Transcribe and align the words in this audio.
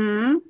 Mm. 0.00 0.40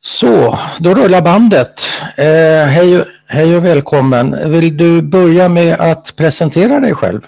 Så, 0.00 0.58
då 0.80 0.94
rullar 0.94 1.22
bandet. 1.22 1.80
Eh, 2.16 2.24
hej, 2.68 3.04
hej 3.26 3.56
och 3.56 3.64
välkommen. 3.64 4.50
Vill 4.50 4.76
du 4.76 5.02
börja 5.02 5.48
med 5.48 5.80
att 5.80 6.16
presentera 6.16 6.80
dig 6.80 6.94
själv? 6.94 7.20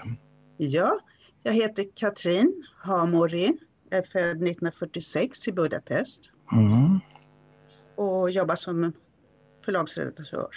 Ja, 0.56 0.98
jag 1.43 1.53
heter 1.53 1.85
Katrin 1.96 2.64
Hamori. 2.82 3.53
Är 3.93 4.03
född 4.03 4.30
1946 4.30 5.48
i 5.48 5.53
Budapest 5.53 6.21
Mm. 6.53 7.01
och 7.97 8.31
jobbar 8.31 8.54
som 8.54 8.92
förlagsredaktör. 9.65 10.49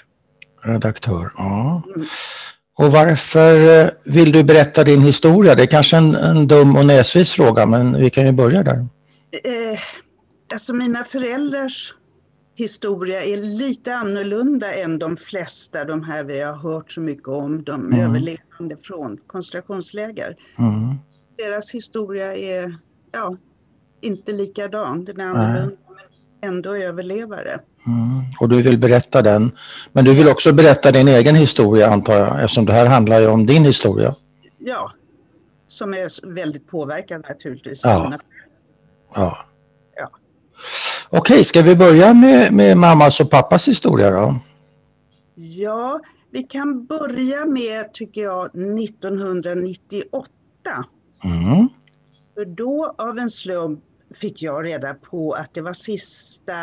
Redaktör, 0.63 1.31
ja. 1.37 1.81
Mm. 1.95 2.07
Och 2.77 2.91
varför 2.91 3.79
eh, 3.81 3.87
vill 4.05 4.31
du 4.31 4.43
berätta 4.43 4.83
din 4.83 5.01
historia? 5.01 5.55
Det 5.55 5.63
är 5.63 5.67
kanske 5.67 5.97
en, 5.97 6.15
en 6.15 6.47
dum 6.47 6.75
och 6.75 6.85
näsvis 6.85 7.31
fråga, 7.31 7.65
men 7.65 8.01
vi 8.01 8.09
kan 8.09 8.25
ju 8.25 8.31
börja 8.31 8.63
där. 8.63 8.77
Eh, 9.43 9.79
alltså 10.53 10.73
mina 10.73 11.03
föräldrars 11.03 11.93
historia 12.55 13.23
är 13.23 13.37
lite 13.37 13.95
annorlunda 13.95 14.73
än 14.73 14.99
de 14.99 15.17
flesta, 15.17 15.85
de 15.85 16.03
här 16.03 16.23
vi 16.23 16.41
har 16.41 16.53
hört 16.53 16.91
så 16.91 17.01
mycket 17.01 17.27
om, 17.27 17.63
de 17.63 17.85
Mm. 17.85 17.99
överlevande 17.99 18.77
från 18.81 19.17
koncentrationsläger. 19.27 20.35
Mm. 20.59 20.95
Deras 21.37 21.71
historia 21.73 22.35
är 22.35 22.77
ja, 23.11 23.37
inte 24.01 24.31
likadan, 24.31 25.05
den 25.05 25.19
är 25.19 25.25
annorlunda 25.25 25.75
men 25.87 26.49
ändå 26.53 26.75
överlevare. 26.75 27.59
Mm. 27.87 28.23
Och 28.39 28.49
du 28.49 28.61
vill 28.61 28.77
berätta 28.79 29.21
den. 29.21 29.51
Men 29.91 30.05
du 30.05 30.13
vill 30.13 30.27
också 30.27 30.53
berätta 30.53 30.91
din 30.91 31.07
egen 31.07 31.35
historia 31.35 31.89
antar 31.89 32.13
jag, 32.17 32.43
eftersom 32.43 32.65
det 32.65 32.73
här 32.73 32.85
handlar 32.85 33.19
ju 33.19 33.27
om 33.27 33.45
din 33.45 33.65
historia. 33.65 34.15
Ja, 34.57 34.91
som 35.67 35.93
är 35.93 36.27
väldigt 36.33 36.67
påverkad 36.67 37.25
naturligtvis. 37.29 37.81
Ja. 37.83 38.19
Ja. 39.15 39.45
Okej, 41.15 41.43
ska 41.43 41.61
vi 41.61 41.75
börja 41.75 42.13
med, 42.13 42.53
med 42.53 42.77
mammas 42.77 43.19
och 43.19 43.29
pappas 43.31 43.67
historia 43.67 44.11
då? 44.11 44.35
Ja, 45.35 45.99
vi 46.31 46.43
kan 46.43 46.85
börja 46.85 47.45
med, 47.45 47.93
tycker 47.93 48.21
jag, 48.21 48.45
1998. 48.45 50.29
Mm. 51.23 51.67
För 52.33 52.45
då 52.45 52.95
av 52.97 53.17
en 53.17 53.29
slump 53.29 53.79
fick 54.15 54.41
jag 54.41 54.65
reda 54.65 54.93
på 54.93 55.31
att 55.31 55.53
det 55.53 55.61
var 55.61 55.73
sista 55.73 56.53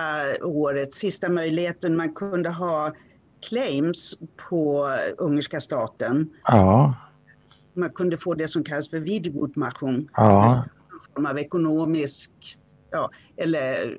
året, 0.43 0.93
sista 0.93 1.29
möjligheten 1.29 1.97
man 1.97 2.15
kunde 2.15 2.51
ha 2.51 2.93
claims 3.49 4.19
på 4.49 4.89
ungerska 5.19 5.61
staten. 5.61 6.31
Ja, 6.45 6.95
Man 7.75 7.91
kunde 7.91 8.17
få 8.17 8.35
det 8.35 8.49
som 8.49 8.65
kallas 8.65 8.91
för 8.91 8.99
Wiedergutmachung. 8.99 10.09
ja, 10.17 10.65
Någon 10.91 11.01
form 11.15 11.27
av 11.27 11.39
ekonomisk, 11.39 12.31
ja, 12.91 13.11
eller 13.37 13.97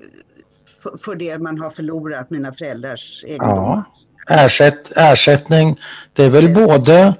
för, 0.82 0.96
för 0.96 1.14
det 1.14 1.38
man 1.38 1.58
har 1.60 1.70
förlorat, 1.70 2.30
mina 2.30 2.52
föräldrars 2.52 3.24
egendom. 3.26 3.48
ja. 3.56 3.84
Ersätt, 4.30 4.96
ersättning, 4.96 5.80
det 6.12 6.24
är 6.24 6.30
väl 6.30 6.54
både 6.54 6.98
eh, 6.98 7.14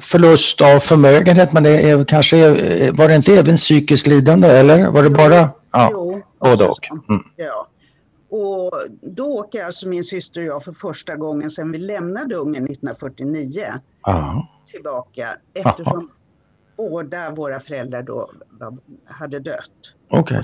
förlust 0.00 0.60
av 0.60 0.80
förmögenhet 0.80 1.52
men 1.52 1.62
det 1.62 1.90
är 1.90 2.04
kanske, 2.04 2.38
eh, 2.48 2.94
var 2.94 3.08
det 3.08 3.14
inte 3.14 3.34
även 3.34 3.56
psykiskt 3.56 4.06
lidande 4.06 4.48
eller 4.48 4.88
var 4.90 5.02
det 5.02 5.10
bara? 5.10 5.50
Ja, 5.72 5.88
Jo, 5.92 6.22
både 6.40 6.64
och. 6.64 6.88
Mm. 7.08 7.22
Ja. 7.36 7.66
Och 8.30 8.72
då 9.02 9.24
åker 9.24 9.64
alltså 9.64 9.88
min 9.88 10.04
syster 10.04 10.40
och 10.40 10.46
jag 10.46 10.64
för 10.64 10.72
första 10.72 11.16
gången 11.16 11.50
sedan 11.50 11.72
vi 11.72 11.78
lämnade 11.78 12.34
Ungern 12.34 12.64
1949 12.64 13.64
Ja, 14.06 14.48
tillbaka 14.72 15.28
eftersom 15.54 16.10
båda 16.76 17.30
våra 17.30 17.60
föräldrar 17.60 18.02
då 18.02 18.30
hade 19.06 19.38
dött. 19.38 19.94
okej. 20.10 20.40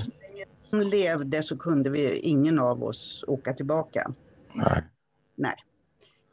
Levde 0.81 1.43
så 1.43 1.57
kunde 1.57 1.89
vi, 1.89 2.19
ingen 2.19 2.59
av 2.59 2.83
oss 2.83 3.23
åka 3.27 3.53
tillbaka. 3.53 4.11
Nej. 4.53 4.83
Nej. 5.35 5.55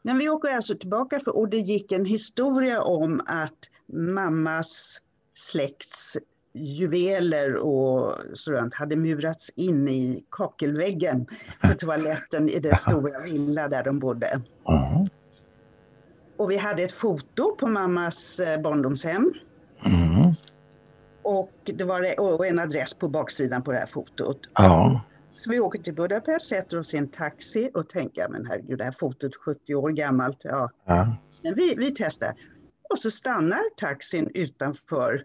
Men 0.01 0.17
vi 0.17 0.29
åker 0.29 0.55
alltså 0.55 0.75
tillbaka 0.75 1.19
för, 1.19 1.37
och 1.37 1.49
det 1.49 1.57
gick 1.57 1.91
en 1.91 2.05
historia 2.05 2.81
om 2.81 3.21
att 3.25 3.59
mammas 3.93 5.01
släkts 5.33 6.17
juveler 6.53 7.55
och 7.55 8.13
sådant 8.33 8.73
hade 8.73 8.95
murats 8.95 9.49
in 9.49 9.87
i 9.87 10.25
kakelväggen 10.29 11.25
på 11.61 11.67
toaletten 11.77 12.49
i 12.49 12.59
det 12.59 12.75
stora 12.75 13.19
villa 13.19 13.67
där 13.67 13.83
de 13.83 13.99
bodde. 13.99 14.41
Ja. 14.63 15.05
Och 16.37 16.51
vi 16.51 16.57
hade 16.57 16.83
ett 16.83 16.91
foto 16.91 17.55
på 17.55 17.67
mammas 17.67 18.39
eh, 18.39 18.61
barndomshem 18.61 19.33
Mm. 19.85 20.22
Och 21.23 21.51
det 21.63 21.83
var 21.83 22.19
och 22.19 22.47
en 22.47 22.59
adress 22.59 22.93
på 22.93 23.09
baksidan 23.09 23.63
på 23.63 23.71
det 23.71 23.77
här 23.77 23.87
fotot. 23.87 24.39
Ja. 24.53 25.01
Så 25.33 25.49
vi 25.49 25.59
åker 25.59 25.79
till 25.79 25.93
Budapest, 25.93 26.47
sätter 26.47 26.79
oss 26.79 26.93
i 26.93 26.97
en 26.97 27.07
taxi 27.07 27.69
och 27.73 27.89
tänker, 27.89 28.27
men 28.29 28.45
herregud, 28.45 28.77
det 28.77 28.83
här 28.83 28.95
fotot 28.99 29.35
70 29.35 29.75
år 29.75 29.89
gammalt, 29.89 30.37
ja, 30.43 30.69
Ja. 30.85 31.17
Men 31.43 31.55
vi, 31.55 31.75
vi 31.75 31.93
testar. 31.95 32.33
Och 32.89 32.99
så 32.99 33.11
stannar 33.11 33.75
taxin 33.77 34.29
utanför 34.33 35.23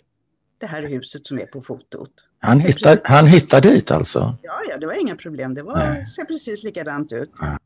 det 0.58 0.66
här 0.66 0.82
huset 0.82 1.26
som 1.26 1.38
är 1.38 1.46
på 1.46 1.60
fotot. 1.60 2.12
Han, 2.40 2.60
hittar, 2.60 2.98
han 3.04 3.26
hittar 3.26 3.60
dit 3.60 3.90
alltså? 3.90 4.36
Ja, 4.42 4.60
ja, 4.68 4.78
det 4.78 4.86
var 4.86 5.00
inga 5.00 5.16
problem. 5.16 5.54
Det 5.54 5.62
var, 5.62 6.04
ser 6.04 6.24
precis 6.24 6.62
likadant 6.62 7.12
ut. 7.12 7.30
Ja. 7.40 7.58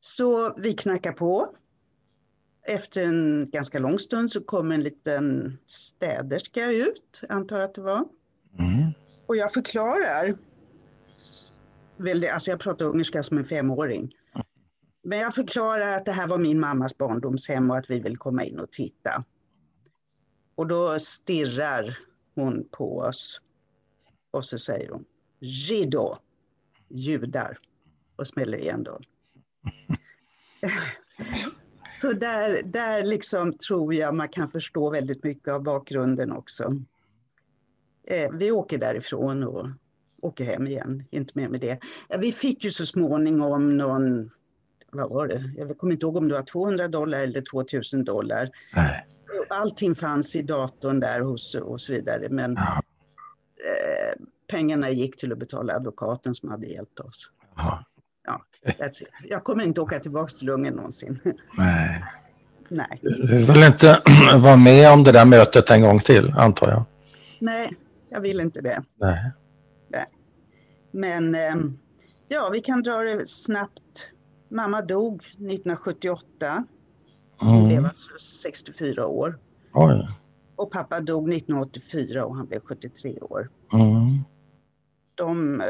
Så 0.00 0.54
vi 0.58 0.72
knackar 0.72 1.12
på. 1.12 1.48
Efter 2.68 3.02
en 3.02 3.50
ganska 3.50 3.78
lång 3.78 3.98
stund 3.98 4.32
så 4.32 4.40
kommer 4.40 4.74
en 4.74 4.82
liten 4.82 5.58
städerska 5.66 6.70
ut, 6.70 7.22
antar 7.28 7.58
jag 7.58 7.64
att 7.64 7.74
det 7.74 7.80
var. 7.80 8.04
Mm. 8.58 8.92
Och 9.26 9.36
jag 9.36 9.52
förklarar. 9.52 10.34
Alltså 12.32 12.50
jag 12.50 12.60
pratar 12.60 12.84
ungerska 12.84 13.22
som 13.22 13.38
en 13.38 13.44
femåring. 13.44 14.14
Men 15.02 15.18
jag 15.18 15.34
förklarar 15.34 15.94
att 15.94 16.04
det 16.04 16.12
här 16.12 16.26
var 16.26 16.38
min 16.38 16.60
mammas 16.60 16.98
barndomshem 16.98 17.70
och 17.70 17.76
att 17.76 17.90
vi 17.90 18.00
vill 18.00 18.16
komma 18.16 18.44
in 18.44 18.58
och 18.58 18.70
titta. 18.70 19.24
Och 20.54 20.66
då 20.66 20.98
stirrar 20.98 21.98
hon 22.34 22.68
på 22.70 22.98
oss. 22.98 23.40
Och 24.30 24.44
så 24.44 24.58
säger 24.58 24.90
hon 24.90 25.04
Jido, 25.40 26.16
judar. 26.88 27.58
Och 28.16 28.26
smäller 28.26 28.58
igen 28.58 28.82
då. 28.82 28.98
Så 31.90 32.12
där, 32.12 32.62
där 32.64 33.02
liksom 33.02 33.52
tror 33.52 33.94
jag 33.94 34.14
man 34.14 34.28
kan 34.28 34.48
förstå 34.50 34.90
väldigt 34.90 35.24
mycket 35.24 35.52
av 35.52 35.62
bakgrunden 35.62 36.32
också. 36.32 36.72
Eh, 38.06 38.30
vi 38.32 38.50
åker 38.50 38.78
därifrån 38.78 39.42
och 39.44 39.66
åker 40.22 40.44
hem 40.44 40.66
igen, 40.66 41.04
inte 41.10 41.32
mer 41.34 41.48
med 41.48 41.60
det. 41.60 41.78
Ja, 42.08 42.18
vi 42.18 42.32
fick 42.32 42.64
ju 42.64 42.70
så 42.70 42.86
småningom 42.86 43.76
någon, 43.76 44.30
vad 44.92 45.10
var 45.10 45.26
det, 45.28 45.52
jag 45.56 45.78
kommer 45.78 45.92
inte 45.92 46.06
ihåg 46.06 46.16
om 46.16 46.28
det 46.28 46.34
var 46.34 46.42
200 46.42 46.88
dollar 46.88 47.20
eller 47.20 47.40
2000 47.40 48.04
dollar. 48.04 48.50
Nej. 48.76 49.06
Allting 49.50 49.94
fanns 49.94 50.36
i 50.36 50.42
datorn 50.42 51.00
där 51.00 51.20
hos, 51.20 51.54
och 51.54 51.80
så 51.80 51.92
vidare, 51.92 52.28
men 52.30 52.54
Ja. 52.58 52.80
eh, 53.64 54.20
pengarna 54.46 54.90
gick 54.90 55.16
till 55.16 55.32
att 55.32 55.38
betala 55.38 55.74
advokaten 55.74 56.34
som 56.34 56.48
hade 56.50 56.66
hjälpt 56.66 57.00
oss. 57.00 57.30
Ja. 57.56 57.84
That's 58.66 59.02
it. 59.02 59.08
Jag 59.24 59.44
kommer 59.44 59.64
inte 59.64 59.80
åka 59.80 59.98
tillbaka 59.98 60.28
till 60.28 60.48
Ungern 60.48 60.74
någonsin. 60.74 61.18
Nej. 61.58 62.04
Nej, 62.68 62.98
Du 63.02 63.44
vill 63.44 63.62
inte 63.64 64.02
vara 64.38 64.56
med 64.56 64.92
om 64.92 65.04
det 65.04 65.12
där 65.12 65.24
mötet 65.24 65.70
en 65.70 65.82
gång 65.82 65.98
till, 66.00 66.32
antar 66.36 66.68
jag? 66.68 66.84
nej, 67.40 67.70
jag 68.10 68.20
vill 68.20 68.40
inte 68.40 68.60
det. 68.60 68.82
Nej. 69.00 69.32
Men 70.92 71.34
ehm, 71.34 71.78
ja, 72.28 72.50
vi 72.52 72.60
kan 72.60 72.82
dra 72.82 72.96
det 73.02 73.28
snabbt. 73.28 74.12
Mamma 74.50 74.82
dog 74.82 75.14
1978. 75.24 76.64
Hon 77.40 77.66
blev 77.66 77.78
Mm. 77.78 77.84
alltså 77.88 78.08
64 78.42 79.06
år. 79.06 79.38
Oj. 79.74 80.08
Och 80.56 80.70
pappa 80.70 81.00
dog 81.00 81.28
1984 81.34 82.24
och 82.24 82.36
han 82.36 82.46
blev 82.46 82.60
73 82.60 83.18
år. 83.20 83.48
Mm. 83.72 84.18
De 85.14 85.60
eh, 85.60 85.66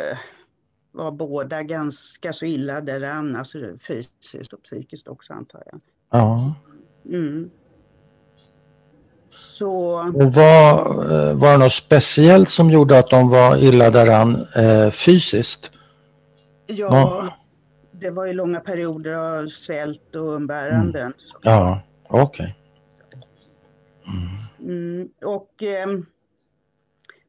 var 0.93 1.11
båda 1.11 1.63
ganska 1.63 2.33
så 2.33 2.45
illa 2.45 2.81
däran, 2.81 3.37
alltså 3.37 3.59
fysiskt 3.89 4.53
och 4.53 4.63
psykiskt 4.63 5.09
också 5.09 5.33
antar 5.33 5.63
jag. 5.73 5.81
Ja. 6.11 6.55
Mm. 7.09 7.51
Så 9.35 9.73
Och 10.15 10.35
var, 10.35 10.79
eh, 11.13 11.35
var 11.39 11.51
det 11.53 11.57
något 11.59 11.73
speciellt 11.73 12.49
som 12.49 12.71
gjorde 12.71 12.99
att 12.99 13.11
de 13.11 13.29
var 13.29 13.57
illa 13.57 13.91
däran 13.91 14.35
eh, 14.57 14.91
fysiskt? 14.91 15.71
ja, 16.67 16.75
Ja. 16.77 17.35
det 17.93 18.11
var 18.11 18.27
ju 18.27 18.33
långa 18.33 18.61
perioder 18.61 19.13
av 19.13 19.47
svält 19.49 20.17
och 20.17 20.33
umbäranden. 20.35 21.13
så. 21.17 21.37
Ja, 21.43 21.81
okej. 22.09 22.55
Mm, 24.61 25.09
och 25.25 25.63
ehm, 25.63 26.07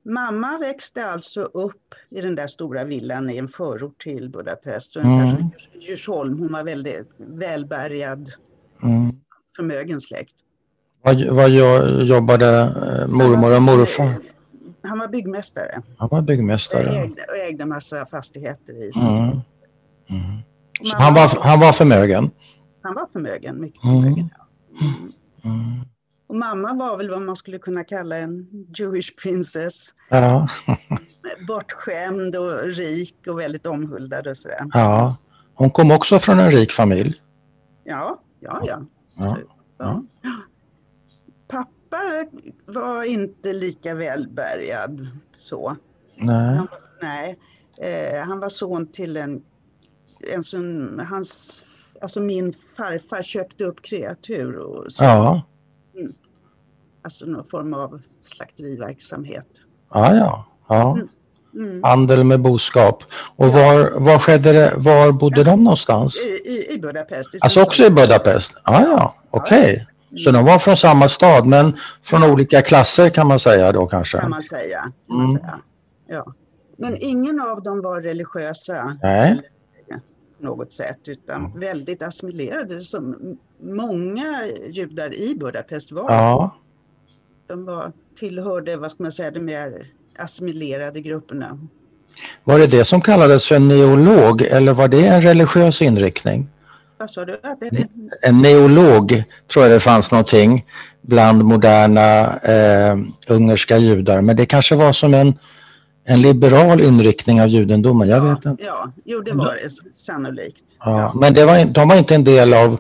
mamma 0.06 0.58
växte 0.58 1.06
alltså 1.06 1.42
upp 1.42 1.96
i 2.10 2.22
den 2.22 2.36
där 2.36 2.48
stora 2.48 2.84
villan 2.84 3.30
i 3.30 3.38
en 3.38 3.48
förort 3.48 4.02
till 4.04 4.30
Budapest. 4.30 4.96
Ungefär 4.96 5.26
Mm. 5.38 5.38
som 5.38 5.82
Djursholm. 5.82 6.40
Hon 6.40 6.52
var 6.52 6.64
väldigt 6.64 7.10
välbärgad, 7.18 8.30
Mm. 8.84 9.16
förmögen 9.56 10.02
släkt. 10.02 10.36
Vad, 11.02 11.26
vad 11.28 11.50
jobbade 12.06 12.48
eh, 12.60 13.08
mormor 13.08 13.56
och 13.56 13.62
morfar? 13.62 14.14
han 14.84 15.00
var 15.00 15.08
byggmästare. 15.08 15.82
Han 15.98 16.10
var 16.12 16.22
byggmästare. 16.22 16.90
Och 16.90 16.96
ägde, 16.96 17.22
och 17.30 17.38
ägde 17.38 17.66
massa 17.66 18.06
fastigheter 18.06 18.74
i. 18.74 18.92
Mm. 19.04 19.18
Mm. 19.22 19.42
Han, 20.94 21.14
var, 21.14 21.28
han 21.42 21.60
var 21.60 21.72
förmögen. 21.72 22.32
han 22.82 22.96
var 22.96 23.08
förmögen, 23.14 23.62
mycket 23.62 23.84
Mm. 23.84 24.02
förmögen. 24.04 24.30
Ja. 25.44 25.50
Och 26.30 26.36
mamma 26.36 26.74
var 26.74 26.98
väl 26.98 27.10
vad 27.10 27.22
man 27.22 27.36
skulle 27.36 27.60
kunna 27.60 27.84
kalla 27.84 28.18
en 28.18 28.48
Jewish 28.78 29.16
princess. 29.24 29.88
Ja, 30.10 30.48
Bortskämd 31.48 32.36
och 32.36 32.62
rik 32.64 33.16
och 33.28 33.40
väldigt 33.40 33.66
omhuldad 33.66 34.28
och 34.28 34.38
sådär. 34.38 34.66
ja. 34.74 35.16
Hon 35.54 35.70
kom 35.72 35.92
också 35.92 36.20
från 36.20 36.40
en 36.40 36.52
rik 36.52 36.72
familj. 36.72 37.22
Ja, 37.84 38.20
ja, 38.40 38.62
ja. 38.66 38.86
Ja. 39.16 39.38
ja. 39.78 40.04
Pappa 41.48 41.98
var 42.66 43.04
inte 43.04 43.54
lika 43.54 43.96
välbärgad 43.96 45.08
så. 45.38 45.76
Nej. 46.16 46.56
Han, 46.56 46.68
var- 46.72 46.80
nej, 47.02 47.40
eh, 47.82 48.20
han 48.28 48.40
var 48.40 48.50
son 48.50 48.88
till 48.88 49.18
en, 49.18 49.42
en 50.34 50.44
som, 50.44 51.00
hans, 51.10 51.64
alltså 52.02 52.22
min 52.22 52.54
farfar 52.78 53.22
köpte 53.22 53.64
upp 53.64 53.82
kreatur 53.82 54.56
och 54.56 54.92
så, 54.94 55.04
Ja, 55.04 55.42
alltså 57.02 57.26
någon 57.26 57.44
form 57.44 57.74
av 57.74 58.02
slakteriverksamhet. 58.24 59.48
ja, 59.94 60.16
ja. 60.16 60.46
ja. 60.68 60.98
Mm. 61.56 61.84
Handel 61.84 62.24
med 62.24 62.42
boskap. 62.42 63.04
Och 63.36 63.48
var, 63.54 64.00
var 64.00 64.20
skedde 64.20 64.54
det, 64.54 64.74
var 64.78 65.12
bodde 65.12 65.44
de 65.44 65.64
någonstans? 65.64 66.18
I, 66.46 66.74
i, 66.74 66.80
Budapest. 66.80 67.36
i 67.36 67.40
Alltså 67.42 67.62
också 67.62 67.84
i 67.86 67.90
Budapest? 67.90 68.54
Ja, 68.66 68.82
ja, 68.82 69.16
okej. 69.32 69.88
Så 70.24 70.32
de 70.32 70.46
var 70.46 70.60
från 70.60 70.78
samma 70.78 71.10
stad 71.10 71.46
men 71.46 71.78
från 72.04 72.24
olika 72.24 72.62
klasser 72.62 73.10
kan 73.10 73.28
man 73.28 73.40
säga 73.40 73.72
då 73.72 73.88
kanske? 73.88 74.18
Kan 74.18 74.30
man 74.30 74.42
säga. 74.42 74.80
Kan 75.08 75.18
man 75.18 75.26
Mm. 75.30 75.42
säga. 75.42 75.60
Ja. 76.08 76.34
Men 76.78 76.98
ingen 77.00 77.42
av 77.42 77.64
dem 77.64 77.82
var 77.82 78.02
religiösa 78.02 78.98
Nej. 79.04 79.42
på 80.40 80.46
något 80.46 80.72
sätt 80.74 81.00
utan 81.08 81.60
väldigt 81.60 82.04
assimilerade 82.04 82.80
som 82.80 83.16
många 83.64 84.46
judar 84.70 85.14
i 85.14 85.36
Budapest 85.36 85.92
var. 85.92 86.12
Ja, 86.12 86.56
De 87.50 87.66
var, 87.66 87.92
tillhörde, 88.20 88.78
vad 88.78 88.92
ska 88.92 89.04
man 89.04 89.12
säga, 89.12 89.32
de 89.32 89.40
mer 89.40 89.88
assimilerade 90.18 91.02
grupperna. 91.02 91.60
var 92.44 92.60
det 92.60 92.68
det 92.68 92.86
som 92.86 93.02
kallades 93.02 93.48
för 93.48 93.60
neolog 93.60 94.42
eller 94.42 94.74
var 94.74 94.88
det 94.88 95.06
en 95.08 95.22
religiös 95.22 95.82
inriktning? 95.82 96.48
Vad 96.98 97.10
sa 97.10 97.26
du? 97.26 97.38
En 98.28 98.42
neolog 98.42 99.24
tror 99.54 99.66
jag 99.66 99.72
det 99.76 99.80
fanns 99.80 100.12
någonting 100.12 100.66
bland 101.02 101.44
moderna 101.44 102.38
eh, 102.38 102.98
ungerska 103.28 103.78
judar 103.78 104.22
men 104.22 104.36
det 104.36 104.46
kanske 104.46 104.76
var 104.76 104.94
som 104.94 105.14
en, 105.14 105.34
en 106.06 106.22
liberal 106.22 106.82
inriktning 106.82 107.42
av 107.42 107.48
judendomen, 107.48 108.10
jag 108.10 108.22
vet 108.22 108.46
inte. 108.46 108.64
ja, 108.66 108.92
jo 109.06 109.22
det 109.22 109.34
var 109.34 109.60
det 109.64 109.96
sannolikt. 109.96 110.66
Ja, 110.80 111.14
men 111.16 111.34
det 111.34 111.46
var, 111.46 111.66
de 111.66 111.90
var 111.90 111.96
inte 111.98 112.16
en 112.16 112.24
del 112.24 112.54
av, 112.54 112.78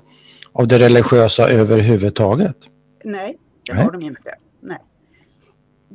av 0.53 0.67
det 0.67 0.79
religiösa 0.79 1.49
överhuvudtaget? 1.49 2.55
Nej, 3.03 3.37
det 3.65 3.73
Nej. 3.73 3.85
var 3.85 3.91
de 3.91 4.01
inte. 4.01 4.31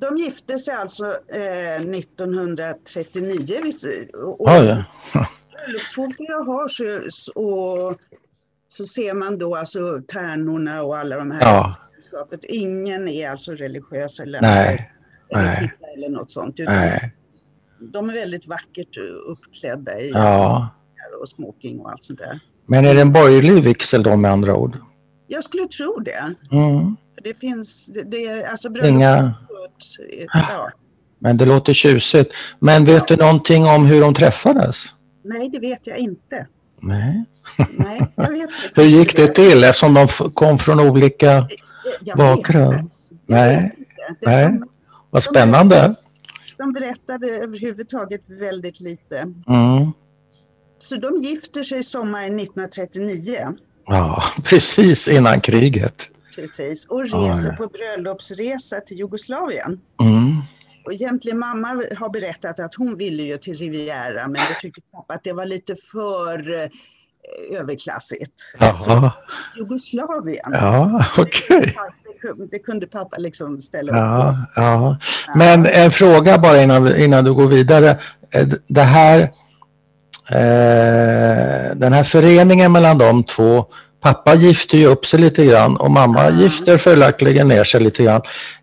De 0.09 0.17
gifte 0.17 0.59
sig 0.59 0.75
alltså 0.75 1.05
eh, 1.29 1.81
1939. 1.83 3.61
vis- 3.63 3.87
Och, 4.15 4.41
och 4.41 4.49
Oj, 4.49 4.85
bröllopsfoto 5.67 6.17
jag 6.19 6.45
har 6.45 6.69
så, 6.69 6.85
så, 7.11 7.95
så 8.69 8.85
ser 8.85 9.15
man 9.15 9.39
då 9.39 9.57
alltså 9.57 10.01
tärnorna 10.09 10.83
och 10.83 10.99
alla 10.99 11.17
de 11.17 11.31
här 11.31 11.41
Ja. 11.41 11.75
Ingen 12.49 13.09
är 13.09 13.31
alltså 13.31 13.53
religiös 13.53 14.21
eller, 14.21 14.41
nej, 14.43 14.93
eller, 15.31 15.75
eller 15.97 16.09
något 16.09 16.31
sånt. 16.31 16.59
Nej, 16.59 17.15
De 17.81 18.11
är 18.11 18.15
väldigt 18.15 18.47
vackert 18.47 18.97
uppklädda 19.27 20.01
i 20.01 20.11
ja. 20.11 20.69
och 21.21 21.29
smoking 21.29 21.81
och 21.81 21.91
allt 21.91 22.05
sånt 22.05 22.19
där. 22.19 22.41
Men 22.67 22.85
är 22.85 22.95
det 22.95 23.01
en 23.01 23.13
borgerlig 23.13 23.63
vigsel 23.65 24.03
då 24.03 24.17
med 24.17 24.31
andra 24.31 24.57
ord? 24.57 24.77
Jag 25.27 25.45
skulle 25.45 25.65
tro 25.67 25.99
det. 25.99 26.35
Mm. 26.53 26.97
Det 27.25 27.35
finns, 27.35 27.87
det, 27.87 28.03
det 28.03 28.45
alltså 28.45 28.69
Inga-. 28.85 29.35
Ja, 30.33 30.71
Men 31.19 31.37
det 31.37 31.45
låter 31.45 31.75
tjusigt. 31.75 32.33
Men 32.59 32.85
vet 32.85 33.09
du 33.09 33.17
någonting 33.17 33.67
om 33.67 33.87
hur 33.87 34.01
de 34.01 34.15
träffades? 34.15 34.95
nej, 35.25 35.49
det 35.49 35.59
vet 35.59 35.87
jag 35.87 35.99
inte. 35.99 36.47
Nej. 36.81 37.25
Nej, 37.69 38.13
jag 38.15 38.31
vet 38.31 38.41
inte. 38.41 38.53
Hur 38.83 38.89
gick 38.89 39.17
det 39.17 39.29
till 39.29 39.65
eftersom 39.65 39.95
de 39.95 40.09
kom 40.09 40.59
från 40.59 40.81
olika... 40.81 41.49
Jag 42.01 42.19
bakgrund? 42.19 42.91
Nej, 43.27 43.73
nej. 44.21 44.61
Vad 45.11 45.23
spännande. 45.23 45.95
de 46.59 46.73
berättade 46.73 47.31
överhuvudtaget 47.31 48.23
väldigt 48.27 48.81
lite. 48.81 49.19
Mm. 49.49 49.93
Så 50.79 50.97
de 50.97 51.21
gifter 51.23 51.63
sig 51.63 51.85
sommaren 51.85 52.41
1939. 52.41 53.49
Ja, 53.87 54.23
precis 54.45 55.09
innan 55.09 55.41
kriget. 55.41 56.09
Precis, 56.35 56.85
och 56.87 57.03
reser 57.03 57.51
Oj. 57.51 57.57
på 57.57 57.67
bröllopsresa 57.67 58.81
till 58.81 58.99
Jugoslavien. 58.99 59.81
Mm. 60.01 60.37
Och 60.87 60.93
egentligen 60.93 61.39
mamma 61.39 61.69
har 61.99 62.09
berättat 62.11 62.61
att 62.61 62.75
hon 62.75 62.97
ville 62.97 63.23
ju 63.23 63.37
till 63.39 63.55
Riviera 63.55 64.23
men 64.29 64.35
det 64.35 64.55
tyckte 64.61 64.81
pappa 64.93 65.15
att 65.15 65.25
det 65.25 65.33
var 65.33 65.47
lite 65.47 65.77
för 65.93 66.55
eh, 66.63 66.69
överklassigt. 67.61 68.33
Ja, 68.61 69.13
Jugoslavien. 69.57 70.51
ja 70.53 71.05
okej. 71.19 71.75
Det, 72.05 72.19
kunde, 72.29 72.47
det 72.51 72.59
kunde 72.59 72.87
pappa 72.87 73.17
liksom 73.19 73.61
ställa 73.61 73.93
upp 73.93 73.99
Ja, 73.99 74.37
på. 74.55 74.61
ja. 74.61 74.97
Men 75.35 75.67
en 75.67 75.91
fråga 75.91 76.39
bara 76.39 76.63
innan, 76.63 76.97
innan 76.97 77.25
du 77.25 77.35
går 77.35 77.47
vidare. 77.47 77.91
Eh, 78.35 78.47
Det 78.69 78.81
här, 78.83 79.21
eh, 80.31 81.77
den 81.77 81.93
här 81.93 82.05
föreningen 82.05 82.73
mellan 82.73 82.99
de 82.99 83.25
två, 83.25 83.65
pappa 84.05 84.35
gifter 84.35 84.79
ju 84.79 84.87
upp 84.87 85.07
sig 85.07 85.21
lite 85.21 85.45
grann 85.47 85.77
och 85.77 85.91
mamma 85.91 86.25
Ja. 86.25 86.31
gifter 86.31 86.79
följaktligen 86.79 87.49
ner 87.49 87.65
sig 87.65 87.81
lite 87.81 88.03
grann. 88.05 88.21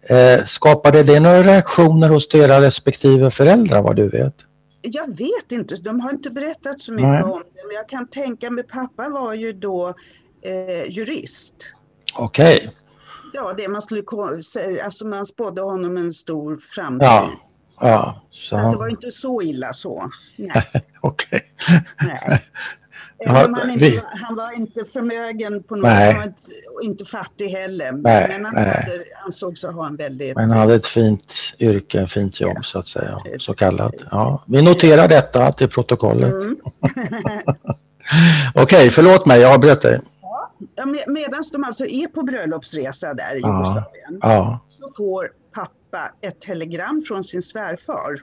Eh, 0.09 0.45
skapade 0.45 1.03
det 1.03 1.19
några 1.19 1.43
reaktioner 1.43 2.09
hos 2.09 2.29
deras 2.29 2.59
respektive 2.61 3.31
föräldrar 3.31 3.81
vad 3.81 3.95
du 3.95 4.09
vet? 4.09 4.35
Jag 4.81 5.07
vet 5.17 5.51
inte, 5.51 5.75
de 5.75 5.99
har 5.99 6.11
inte 6.11 6.29
berättat 6.29 6.79
så 6.81 6.91
mycket 6.91 7.09
Nej. 7.09 7.23
om 7.23 7.39
det. 7.55 7.67
Men 7.67 7.75
jag 7.75 7.89
kan 7.89 8.07
tänka 8.07 8.49
mig, 8.51 8.63
pappa 8.63 9.09
var 9.09 9.33
ju 9.33 9.53
då 9.53 9.93
eh, 10.45 10.89
jurist. 10.91 11.55
Okej, 12.15 12.71
Ja, 13.33 13.53
det 13.57 13.67
man 13.67 13.81
skulle 13.81 14.03
säga, 14.43 14.85
alltså 14.85 15.05
man 15.07 15.25
spådde 15.25 15.61
honom 15.61 15.97
en 15.97 16.13
stor 16.13 16.57
framtid. 16.57 17.07
ja. 17.07 17.29
Ja, 17.83 18.21
Så 18.31 18.55
det 18.55 18.77
var 18.77 18.87
inte 18.89 19.11
så 19.11 19.41
illa 19.41 19.73
så. 19.73 20.09
Nej, 20.37 20.63
okej. 21.01 21.41
nej. 22.01 22.41
Han, 23.25 23.69
inte, 23.71 23.85
vi- 23.85 23.97
var- 23.97 24.17
han 24.17 24.35
var 24.35 24.51
inte 24.57 24.85
förmögen 24.85 25.63
på 25.63 25.75
något 25.75 25.85
inte, 26.25 26.51
och 26.75 26.81
inte 26.81 27.05
fattig 27.05 27.47
heller. 27.49 27.91
Nej, 27.91 28.27
men 28.29 28.45
han 28.45 28.53
nej. 28.53 28.65
hade, 28.65 29.03
ansågs 29.25 29.63
ha 29.63 29.87
en 29.87 29.95
väldigt... 29.95 30.35
Men 30.35 30.49
han 30.51 30.59
hade 30.59 30.75
ett 30.75 30.87
fint 30.87 31.33
yrke, 31.59 32.07
fint 32.07 32.39
jobb 32.41 32.51
Ja. 32.55 32.61
så 32.63 32.79
att 32.79 32.87
säga, 32.87 33.17
så 33.37 33.53
kallat. 33.53 33.93
Ja, 34.11 34.43
vi 34.47 34.61
noterar 34.61 35.07
detta 35.07 35.51
till 35.51 35.69
protokollet. 35.69 36.33
Mm. 36.33 36.57
Okej, 38.55 38.89
förlåt 38.89 39.25
mig, 39.25 39.41
jag 39.41 39.53
avbröt 39.53 39.81
dig. 39.81 39.99
Ja, 40.75 40.85
med, 40.85 41.03
Medan 41.07 41.43
de 41.51 41.63
alltså 41.63 41.85
är 41.85 42.07
på 42.07 42.21
bröllopsresa 42.23 43.13
där 43.13 43.35
i 43.35 43.39
Ja. 43.39 43.47
Jugoslavien 43.57 44.19
Ja, 44.21 44.59
så 44.79 44.93
får 44.97 45.31
pappa 45.53 46.11
ett 46.21 46.41
telegram 46.41 47.03
från 47.07 47.23
sin 47.23 47.41
svärfar. 47.41 48.21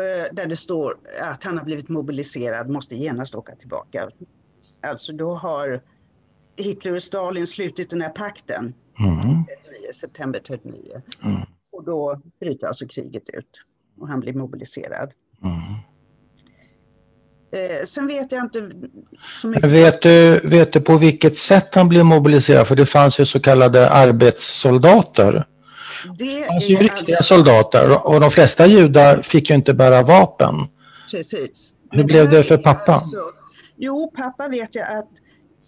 Eh, 0.00 0.26
Där 0.32 0.46
det 0.46 0.56
står 0.56 0.96
att 1.20 1.44
han 1.44 1.58
har 1.58 1.64
blivit 1.64 1.88
mobiliserad, 1.88 2.70
måste 2.70 2.94
genast 2.94 3.34
åka 3.34 3.54
tillbaka. 3.54 4.08
Alltså 4.82 5.12
då 5.12 5.34
har 5.34 5.80
Hitler 6.56 6.94
och 6.94 7.02
Stalin 7.02 7.46
slutit 7.46 7.90
den 7.90 8.00
här 8.00 8.10
pakten, 8.10 8.74
mm. 8.98 9.20
39, 9.20 9.92
september 9.94 10.40
39. 10.40 11.02
Mm. 11.24 11.40
Och 11.72 11.84
då 11.84 12.20
bryter 12.40 12.66
alltså 12.66 12.86
kriget 12.86 13.30
ut 13.32 13.64
och 14.00 14.08
han 14.08 14.20
blir 14.20 14.34
mobiliserad. 14.34 15.12
Mm. 15.42 15.58
Eh, 17.54 17.84
sen 17.84 18.06
vet 18.06 18.32
jag 18.32 18.44
inte 18.44 18.70
så 19.40 19.48
mycket. 19.48 19.70
Vet 19.70 20.02
du, 20.02 20.40
vet 20.44 20.72
du 20.72 20.80
på 20.80 20.96
vilket 20.96 21.36
sätt 21.36 21.74
han 21.74 21.88
blev 21.88 22.04
mobiliserad? 22.04 22.66
För 22.66 22.76
det 22.76 22.86
fanns 22.86 23.20
ju 23.20 23.26
så 23.26 23.40
kallade 23.40 23.90
arbetssoldater. 23.90 25.46
Det 26.18 26.46
fanns 26.46 26.64
ju 26.64 26.76
riktiga 26.76 27.16
alltså, 27.16 27.22
soldater 27.34 28.08
och 28.08 28.20
de 28.20 28.30
flesta 28.30 28.66
judar 28.66 29.22
fick 29.22 29.50
ju 29.50 29.56
inte 29.56 29.74
bära 29.74 30.02
vapen. 30.02 30.54
precis. 31.10 31.74
Hur 31.90 32.04
blev 32.04 32.30
det 32.30 32.44
för 32.44 32.56
pappa? 32.58 32.92
alltså- 32.92 33.30
jo, 33.76 34.12
pappa 34.16 34.48
vet 34.48 34.74
jag 34.74 34.98
att 34.98 35.08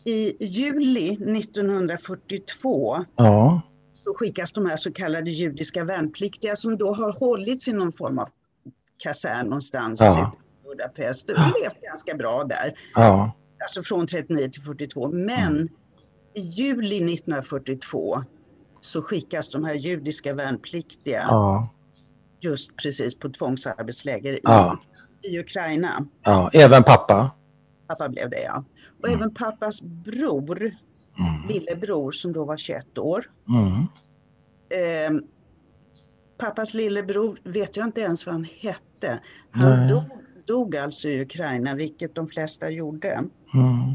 i 0.04 0.44
juli 0.46 1.16
1942 1.16 3.04
Ja, 3.16 3.60
så 4.04 4.14
skickas 4.14 4.52
de 4.52 4.66
här 4.66 4.76
så 4.76 4.92
kallade 4.92 5.30
judiska 5.30 5.84
värnpliktiga 5.84 6.56
som 6.56 6.76
då 6.76 6.94
har 6.94 7.12
hållits 7.12 7.68
i 7.68 7.72
någon 7.72 7.92
form 7.92 8.18
av 8.18 8.28
kasern 8.98 9.46
någonstans 9.46 10.00
Ja. 10.00 10.32
i 10.64 10.68
Budapest. 10.68 11.26
De 11.28 11.34
har 11.36 11.62
levt 11.62 11.80
ganska 11.82 12.14
bra 12.14 12.44
där, 12.44 12.74
ja, 12.94 13.32
alltså 13.62 13.82
från 13.82 14.06
39 14.06 14.48
till 14.48 14.62
42. 14.62 15.08
Men 15.08 15.68
i 16.34 16.40
juli 16.40 16.96
1942 17.14 18.24
så 18.80 19.02
skickas 19.02 19.50
de 19.50 19.64
här 19.64 19.74
judiska 19.74 20.34
värnpliktiga 20.34 21.26
Ja. 21.28 21.68
just 22.40 22.76
precis 22.76 23.18
på 23.18 23.28
tvångsarbetsläger 23.28 24.32
i, 24.32 24.40
Ja. 24.42 24.78
i 25.22 25.38
Ukraina. 25.40 26.06
ja. 26.22 26.50
Även 26.54 26.82
pappa? 26.82 27.30
Pappa 27.88 28.08
blev 28.08 28.30
det 28.30 28.42
ja. 28.42 28.64
Och 29.02 29.08
Mm. 29.08 29.20
även 29.20 29.34
pappas 29.34 29.82
bror, 29.82 30.58
Mm. 31.18 31.48
lillebror 31.48 32.10
som 32.10 32.32
då 32.32 32.44
var 32.44 32.56
21 32.56 32.98
år. 32.98 33.24
Mm. 33.48 33.86
Eh, 34.70 35.22
pappas 36.38 36.74
lillebror 36.74 37.38
vet 37.44 37.76
jag 37.76 37.86
inte 37.86 38.00
ens 38.00 38.26
vad 38.26 38.34
han 38.34 38.46
hette. 38.60 39.20
Han 39.50 39.88
dog, 39.88 40.02
dog 40.46 40.76
alltså 40.76 41.08
i 41.08 41.22
Ukraina, 41.22 41.74
vilket 41.74 42.14
de 42.14 42.26
flesta 42.26 42.70
gjorde. 42.70 43.08
Mm. 43.54 43.94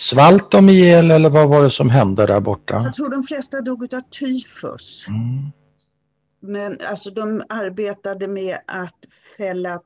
Svalt 0.00 0.50
de 0.50 0.68
ihjäl 0.68 1.10
eller 1.10 1.30
vad 1.30 1.48
var 1.48 1.62
det 1.62 1.70
som 1.70 1.90
hände 1.90 2.26
där 2.26 2.40
borta? 2.40 2.82
Jag 2.84 2.94
tror 2.94 3.08
de 3.08 3.22
flesta 3.22 3.60
dog 3.60 3.94
av 3.94 4.00
tyfus. 4.00 5.08
Mm. 5.08 5.50
Men 6.40 6.78
alltså 6.88 7.10
de 7.10 7.42
arbetade 7.48 8.28
med 8.28 8.58
att 8.66 8.98
fälla 9.36 9.80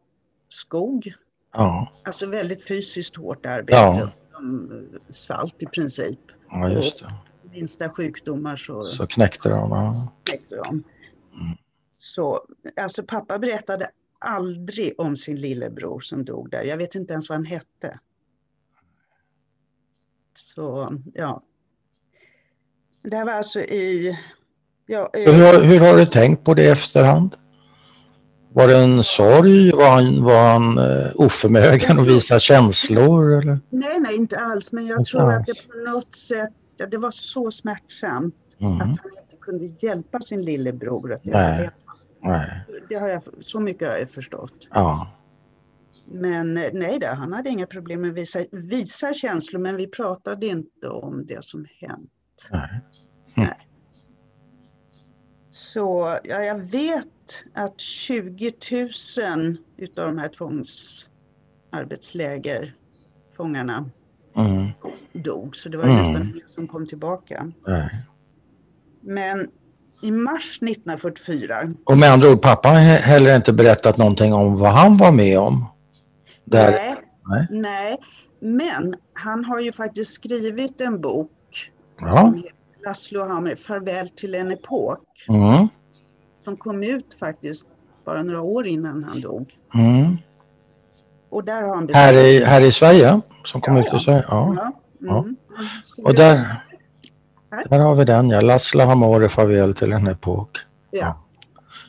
skog. 0.48 1.12
Ja. 1.52 1.92
Alltså 2.04 2.26
väldigt 2.26 2.68
fysiskt 2.68 3.16
hårt 3.16 3.46
arbete. 3.46 3.72
Ja. 3.72 4.10
De 4.32 4.88
svalt 5.10 5.62
i 5.62 5.66
princip. 5.66 6.18
ja, 6.50 6.68
just 6.68 6.98
det. 6.98 7.14
Minsta 7.50 7.88
sjukdomar 7.90 8.56
så 8.56 8.86
Så 8.86 9.06
knäckte 9.06 9.48
de. 9.48 9.70
Ja. 9.70 10.08
knäckte 10.24 10.56
de. 10.56 10.68
Mm. 10.68 10.84
Så 11.98 12.44
alltså 12.80 13.02
pappa 13.02 13.38
berättade 13.38 13.90
aldrig 14.18 15.00
om 15.00 15.16
sin 15.16 15.40
lillebror 15.40 16.00
som 16.00 16.24
dog 16.24 16.50
där. 16.50 16.62
Jag 16.62 16.76
vet 16.76 16.94
inte 16.94 17.12
ens 17.12 17.28
vad 17.28 17.38
han 17.38 17.44
hette. 17.44 17.98
Så 20.34 20.92
ja. 21.14 21.42
Det 23.10 23.16
här 23.16 23.24
var 23.24 23.32
alltså 23.32 23.60
i... 23.60 24.18
Ja, 24.86 25.10
eh, 25.14 25.32
Hur, 25.34 25.44
har- 25.52 25.62
hur 25.64 25.80
har 25.80 25.96
du 25.96 26.06
tänkt 26.06 26.44
på 26.44 26.54
det 26.54 26.62
i 26.62 26.68
efterhand? 26.68 27.36
Var 28.52 28.68
det 28.68 28.76
en 28.78 29.04
sorg? 29.04 29.72
Var 29.72 29.88
han, 29.90 30.24
var 30.24 30.48
han 30.52 30.78
eh, 30.78 31.10
oförmögen 31.14 31.98
att 32.00 32.06
visa 32.06 32.38
känslor? 32.38 33.32
Eller? 33.38 33.60
nej, 33.70 34.00
nej, 34.00 34.16
inte 34.16 34.38
alls. 34.38 34.72
Men 34.72 34.86
jag 34.86 34.98
Inte 35.00 35.10
tror 35.10 35.30
att 35.30 35.36
alls. 35.36 35.46
det 35.46 35.68
på 35.72 35.90
något 35.90 36.14
sätt, 36.14 36.52
ja, 36.76 36.86
det 36.86 36.98
var 36.98 37.10
så 37.10 37.50
smärtsamt 37.50 38.34
att 38.56 38.60
Mm. 38.60 38.78
han 38.78 38.88
inte 38.90 39.36
kunde 39.40 39.64
hjälpa 39.64 40.20
sin 40.20 40.42
lillebror. 40.42 41.12
Att 41.12 41.24
Nej. 41.24 41.70
Nej. 42.22 42.50
Det 42.88 42.94
har 42.94 43.08
jag, 43.08 43.22
så 43.40 43.60
mycket 43.60 43.88
har 43.88 43.96
jag 43.96 44.10
förstått. 44.10 44.68
Ja. 44.70 45.10
Men 46.06 46.56
eh, 46.56 46.70
nej, 46.72 46.98
då, 46.98 47.06
han 47.06 47.32
hade 47.32 47.50
inga 47.50 47.66
problem 47.66 48.00
med 48.00 48.10
att 48.10 48.16
visa, 48.16 48.38
visa 48.52 49.14
känslor, 49.14 49.60
men 49.60 49.76
vi 49.76 49.86
pratade 49.86 50.46
inte 50.46 50.88
om 50.88 51.26
det 51.26 51.44
som 51.44 51.66
hänt. 51.80 52.10
Nej. 53.34 53.34
Så 55.50 56.18
ja, 56.24 56.40
jag 56.42 56.58
vet 56.58 57.06
att 57.54 57.80
20 57.80 58.52
000 59.36 59.56
utav 59.76 60.06
de 60.06 60.18
här 60.18 60.28
tvångsarbetsläger, 60.28 62.74
fångarna, 63.36 63.90
Mm. 64.36 64.68
dog. 65.12 65.56
Så 65.56 65.68
det 65.68 65.76
var 65.78 65.84
Mm. 65.84 65.96
nästan 65.96 66.22
ingen 66.22 66.48
som 66.48 66.68
kom 66.68 66.86
tillbaka. 66.86 67.52
Nej. 67.66 68.04
Men 69.00 69.48
i 70.02 70.10
mars 70.10 70.58
1944, 70.62 71.62
Och 71.84 71.98
med 71.98 72.12
andra 72.12 72.30
ord, 72.30 72.42
pappa 72.42 72.68
har 72.68 72.76
he- 72.76 73.00
heller 73.02 73.36
inte 73.36 73.52
berättat 73.52 73.96
någonting 73.98 74.32
om 74.34 74.56
vad 74.58 74.72
han 74.72 74.96
var 74.96 75.12
med 75.12 75.38
om. 75.38 75.66
Där. 76.44 76.70
nej, 76.70 76.96
Nej. 77.28 77.46
nej, 77.50 77.98
men 78.40 78.94
han 79.14 79.44
har 79.44 79.60
ju 79.60 79.72
faktiskt 79.72 80.12
skrivit 80.14 80.80
en 80.80 81.00
bok 81.00 81.30
Ja. 82.00 82.34
Laszlo 82.86 83.28
Hammer, 83.28 83.54
Farväl 83.56 84.08
till 84.08 84.34
en 84.34 84.50
epok, 84.50 85.00
Mm. 85.28 85.68
som 86.44 86.56
kom 86.56 86.82
ut 86.82 87.14
faktiskt 87.20 87.66
bara 88.06 88.22
några 88.22 88.40
år 88.40 88.66
innan 88.66 89.04
han 89.04 89.20
dog. 89.20 89.52
Mm. 89.74 90.16
Och 91.30 91.44
där 91.44 91.62
har 91.62 91.74
han 91.74 91.88
Här, 91.92 92.14
i, 92.14 92.44
här 92.44 92.60
i 92.60 92.72
Sverige, 92.72 93.20
som 93.44 93.60
kom 93.60 93.76
Ja, 93.76 93.82
ut 93.88 94.00
i. 94.00 94.04
Sverige? 94.04 94.24
Ja. 94.28 94.54
Ja, 94.56 94.72
Ja. 94.98 95.18
mm. 95.18 95.36
Och 96.04 96.14
där, 96.14 96.38
där 97.70 97.78
har 97.78 97.94
vi 97.94 98.04
den, 98.04 98.30
ja. 98.30 98.40
Laszlo 98.40 98.84
Hamore 98.84 99.28
farväl 99.28 99.74
till 99.74 99.92
en 99.92 100.06
epok. 100.06 100.58
Ja. 100.90 101.18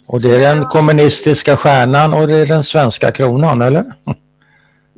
Och 0.07 0.21
det 0.21 0.35
är 0.35 0.55
den 0.55 0.65
kommunistiska 0.65 1.57
stjärnan 1.57 2.13
och 2.13 2.27
det 2.27 2.37
är 2.37 2.45
den 2.47 2.63
svenska 2.63 3.11
kronan, 3.11 3.61
eller? 3.61 3.93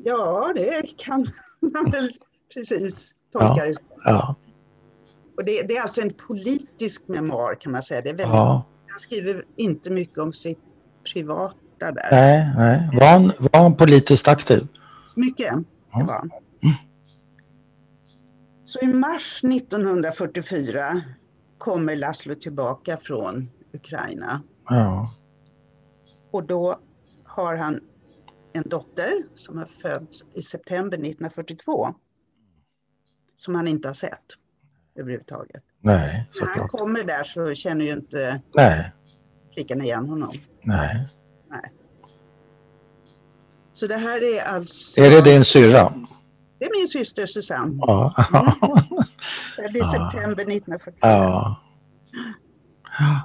ja, 0.07 0.51
det 0.55 0.97
kan 0.97 1.25
man 1.59 1.91
väl 1.91 2.11
precis 2.53 3.15
tolka 3.33 3.65
det 3.65 3.73
som. 3.75 3.85
Ja. 4.03 4.35
Och 5.37 5.45
det, 5.45 5.61
det 5.61 5.77
är 5.77 5.81
alltså 5.81 6.01
en 6.01 6.13
politisk 6.27 7.07
memoar 7.07 7.55
kan 7.61 7.71
man 7.71 7.83
säga. 7.83 8.01
Det 8.01 8.09
är 8.09 8.13
väldigt, 8.13 8.35
ja. 8.35 8.65
Han 8.87 8.99
skriver 8.99 9.45
inte 9.55 9.89
mycket 9.91 10.17
om 10.17 10.33
sitt 10.33 10.59
privata 11.13 11.55
där. 11.91 12.07
Nej, 12.11 12.53
nej. 12.57 12.89
Var 12.99 13.07
han, 13.07 13.31
var 13.39 13.61
han 13.61 13.75
politiskt 13.75 14.27
aktiv? 14.27 14.67
Mycket, 15.15 15.53
Ja. 15.91 15.99
det 15.99 16.05
var 16.05 16.13
han. 16.13 16.31
Mm. 16.63 16.75
Så 18.65 18.79
i 18.79 18.87
mars 18.87 19.43
1944 19.43 21.01
kommer 21.57 21.95
Laszlo 21.95 22.35
tillbaka 22.35 22.97
från 22.97 23.49
Ukraina. 23.73 24.41
Ja. 24.69 25.13
Och 26.31 26.43
då 26.43 26.79
har 27.25 27.55
han 27.55 27.79
en 28.57 28.69
dotter 28.69 29.13
som 29.35 29.57
har 29.57 29.65
fötts 29.65 30.23
i 30.33 30.41
september 30.41 30.97
1942. 30.97 31.93
Som 33.37 33.55
han 33.55 33.67
inte 33.67 33.87
har 33.89 33.93
sett 33.93 34.23
överhuvudtaget. 34.99 35.63
Nej, 35.81 36.27
När 36.39 36.45
han 36.47 36.53
såklart. 36.55 36.71
kommer 36.71 37.03
där 37.03 37.23
så 37.23 37.53
känner 37.53 37.85
ju 37.85 37.91
inte 37.91 38.41
Nej, 38.55 38.91
flickan 39.53 39.81
igen 39.81 40.09
honom. 40.09 40.37
nej. 40.63 41.07
Så 43.73 43.87
det 43.87 43.97
här 43.97 44.23
är 44.35 44.43
alltså... 44.43 45.01
Är 45.03 45.09
det 45.11 45.21
din 45.21 45.45
syrra? 45.45 45.93
Det 46.59 46.65
är 46.65 46.71
min 46.79 46.87
syster 46.87 47.25
Susanne. 47.25 47.75
Ja. 47.79 48.13
I 49.57 49.77
Ja. 49.77 49.85
september 49.91 50.43
1944. 50.43 50.93
ja. 51.01 51.55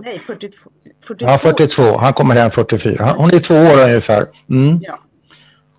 Nej, 0.01 0.19
42. 0.19 0.71
42. 1.07 1.31
Ja, 1.31 1.39
42. 1.39 1.83
Han 1.99 2.13
kommer 2.13 2.35
hem 2.35 2.51
44. 2.51 3.15
Hon 3.17 3.31
är 3.35 3.39
två 3.39 3.55
år 3.55 3.85
ungefär. 3.85 4.27
Mm. 4.51 4.79
Ja. 4.83 4.99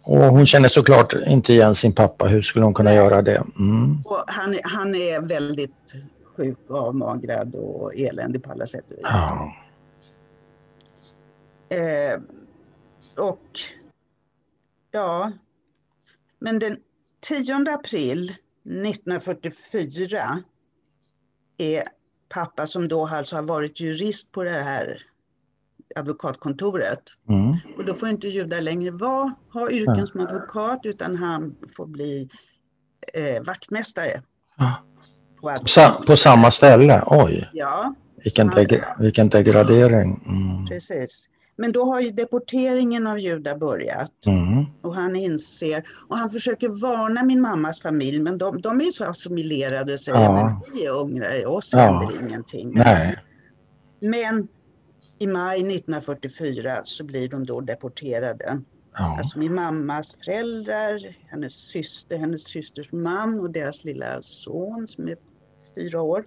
Och 0.05 0.17
hon 0.17 0.45
känner 0.45 0.69
såklart 0.69 1.13
inte 1.27 1.53
igen 1.53 1.75
sin 1.75 1.93
pappa. 1.93 2.27
Hur 2.27 2.41
skulle 2.41 2.65
hon 2.65 2.74
kunna 2.74 2.89
Nej. 2.89 2.98
göra 2.98 3.22
det? 3.22 3.43
Mm. 3.60 4.03
Han, 4.27 4.55
han 4.63 4.95
är 4.95 5.22
väldigt 5.22 5.95
sjuk 6.38 6.57
och 6.67 6.77
avmagrad 6.77 7.55
och 7.55 7.95
eländig 7.95 8.43
på 8.43 8.51
alla 8.51 8.67
sätt 8.67 8.91
och 8.91 8.98
vis. 8.98 9.03
Ja. 9.03 9.53
Eh, 11.69 12.19
och 13.17 13.60
ja, 14.91 15.31
men 16.39 16.60
den 16.60 16.77
10 17.22 17.55
april 17.69 18.36
1944 18.65 20.43
är 21.57 21.83
pappa 22.29 22.67
som 22.67 22.88
då 22.88 23.07
alltså 23.07 23.36
har 23.36 23.43
varit 23.43 23.79
jurist 23.79 24.31
på 24.31 24.43
det 24.43 24.51
här 24.51 25.05
advokatkontoret. 25.95 27.00
Mm. 27.29 27.55
Och 27.77 27.85
då 27.85 27.93
får 27.93 28.09
inte 28.09 28.27
judar 28.27 28.62
längre 28.62 28.91
vara, 28.91 29.33
ha 29.53 29.69
yrken 29.71 30.07
som 30.07 30.19
advokat 30.19 30.79
utan 30.83 31.15
han 31.15 31.55
får 31.77 31.85
bli 31.85 32.29
eh, 33.13 33.43
vaktmästare. 33.43 34.21
Ja. 34.57 34.73
På 35.41 35.50
advokat- 35.50 35.69
Sa- 35.69 36.03
på 36.07 36.17
samma 36.17 36.51
ställe? 36.51 37.03
Oj, 37.05 37.50
Ja, 37.53 37.93
vilken, 38.23 38.50
deg- 38.50 38.83
vilken 39.00 39.29
degradering. 39.29 40.23
Mm. 40.27 40.65
precis. 40.67 41.29
Men 41.55 41.71
då 41.71 41.85
har 41.85 42.00
ju 42.01 42.09
deporteringen 42.12 43.07
av 43.07 43.19
judar 43.19 43.57
börjat. 43.57 44.12
Mm. 44.25 44.65
Och 44.81 44.95
han 44.95 45.15
inser, 45.15 45.83
och 46.09 46.17
han 46.17 46.29
försöker 46.29 46.69
varna 46.81 47.23
min 47.23 47.41
mammas 47.41 47.81
familj, 47.81 48.19
men 48.19 48.38
de, 48.38 48.62
de 48.62 48.79
är 48.81 48.85
ju 48.85 48.91
så 48.91 49.03
assimilerade 49.05 49.93
och 49.93 50.00
säger, 50.00 50.19
Ja. 50.23 50.31
men 50.45 50.62
vi 50.73 50.85
är 50.85 50.91
ungrare, 50.91 51.45
oss 51.45 51.69
Ja. 51.73 51.79
händer 51.79 52.25
ingenting. 52.27 52.71
Nej. 52.75 53.15
Men 54.01 54.47
i 55.24 55.27
maj 55.27 55.58
1944 55.58 56.82
så 56.84 57.03
blir 57.03 57.30
de 57.30 57.46
då 57.46 57.62
deporterade. 57.62 58.62
Ja. 58.98 59.15
Alltså 59.18 59.39
min 59.39 59.53
mammas 59.56 60.15
föräldrar, 60.25 61.00
hennes 61.27 61.53
syster, 61.53 62.18
hennes 62.18 62.44
systers 62.44 62.92
man 62.92 63.39
och 63.39 63.50
deras 63.51 63.84
lilla 63.84 64.22
son 64.22 64.88
som 64.88 65.08
är 65.08 65.15
fyra 65.75 66.01
år. 66.01 66.24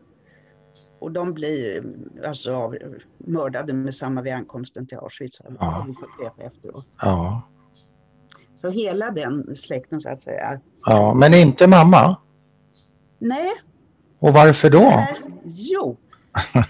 Och 0.99 1.13
de 1.13 1.35
blir 1.35 1.85
alltså 2.27 2.55
av, 2.55 2.77
mördade 3.19 3.73
med 3.73 3.95
samma 3.95 4.23
vid 4.23 4.33
ankomsten 4.33 4.87
till 4.87 4.99
Auschwitz, 4.99 5.41
Ja. 5.59 5.65
har 5.67 5.87
vi 5.87 5.95
fått 5.95 6.21
veta 6.21 6.43
efteråt. 6.57 6.87
Ja. 7.01 7.43
Så 8.61 8.71
hela 8.71 9.11
den 9.11 9.57
släkten 9.57 10.01
så 10.01 10.09
att 10.09 10.21
säga. 10.21 10.61
ja, 10.87 11.15
men 11.15 11.35
inte 11.35 11.67
mamma. 11.67 12.17
Nej, 13.19 13.51
Och 14.19 14.35
varför 14.35 14.71
då? 14.71 14.79
är, 14.79 15.23
jo, 15.45 15.97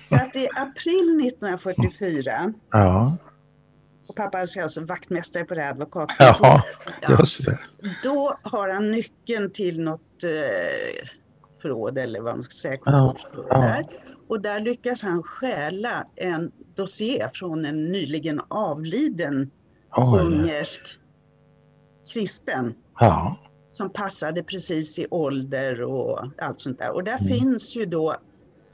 för 0.08 0.16
att 0.16 0.37
i 0.37 0.49
april 0.56 1.26
1944, 1.28 2.52
Ja, 2.73 3.16
och 4.08 4.16
pappa 4.16 4.38
är 4.40 4.62
alltså 4.62 4.80
vaktmästare 4.80 5.44
på 5.44 5.54
det 5.54 5.61
här 5.61 5.68
ja 5.68 5.73
advokatkontoret, 5.75 6.62
ja, 7.02 7.16
just 7.20 7.44
det. 7.44 7.58
då 8.02 8.38
har 8.42 8.68
han 8.68 8.90
nyckeln 8.92 9.50
till 9.50 9.80
något 9.80 10.25
eh, 10.25 11.08
förråd 11.62 11.99
eller 11.99 12.20
vad 12.20 12.35
man 12.35 12.44
ska 12.44 12.52
säga, 12.54 12.76
kontorsförråd 12.76 13.46
ja. 13.50 13.61
där. 13.61 13.85
Och 14.28 14.40
där 14.40 14.61
lyckas 14.61 15.02
han 15.02 15.23
stjäla 15.23 16.04
en 16.16 16.52
dossier 16.76 17.28
från 17.35 17.64
en 17.64 17.85
nyligen 17.92 18.40
avliden 18.49 19.50
Oj. 19.96 20.20
ungersk 20.20 20.80
kristen 22.12 22.75
Ja. 23.00 23.37
som 23.68 23.90
passade 23.90 24.42
precis 24.42 24.99
i 24.99 25.06
ålder 25.11 25.82
och 25.82 26.20
allt 26.38 26.61
sånt 26.61 26.78
där. 26.78 26.90
Och 26.90 27.04
där 27.04 27.18
Mm. 27.20 27.32
finns 27.32 27.76
ju 27.76 27.87
då 27.87 28.16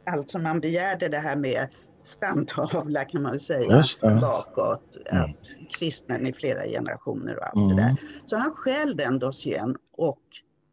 allt 0.06 0.30
som 0.30 0.42
man 0.42 0.60
begärde 0.60 1.08
det 1.08 1.18
här 1.18 1.36
med 1.36 1.68
stamtavla 2.02 3.04
kan 3.04 3.22
man 3.22 3.32
väl 3.32 3.38
säga 3.38 3.84
bakåt. 4.02 4.96
Mm. 5.06 5.24
Att 5.24 5.52
kristna 5.78 6.18
i 6.20 6.32
flera 6.32 6.66
generationer 6.66 7.36
och 7.36 7.46
allt 7.46 7.68
det 7.68 7.76
där. 7.76 7.82
Mm. 7.82 7.96
Så 8.26 8.36
han 8.36 8.50
stjäl 8.54 8.96
den 8.96 9.18
dossiern 9.18 9.76
och 9.96 10.22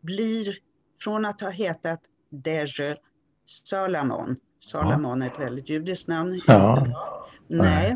blir 0.01 0.55
från 0.99 1.25
att 1.25 1.41
ha 1.41 1.49
hetat 1.49 1.99
Deje 2.31 2.95
Salamon. 3.45 4.35
Salamon 4.59 5.21
är 5.21 5.25
ett 5.27 5.39
väldigt 5.39 5.69
judiskt 5.69 6.07
namn. 6.07 6.41
Ja. 6.47 6.87
Nej. 7.47 7.95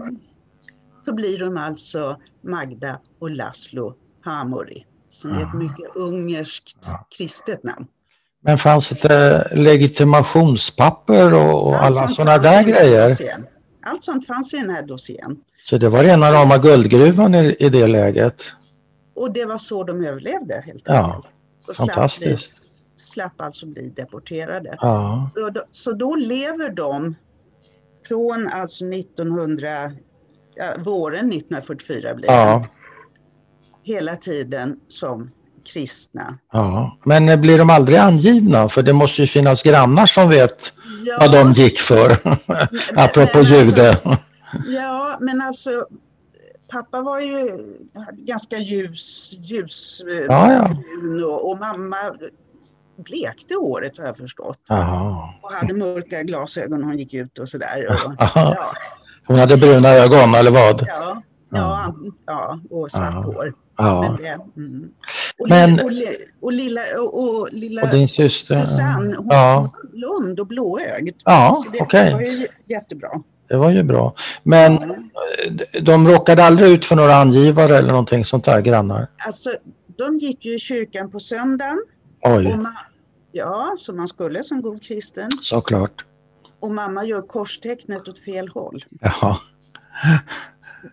Så 1.06 1.14
blir 1.14 1.40
de 1.40 1.58
alltså 1.58 2.22
Magda 2.42 3.00
och 3.20 3.32
Laszlo 3.32 3.96
Hamori. 4.22 4.86
Som 5.08 5.32
är 5.32 5.36
ett 5.38 5.50
Ja. 5.54 5.60
mycket 5.60 5.96
ungerskt 5.96 6.78
Ja. 6.86 7.08
kristet 7.18 7.64
namn. 7.64 7.88
Men 8.46 8.58
fanns 8.58 8.90
det 8.90 9.48
legitimationspapper 9.56 11.34
och, 11.34 11.68
och 11.68 11.76
Allt 11.76 11.98
alla 11.98 12.08
sådana 12.08 12.38
där 12.38 12.64
grejer? 12.64 13.10
Allt 13.86 14.04
sånt 14.04 14.28
fanns 14.28 14.54
i 14.54 14.58
den 14.58 14.70
här 14.70 14.84
dossiern. 14.84 15.38
Så 15.70 15.78
det 15.78 15.90
var 15.90 16.04
rena 16.04 16.32
rama 16.32 16.58
guldgruvan 16.58 17.36
i, 17.36 17.56
i 17.60 17.70
det 17.70 17.88
läget. 17.88 18.44
Och 19.16 19.34
det 19.34 19.46
var 19.46 19.58
så 19.58 19.84
de 19.84 20.06
överlevde 20.06 20.64
helt 20.66 20.84
Ja, 20.86 21.06
enkelt. 21.06 21.28
Och 21.68 21.76
slapp, 21.76 21.88
bli, 21.88 21.94
Fantastiskt. 21.96 22.54
slapp 22.96 23.42
alltså 23.42 23.66
bli 23.66 23.90
deporterade. 23.90 24.78
Ja. 24.82 25.30
Så 25.34 25.50
då, 25.50 25.64
så 25.72 25.92
då 25.92 26.16
lever 26.16 26.70
de 26.70 27.16
från 28.08 28.48
alltså 28.48 28.86
1900, 28.86 29.92
ja, 30.56 30.74
våren 30.78 31.32
1944 31.32 32.14
blir 32.16 32.28
det, 32.28 32.34
Ja. 32.34 32.66
hela 33.84 34.16
tiden 34.16 34.80
som 34.88 35.32
kristna. 35.66 36.38
ja. 36.54 36.98
Men 37.04 37.42
blir 37.42 37.58
de 37.58 37.70
aldrig 37.70 37.98
angivna? 37.98 38.70
För 38.70 38.82
det 38.84 38.94
måste 38.94 39.22
ju 39.22 39.28
finnas 39.28 39.64
grannar 39.64 40.06
som 40.06 40.30
vet 40.30 40.74
Ja, 41.06 41.18
vad 41.20 41.32
de 41.32 41.54
gick 41.54 41.80
för. 41.80 42.12
Apropå 42.96 43.38
men 43.38 43.44
jude. 43.44 43.90
Alltså, 43.90 44.18
ja, 44.68 45.18
men 45.22 45.42
alltså 45.42 45.86
pappa 46.72 47.02
var 47.02 47.20
ju 47.20 47.58
ganska 48.18 48.58
ljus, 48.58 49.34
ljus 49.40 50.02
eh, 50.12 50.16
Ja, 50.16 50.54
ja. 50.54 51.26
och, 51.26 51.50
och 51.52 51.58
mamma 51.60 51.98
blekte 52.98 53.54
håret 53.56 53.98
har 53.98 54.06
jag 54.06 54.18
förstått. 54.18 54.60
Jaha. 54.70 55.30
Och 55.42 55.52
hade 55.52 55.74
mörka 55.74 56.24
glasögon 56.24 56.80
när 56.80 56.88
hon 56.88 56.98
gick 56.98 57.14
ut 57.14 57.40
och 57.40 57.50
sådär. 57.50 57.88
Och, 57.90 58.12
Aha. 58.22 58.56
ja, 58.58 58.74
Hon 59.28 59.40
hade 59.40 59.58
bruna 59.58 59.90
ögon 59.90 60.36
eller 60.36 60.52
vad? 60.52 60.86
ja, 60.88 61.22
ja, 61.50 61.96
ja, 62.26 62.60
och 62.70 62.92
svart 62.92 63.26
hår. 63.26 63.54
Ja. 63.78 64.16
Det, 64.20 64.40
mm. 64.62 64.90
Och, 65.40 65.50
Men- 65.50 65.76
lilla, 65.76 66.10
och, 66.40 66.44
och 66.46 66.52
lilla, 66.54 66.82
och, 67.02 67.50
lilla 67.52 67.82
Och 67.84 67.90
din 67.90 68.08
syster? 68.08 68.56
Susanne, 68.66 69.16
hon 69.18 69.28
Ja. 69.30 69.72
var 69.82 69.90
blond 69.92 70.40
och 70.40 70.48
blåögd. 70.48 71.16
Ja, 71.26 71.62
Så 71.66 71.70
det 71.70 71.80
okej. 71.82 72.14
var 72.14 72.22
ju 72.22 72.48
jättebra. 72.66 73.10
Det 73.50 73.58
var 73.58 73.72
ju 73.72 73.84
bra. 73.84 74.16
Men 74.44 74.74
Ja. 74.74 74.96
de 75.82 76.08
råkade 76.08 76.44
aldrig 76.44 76.72
ut 76.72 76.86
för 76.86 76.96
några 76.96 77.16
angivare 77.16 77.78
eller 77.78 77.90
någonting 77.90 78.26
sånt 78.26 78.46
där, 78.46 78.62
grannar? 78.62 79.08
Alltså, 79.26 79.50
de 79.98 80.18
gick 80.18 80.46
ju 80.46 80.56
i 80.56 80.60
kyrkan 80.60 81.12
på 81.12 81.20
söndagen. 81.20 81.84
Oj, 82.22 82.48
Och 82.48 82.54
ma- 82.60 82.68
ja, 83.32 83.76
som 83.78 83.98
man 83.98 84.08
skulle 84.08 84.44
som 84.44 84.62
god 84.62 84.84
kristen. 84.84 85.30
såklart. 85.42 86.06
Och 86.60 86.72
mamma 86.72 87.06
gör 87.06 87.22
korstecknet 87.22 88.08
åt 88.08 88.20
fel 88.20 88.48
håll. 88.48 88.86
Jaha. 89.02 89.38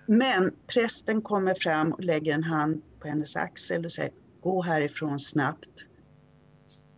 Men 0.07 0.51
prästen 0.75 1.23
kommer 1.23 1.55
fram 1.55 1.93
och 1.93 2.05
lägger 2.05 2.35
en 2.35 2.45
hand 2.45 2.83
på 3.03 3.09
hennes 3.09 3.37
axel 3.37 3.85
och 3.85 3.93
säger 3.93 4.11
gå 4.43 4.63
härifrån 4.63 5.21
snabbt. 5.21 5.87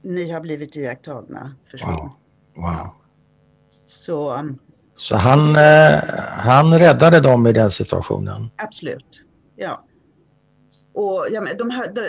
Ni 0.03 0.31
har 0.31 0.40
blivit 0.40 0.77
iakttagna, 0.77 1.55
försvinn. 1.71 1.95
Wow. 1.95 2.11
wow. 2.55 2.95
Så 3.87 4.38
um, 4.38 4.59
Så 4.97 5.16
han, 5.16 5.57
eh, 5.57 6.01
han 6.45 6.79
räddade 6.79 7.21
dem 7.21 7.47
i 7.47 7.53
den 7.53 7.71
situationen? 7.71 8.51
absolut, 8.57 9.27
ja. 9.57 9.85
Och 10.95 11.27
ja, 11.31 11.40
men 11.40 11.57
de 11.57 11.71
här, 11.71 11.93
de, 11.93 12.03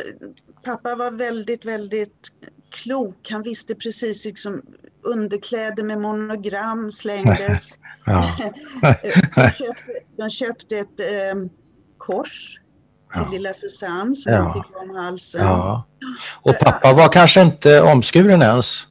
pappa 0.63 0.95
var 0.95 1.11
väldigt, 1.11 1.65
väldigt 1.65 2.31
klok. 2.71 3.29
Han 3.29 3.41
visste 3.41 3.75
precis 3.75 4.25
liksom 4.25 4.61
underkläder 5.03 5.83
med 5.83 6.01
monogram 6.01 6.91
slängdes. 6.91 7.79
De, 9.35 9.51
köpte, 9.51 9.91
de 10.17 10.29
köpte 10.29 10.77
ett 10.77 10.99
eh, 10.99 11.45
kors 11.97 12.59
till 13.13 13.31
lilla 13.31 13.53
Susanne 13.53 14.15
som 14.15 14.33
hon 14.33 14.53
fick 14.53 14.81
om 14.81 14.95
halsen. 14.95 15.41
ja. 15.45 15.83
Och 16.41 16.59
pappa 16.59 16.93
var 16.93 17.07
kanske 17.09 17.41
inte 17.41 17.81
omskuren 17.81 18.41
ens? 18.41 18.87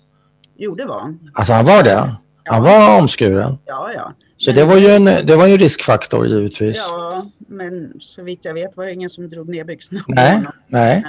Jo, 0.56 0.74
det 0.74 0.84
var 0.84 1.00
han. 1.00 1.30
Alltså 1.34 1.52
han 1.52 1.64
var 1.64 1.82
det? 1.82 2.14
Han 2.44 2.62
var 2.62 2.98
omskuren? 2.98 3.58
Ja, 3.64 3.90
ja. 3.94 4.12
Så 4.36 4.50
Men- 4.50 4.56
det 4.56 4.64
var 4.64 4.76
ju 4.76 4.86
en, 4.88 5.04
det 5.04 5.36
var 5.36 5.46
en 5.48 5.58
riskfaktor 5.58 6.26
givetvis? 6.26 6.76
Ja, 6.76 7.26
men 7.48 7.92
så 8.00 8.22
vitt 8.22 8.44
jag 8.44 8.54
vet 8.54 8.76
var 8.76 8.86
det 8.86 8.92
ingen 8.92 9.10
som 9.10 9.28
drog 9.28 9.48
ner 9.48 9.64
byxorna 9.64 10.00
Nej, 10.08 10.34
honom. 10.36 10.52
nej, 10.68 11.04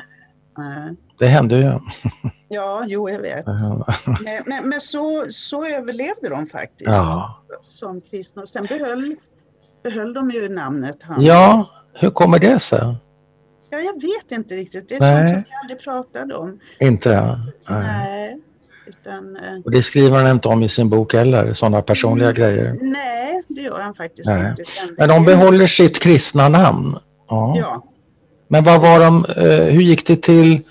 Nej. 0.58 0.93
det 1.19 1.28
hände 1.28 1.56
ju. 1.58 1.80
Ja, 2.49 2.84
jo, 2.88 3.10
jag 3.10 3.19
vet. 3.19 3.45
Men, 3.45 4.43
men, 4.45 4.69
men 4.69 4.80
så, 4.82 5.26
så 5.30 5.65
överlevde 5.65 6.30
de 6.30 6.45
faktiskt 6.45 6.89
Ja. 6.91 7.39
som 7.67 8.02
kristna. 8.02 8.45
Sen 8.45 8.65
behöll, 8.65 9.15
behöll 9.84 10.13
de 10.13 10.32
ju 10.32 10.49
namnet. 10.49 11.04
Han. 11.04 11.21
ja, 11.26 11.69
hur 11.93 12.10
kommer 12.10 12.39
det 12.39 12.60
sig? 12.60 12.95
Ja, 13.77 13.79
jag 13.79 14.01
vet 14.01 14.31
inte 14.31 14.55
riktigt. 14.55 14.89
Det 14.89 14.95
är 14.95 14.99
Nej. 14.99 15.17
sånt 15.17 15.29
som 15.29 15.38
vi 15.38 15.45
aldrig 15.63 15.79
pratade 15.83 16.36
om. 16.36 16.59
Inte? 16.79 17.39
Nej. 17.69 17.83
Nej. 17.83 18.39
Utan, 18.88 19.36
eh, 19.36 19.41
Och 19.65 19.71
det 19.71 19.83
skriver 19.83 20.17
han 20.23 20.31
inte 20.31 20.47
om 20.47 20.63
i 20.63 20.69
sin 20.69 20.89
bok 20.89 21.13
heller, 21.13 21.53
sådana 21.53 21.81
personliga 21.81 22.29
Mm. 22.29 22.41
grejer. 22.41 22.77
nej, 22.81 23.43
det 23.47 23.62
gör 23.62 23.79
han 23.81 23.93
faktiskt 23.93 24.29
Nej. 24.29 24.49
inte. 24.49 24.63
Men 24.97 25.09
de 25.09 25.25
behåller 25.25 25.67
sitt 25.67 25.99
kristna 25.99 26.49
namn. 26.49 26.95
Ja. 27.29 27.53
Ja, 27.57 27.83
Men 28.47 28.63
vad 28.63 28.81
var 28.81 28.99
de, 28.99 29.25
eh, 29.25 29.65
hur 29.73 29.81
gick 29.81 30.07
det 30.07 30.21
till? 30.21 30.62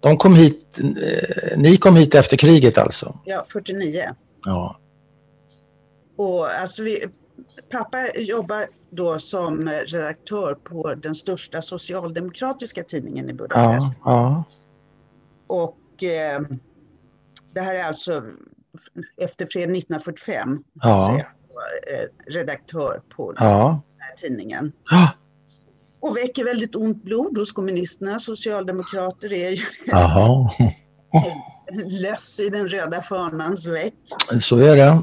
De 0.00 0.16
kom 0.16 0.34
hit, 0.34 0.78
eh, 0.80 1.58
ni 1.58 1.76
kom 1.76 1.96
hit 1.96 2.14
efter 2.14 2.36
kriget 2.36 2.78
alltså? 2.78 3.18
ja, 3.24 3.44
49. 3.52 4.04
Ja. 4.44 4.76
Och 6.16 6.50
alltså 6.60 6.82
vi, 6.82 7.04
pappa 7.70 7.98
jobbar 8.16 8.66
då 8.90 9.18
som 9.18 9.68
redaktör 9.68 10.54
på 10.54 10.94
den 10.94 11.14
största 11.14 11.62
socialdemokratiska 11.62 12.84
tidningen 12.84 13.24
i 13.24 13.28
Ja, 13.28 13.34
Budapest. 13.36 13.94
ja, 14.04 14.44
Och 15.46 16.02
eh, 16.02 16.40
det 17.54 17.60
här 17.60 17.74
är 17.74 17.84
alltså 17.84 18.22
efter 19.16 19.46
fred 19.46 19.62
1945. 19.62 20.64
Ja. 20.74 20.80
Så 21.00 21.12
jag 21.18 21.54
var, 21.54 21.94
eh, 21.94 22.32
redaktör 22.40 23.02
på 23.16 23.32
den 23.32 23.48
ja. 23.48 23.82
här 23.98 24.14
tidningen. 24.16 24.72
Ja, 24.90 25.10
Och 26.00 26.16
väcker 26.16 26.44
väldigt 26.44 26.76
ont 26.76 27.04
blod 27.04 27.38
hos 27.38 27.52
kommunisterna. 27.52 28.20
Socialdemokrater 28.20 29.32
är 29.32 29.50
ju 29.50 29.62
löss 32.02 32.40
i 32.40 32.48
den 32.48 32.68
röda 32.68 33.00
fanans 33.00 33.66
väck. 33.66 33.94
så 34.42 34.58
är 34.58 34.76
det. 34.76 35.02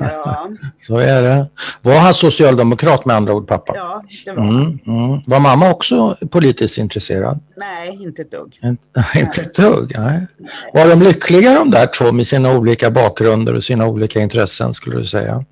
Ja, 0.00 0.48
Så 0.78 0.98
är 0.98 1.22
det. 1.22 1.46
Var 1.82 1.98
han 1.98 2.14
socialdemokrat 2.14 3.04
med 3.04 3.16
andra 3.16 3.34
ord, 3.34 3.48
pappa? 3.48 3.72
ja 3.76 4.04
det 4.24 4.32
var. 4.32 4.42
Mm, 4.42 4.78
mm. 4.86 5.20
Var 5.26 5.40
mamma 5.40 5.70
också 5.70 6.16
politiskt 6.30 6.78
intresserad? 6.78 7.40
Nej, 7.56 8.02
inte 8.02 8.22
ett 8.22 8.30
dugg. 8.30 8.60
Inte, 8.62 9.04
inte 9.18 9.40
ett 9.40 9.54
dugg, 9.54 9.92
nej. 9.98 10.26
Var 10.74 10.88
de 10.88 11.02
lyckliga 11.02 11.54
de 11.54 11.70
där 11.70 11.86
två 11.86 12.12
med 12.12 12.26
sina 12.26 12.58
olika 12.58 12.90
bakgrunder 12.90 13.54
och 13.54 13.64
sina 13.64 13.86
olika 13.86 14.20
intressen 14.20 14.74
skulle 14.74 14.96
du 14.98 15.06
säga? 15.06 15.44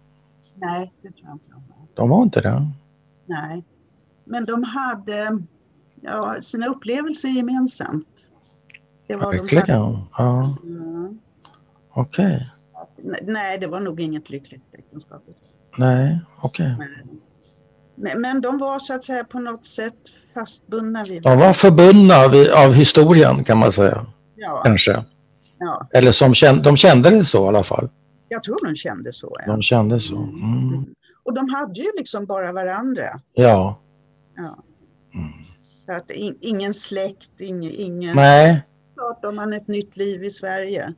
Nej, 0.56 0.92
det 1.02 1.08
tror 1.08 1.24
jag 1.24 1.34
inte. 1.34 1.44
de 1.50 1.68
var. 1.68 1.86
De 1.94 2.08
var 2.08 2.22
inte 2.22 2.40
det? 2.40 2.70
Nej. 3.26 3.64
Men 4.26 4.44
de 4.44 4.62
hade 4.62 5.38
ja, 6.02 6.36
sina 6.40 6.66
upplevelser 6.66 7.28
gemensamt. 7.28 8.06
Det 9.06 9.16
var 9.16 9.32
de. 9.32 9.38
Verkligen? 9.38 9.98
Ja, 10.18 10.56
Mm. 10.62 11.18
okej. 11.94 12.50
Nej, 13.22 13.58
det 13.58 13.66
var 13.66 13.80
nog 13.80 14.00
inget 14.00 14.30
lyckligt 14.30 14.62
äktenskap. 14.78 15.22
Nej, 15.78 16.20
okej. 16.40 16.76
Men, 17.96 18.20
men 18.20 18.40
de 18.40 18.58
var 18.58 18.78
så 18.78 18.94
att 18.94 19.04
säga 19.04 19.24
på 19.24 19.38
något 19.38 19.66
sätt 19.66 19.94
fastbundna 20.34 21.04
vid 21.04 21.22
De 21.22 21.38
var 21.38 21.52
förbundna 21.52 22.28
vid, 22.28 22.50
av 22.50 22.72
historien 22.72 23.44
kan 23.44 23.58
man 23.58 23.72
säga, 23.72 24.06
Ja, 24.36 24.62
kanske. 24.64 25.04
ja, 25.58 25.88
Eller 25.92 26.12
som 26.12 26.34
kände, 26.34 26.62
de 26.62 26.76
kände 26.76 27.10
det 27.10 27.24
så 27.24 27.44
i 27.44 27.48
alla 27.48 27.62
fall. 27.62 27.88
jag 28.28 28.42
tror 28.42 28.66
de 28.66 28.76
kände 28.76 29.12
så. 29.12 29.36
Ja. 29.46 29.52
De 29.52 29.62
kände 29.62 30.00
så. 30.00 30.16
Mm. 30.16 30.84
Och 31.24 31.34
de 31.34 31.48
hade 31.48 31.80
ju 31.80 31.88
liksom 31.98 32.26
bara 32.26 32.52
varandra. 32.52 33.20
Ja. 33.34 33.80
Ja. 34.36 34.58
Mm. 35.14 35.28
Så 35.86 35.92
att 35.92 36.10
in, 36.10 36.38
ingen 36.40 36.74
släkt, 36.74 37.40
ingen... 37.40 37.72
ingen 37.74 38.16
Nej, 38.16 38.62
startar 38.94 39.32
man 39.32 39.52
ett 39.52 39.68
nytt 39.68 39.96
liv 39.96 40.24
i 40.24 40.30
Sverige. 40.30 40.94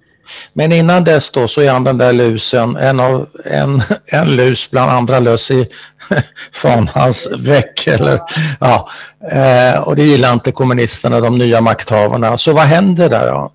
Men 0.53 0.73
innan 0.73 1.05
dess 1.05 1.31
då 1.31 1.49
så 1.49 1.61
är 1.61 1.71
han 1.71 1.85
den 1.85 1.99
där 1.99 2.13
lusen, 2.13 2.77
en, 2.77 3.01
av, 3.01 3.29
en, 3.45 3.81
en 4.13 4.37
lus 4.37 4.71
bland 4.71 4.91
andra 4.91 5.21
löss 5.21 5.51
i 5.51 5.69
fanans 6.53 7.29
väck. 7.39 7.87
Eller, 7.87 8.21
ja. 8.61 8.89
Eh, 9.33 9.89
och 9.89 9.97
det 9.97 10.03
gillar 10.03 10.33
inte 10.33 10.53
kommunisterna, 10.53 11.21
de 11.21 11.39
nya 11.39 11.61
makthavarna. 11.61 12.39
Så 12.39 12.53
vad 12.53 12.65
händer 12.65 13.11
där 13.11 13.27
då? 13.27 13.53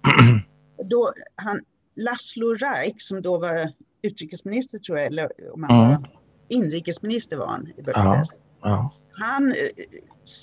då 0.90 1.12
han, 1.36 1.60
Laszlo 1.96 2.54
Reich, 2.54 2.96
som 2.98 3.22
då 3.22 3.38
var 3.38 3.70
utrikesminister 4.04 4.78
tror 4.78 4.98
jag, 4.98 5.08
eller 5.08 5.30
om 5.54 5.64
han 5.64 5.80
mm. 5.80 5.90
var 5.90 6.10
inrikesminister 6.50 7.38
var 7.38 7.48
han 7.48 7.68
i 7.78 7.82
Budapest. 7.82 8.36
Ja, 8.62 8.70
ja. 8.70 8.94
Han 9.12 9.52
eh, 9.52 9.58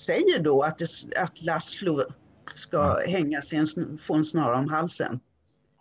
säger 0.07 0.43
då 0.43 0.63
att, 0.63 0.79
det, 0.79 0.87
att 1.17 1.43
Laszlo 1.43 2.05
ska 2.59 2.77
ja. 2.77 3.11
hänga 3.11 3.43
sig 3.43 3.59
en, 3.59 3.99
få 3.99 4.15
en 4.15 4.25
snara 4.25 4.59
om 4.59 4.69
halsen. 4.69 5.21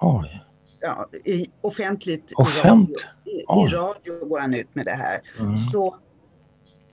Oj. 0.02 0.44
Ja, 0.80 1.10
i, 1.26 1.46
offentligt 1.62 2.34
Offent? 2.36 2.90
i, 2.90 2.94
radio, 2.94 3.66
i, 3.66 3.66
i, 3.66 3.76
radio 3.76 4.26
går 4.26 4.40
han 4.40 4.54
ut 4.54 4.76
med 4.76 4.86
det 4.86 4.96
här. 4.96 5.22
Mm. 5.40 5.58
Så, 5.58 5.98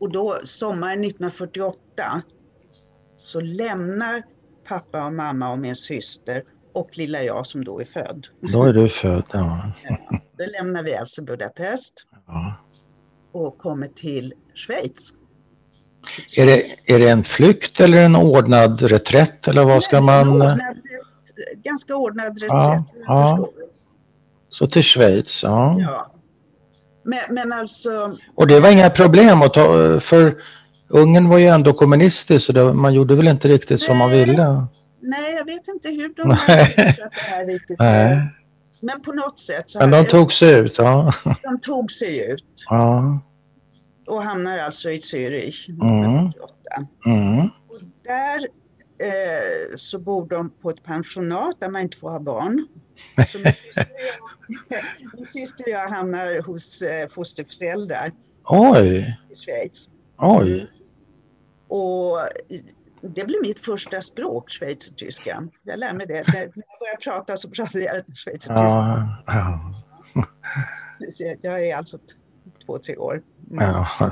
och 0.00 0.12
då 0.12 0.38
sommaren 0.44 1.00
1948 1.00 2.22
så 3.16 3.40
lämnar 3.40 4.22
pappa 4.68 5.06
och 5.06 5.12
mamma 5.12 5.52
och 5.52 5.58
min 5.58 5.76
syster 5.76 6.42
och 6.72 6.98
lilla 6.98 7.22
jag 7.22 7.46
som 7.46 7.64
då 7.64 7.80
är 7.80 7.84
född. 7.84 8.26
Då 8.40 8.64
är 8.64 8.72
du 8.72 8.88
född, 8.88 9.24
ja. 9.32 9.72
ja 9.82 10.20
då 10.38 10.44
lämnar 10.46 10.82
vi 10.82 10.96
alltså 10.96 11.22
Budapest 11.22 12.06
ja. 12.26 12.54
och 13.32 13.58
kommer 13.58 13.86
till 13.86 14.34
Schweiz. 14.54 15.12
Är 16.36 16.46
det, 16.46 16.62
är 16.86 16.98
det 16.98 17.08
en 17.08 17.24
flykt 17.24 17.80
eller 17.80 18.04
en 18.04 18.16
ordnad 18.16 18.82
reträtt 18.82 19.48
eller 19.48 19.64
vad 19.64 19.82
ska 19.82 20.00
man? 20.00 20.28
Ordnad, 20.28 20.60
ganska 21.64 21.96
ordnad 21.96 22.38
reträtt. 22.42 22.50
Ja, 22.50 22.84
ja. 23.06 23.48
Så 24.50 24.66
till 24.66 24.82
Schweiz, 24.82 25.42
ja. 25.42 25.76
ja. 25.80 26.10
Men, 27.04 27.20
men 27.30 27.52
alltså... 27.52 28.18
Och 28.34 28.46
det 28.46 28.60
var 28.60 28.70
inga 28.70 28.90
problem 28.90 29.42
att 29.42 29.54
ta, 29.54 30.00
för 30.00 30.34
Ungern 30.88 31.28
var 31.28 31.38
ju 31.38 31.46
ändå 31.46 31.72
kommunistisk 31.72 32.46
så 32.46 32.52
det, 32.52 32.74
man 32.74 32.94
gjorde 32.94 33.14
väl 33.14 33.28
inte 33.28 33.48
riktigt 33.48 33.80
nej, 33.80 33.86
som 33.86 33.98
man 33.98 34.10
ville? 34.10 34.66
Nej, 35.00 35.34
jag 35.34 35.44
vet 35.44 35.68
inte 35.68 35.88
hur 35.88 36.14
de 36.14 36.30
har 36.30 36.46
det 36.46 37.08
här 37.12 37.46
riktigt. 37.46 37.78
Nej. 37.78 38.28
Men 38.80 39.00
på 39.00 39.12
något 39.12 39.38
sätt. 39.38 39.70
Så 39.70 39.78
Men 39.78 39.90
de 39.90 40.06
tog 40.06 40.32
sig 40.32 40.54
ut, 40.54 40.78
ja. 40.78 41.12
De 41.42 41.60
tog 41.60 41.92
sig 41.92 42.32
ut. 42.32 42.64
Ja 42.68 43.20
och 44.06 44.22
hamnar 44.22 44.58
alltså 44.58 44.90
i 44.90 44.98
Zürich 44.98 45.70
1948. 45.70 46.54
Mm. 47.06 47.32
Mm. 47.32 47.48
Och 47.68 47.80
där 48.02 48.48
eh, 48.98 49.76
så 49.76 49.98
bor 49.98 50.28
de 50.28 50.50
på 50.50 50.70
ett 50.70 50.82
pensionat 50.82 51.60
där 51.60 51.68
man 51.68 51.82
inte 51.82 51.96
får 51.96 52.10
ha 52.10 52.20
barn. 52.20 52.66
Så 53.26 53.38
min, 53.38 53.52
syster 53.52 53.86
jag, 54.68 54.84
min 55.16 55.26
syster 55.26 55.64
och 55.64 55.70
jag 55.70 55.88
hamnar 55.88 56.42
hos 56.42 56.82
eh, 56.82 57.08
fosterföräldrar 57.08 58.12
Oj. 58.44 59.18
i 59.30 59.34
Schweiz. 59.34 59.90
Oj. 60.18 60.70
Och 61.68 62.18
det 63.00 63.24
blir 63.24 63.42
mitt 63.42 63.60
första 63.60 64.02
språk, 64.02 64.50
schweizertyska. 64.50 65.48
Jag 65.62 65.78
lär 65.78 65.92
mig 65.92 66.06
det. 66.06 66.24
När 66.32 66.40
jag 66.40 66.52
börjar 66.52 66.96
prata 67.04 67.36
så 67.36 67.50
pratar 67.50 67.80
jag 67.80 68.02
schweizertyska. 68.16 68.54
Ja, 68.54 69.22
ja. 69.26 69.74
Jag 71.40 71.66
är 71.68 71.76
alltså 71.76 71.98
två, 72.66 72.78
tre 72.78 72.96
år. 72.96 73.22
Ja. 73.50 73.88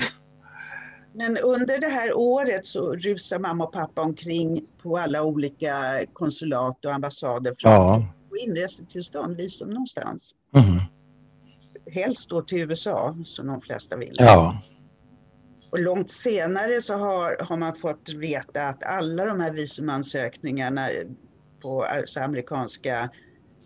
Men 1.14 1.36
under 1.36 1.78
det 1.78 1.88
här 1.88 2.14
året 2.14 2.66
så 2.66 2.94
rusar 2.94 3.38
mamma 3.38 3.64
och 3.64 3.72
pappa 3.72 4.02
omkring 4.02 4.66
på 4.82 4.98
alla 4.98 5.22
olika 5.22 6.00
konsulat 6.12 6.84
och 6.84 6.94
ambassader 6.94 7.54
för 7.60 7.68
ja. 7.68 7.94
att 7.94 8.28
få 8.28 8.36
inresetillstånd, 8.36 9.36
visum 9.36 9.68
någonstans. 9.70 10.34
Mm. 10.56 10.80
Helst 11.90 12.30
då 12.30 12.42
till 12.42 12.58
USA, 12.58 13.16
som 13.24 13.46
de 13.46 13.60
flesta 13.60 13.96
vill. 13.96 14.16
Ja. 14.18 14.62
Och 15.70 15.78
långt 15.78 16.10
senare 16.10 16.80
så 16.80 16.94
har, 16.94 17.44
har 17.44 17.56
man 17.56 17.74
fått 17.74 18.08
veta 18.14 18.68
att 18.68 18.82
alla 18.82 19.24
de 19.24 19.40
här 19.40 19.52
visumansökningarna 19.52 20.88
på 21.62 21.84
alltså 21.84 22.20
amerikanska 22.20 23.10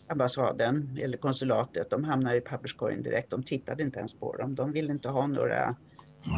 ambassaden 0.09 0.99
eller 1.03 1.19
konsulatet, 1.19 1.91
de 1.91 2.05
hamnade 2.05 2.37
i 2.37 2.41
papperskorgen 2.41 3.03
direkt. 3.03 3.31
De 3.31 3.43
tittade 3.43 3.83
inte 3.83 3.99
ens 3.99 4.15
på 4.15 4.37
dem. 4.37 4.55
De 4.55 4.73
ville 4.73 4.93
inte 4.93 5.09
ha 5.09 5.27
några 5.27 5.75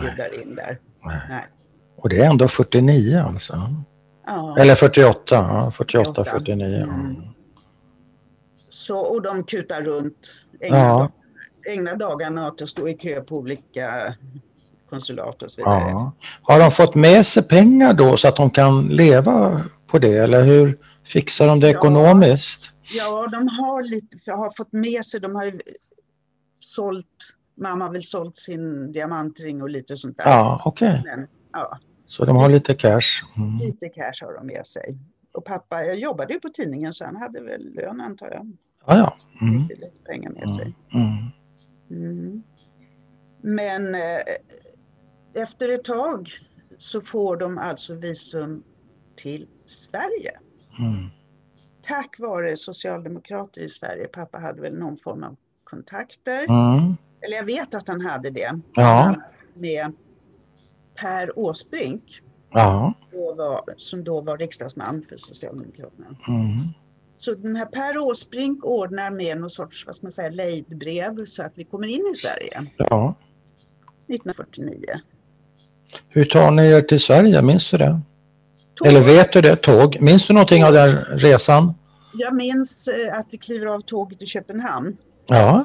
judar 0.02 0.42
in 0.42 0.54
där. 0.54 0.78
Nej. 1.04 1.20
Nej. 1.28 1.46
Och 1.96 2.08
det 2.08 2.18
är 2.20 2.30
ändå 2.30 2.48
49 2.48 3.18
alltså? 3.26 3.74
Ja. 4.26 4.56
Eller 4.58 4.74
48, 4.74 5.72
48, 5.76 6.12
48. 6.12 6.24
49. 6.24 6.82
Mm. 6.82 7.16
Så, 8.68 8.98
och 8.98 9.22
de 9.22 9.44
kutar 9.44 9.82
runt, 9.82 10.44
ägnar, 10.60 10.78
ja. 10.78 11.10
ägnar 11.68 11.96
dagarna 11.96 12.48
åt 12.48 12.62
att 12.62 12.68
stå 12.68 12.88
i 12.88 12.94
kö 12.94 13.20
på 13.20 13.36
olika 13.36 14.14
konsulat 14.90 15.42
och 15.42 15.50
så 15.50 15.60
vidare. 15.60 15.90
Ja. 15.90 16.12
Har 16.42 16.58
de 16.58 16.70
fått 16.70 16.94
med 16.94 17.26
sig 17.26 17.42
pengar 17.42 17.94
då 17.94 18.16
så 18.16 18.28
att 18.28 18.36
de 18.36 18.50
kan 18.50 18.86
leva 18.86 19.62
på 19.86 19.98
det 19.98 20.16
eller 20.16 20.44
hur 20.44 20.78
fixar 21.04 21.46
de 21.46 21.60
det 21.60 21.70
ja. 21.70 21.78
ekonomiskt? 21.78 22.72
Ja, 22.90 23.26
de 23.26 23.48
har, 23.48 23.82
lite, 23.82 24.32
har 24.32 24.50
fått 24.56 24.72
med 24.72 25.04
sig, 25.04 25.20
de 25.20 25.34
har 25.34 25.44
ju 25.44 25.58
sålt, 26.58 27.34
mamma 27.56 27.84
har 27.84 27.92
väl 27.92 28.04
sålt 28.04 28.36
sin 28.36 28.92
diamantring 28.92 29.62
och 29.62 29.70
lite 29.70 29.96
sånt 29.96 30.18
där. 30.18 30.24
Ja, 30.24 30.62
okej. 30.64 31.00
Okay. 31.00 31.26
Ja. 31.52 31.78
Så 32.06 32.24
de 32.24 32.36
har 32.36 32.48
lite 32.48 32.74
cash? 32.74 33.24
Mm. 33.36 33.58
Lite 33.58 33.88
cash 33.88 34.24
har 34.24 34.34
de 34.34 34.46
med 34.46 34.66
sig. 34.66 34.98
Och 35.32 35.44
pappa, 35.44 35.84
jag 35.84 35.98
jobbade 35.98 36.32
ju 36.32 36.40
på 36.40 36.48
tidningen 36.48 36.94
så 36.94 37.04
han 37.04 37.16
hade 37.16 37.40
väl 37.40 37.74
lön 37.74 38.00
antar 38.00 38.30
jag. 38.30 38.52
Ja, 38.86 38.96
ja. 38.96 39.16
Mm. 39.46 39.68
Lite 39.68 39.90
pengar 40.08 40.30
med 40.30 40.50
sig. 40.50 40.74
Mm. 40.94 41.16
mm. 41.90 42.42
Men 43.42 43.94
eh, 43.94 44.20
efter 45.42 45.68
ett 45.68 45.84
tag 45.84 46.30
så 46.78 47.00
får 47.00 47.36
de 47.36 47.58
alltså 47.58 47.94
visum 47.94 48.62
till 49.16 49.46
Sverige. 49.66 50.38
Mm 50.78 51.10
tack 51.88 52.18
vare 52.18 52.56
socialdemokrater 52.56 53.60
i 53.60 53.68
Sverige. 53.68 54.04
Pappa 54.04 54.38
hade 54.38 54.60
väl 54.60 54.74
någon 54.74 54.96
form 54.96 55.22
av 55.22 55.36
kontakter. 55.64 56.44
Mm. 56.44 56.96
Eller 57.20 57.36
jag 57.36 57.44
vet 57.44 57.74
att 57.74 57.88
han 57.88 58.00
hade 58.00 58.30
det. 58.30 58.60
Ja. 58.74 59.14
Med 59.54 59.92
Per 60.94 61.38
Åsbrink. 61.38 62.22
Ja. 62.50 62.92
Då 63.12 63.34
var, 63.34 63.64
som 63.76 64.04
då 64.04 64.20
var 64.20 64.38
riksdagsman 64.38 65.02
för 65.08 65.16
Socialdemokraterna. 65.16 66.06
Mm. 66.28 66.68
Så 67.18 67.34
den 67.34 67.56
här 67.56 67.66
Per 67.66 67.98
Åsbrink 67.98 68.64
ordnar 68.64 69.10
med 69.10 69.40
någon 69.40 69.50
sorts, 69.50 69.86
vad 69.86 69.94
ska 69.96 70.04
man 70.06 70.12
säga, 70.12 70.30
lejdbrev 70.30 71.24
så 71.24 71.42
att 71.42 71.52
vi 71.54 71.64
kommer 71.64 71.86
in 71.86 72.10
i 72.12 72.14
Sverige. 72.14 72.66
Ja. 72.76 73.14
1949. 74.06 74.84
Hur 76.08 76.24
tar 76.24 76.50
ni 76.50 76.70
er 76.70 76.80
till 76.80 77.00
Sverige? 77.00 77.42
Minns 77.42 77.70
du 77.70 77.78
det? 77.78 78.00
Tåg. 78.74 78.88
Eller 78.88 79.00
vet 79.00 79.32
du 79.32 79.40
det? 79.40 79.56
Tåg? 79.56 80.00
Minns 80.00 80.26
du 80.26 80.32
någonting 80.32 80.64
av 80.64 80.72
den 80.72 80.96
resan? 80.96 81.74
Jag 82.12 82.34
minns 82.34 82.88
eh, 82.88 83.18
att 83.18 83.26
vi 83.30 83.38
kliver 83.38 83.66
av 83.66 83.80
tåget 83.80 84.22
i 84.22 84.26
Köpenhamn. 84.26 84.96
Ja. 85.26 85.64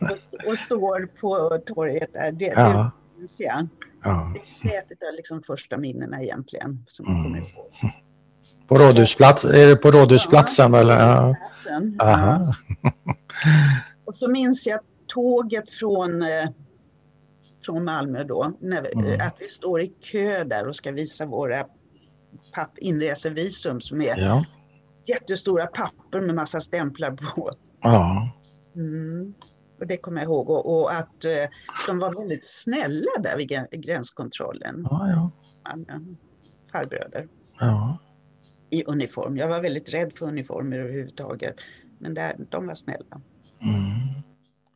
och, 0.00 0.48
och, 0.48 0.58
står 0.58 1.06
på 1.06 1.58
torget 1.66 2.12
där. 2.12 2.32
Det, 2.32 2.44
ja. 2.56 2.90
det 3.14 3.20
minns 3.20 3.40
jag. 3.40 3.68
Ja. 4.02 4.34
Det 4.62 4.74
är 4.74 4.78
ett 4.78 4.90
av 4.90 5.14
liksom 5.16 5.42
första 5.42 5.76
minnena 5.76 6.22
egentligen 6.22 6.84
som 6.86 7.06
mm. 7.06 7.22
kommer 7.22 7.40
på. 7.40 7.70
På 8.68 8.78
rådhusplats, 8.78 9.44
är 9.44 9.66
det 9.66 9.76
på 9.76 9.90
Rådhusplatsen? 9.90 10.72
Ja, 10.72 10.80
eller? 10.80 10.98
Ja. 10.98 11.34
Ja. 11.98 12.54
och 14.04 14.14
så 14.14 14.30
minns 14.30 14.66
jag 14.66 14.80
tåget 15.06 15.70
från, 15.70 16.22
eh, 16.22 16.48
från 17.64 17.84
Malmö 17.84 18.24
då, 18.24 18.52
när, 18.60 18.98
mm. 18.98 19.26
att 19.26 19.36
vi 19.40 19.46
står 19.46 19.80
i 19.80 19.86
kö 19.86 20.44
där 20.44 20.68
och 20.68 20.76
ska 20.76 20.92
visa 20.92 21.26
våra 21.26 21.64
papp, 22.54 22.78
inresevisum 22.78 23.80
som 23.80 24.00
är 24.00 24.16
ja. 24.16 24.44
Jättestora 25.06 25.66
papper 25.66 26.20
med 26.20 26.34
massa 26.34 26.60
stämplar 26.60 27.10
på. 27.10 27.50
Ja. 27.82 28.30
Mm. 28.76 29.34
Och 29.80 29.86
det 29.86 29.96
kommer 29.96 30.20
jag 30.20 30.28
ihåg. 30.30 30.50
Och, 30.50 30.80
och 30.80 30.92
att 30.94 31.24
eh, 31.24 31.50
de 31.86 31.98
var 31.98 32.14
väldigt 32.20 32.44
snälla 32.46 33.10
där 33.18 33.36
vid 33.36 33.82
gränskontrollen. 33.84 34.86
Ja, 34.90 35.08
ja. 35.08 35.30
Farbröder. 36.72 37.28
Ja. 37.60 37.98
I 38.70 38.84
uniform. 38.84 39.36
Jag 39.36 39.48
var 39.48 39.60
väldigt 39.60 39.94
rädd 39.94 40.12
för 40.12 40.26
uniformer 40.26 40.78
överhuvudtaget. 40.78 41.54
Men 41.98 42.14
där, 42.14 42.34
de 42.50 42.66
var 42.66 42.74
snälla. 42.74 43.20
Mm. 43.62 44.22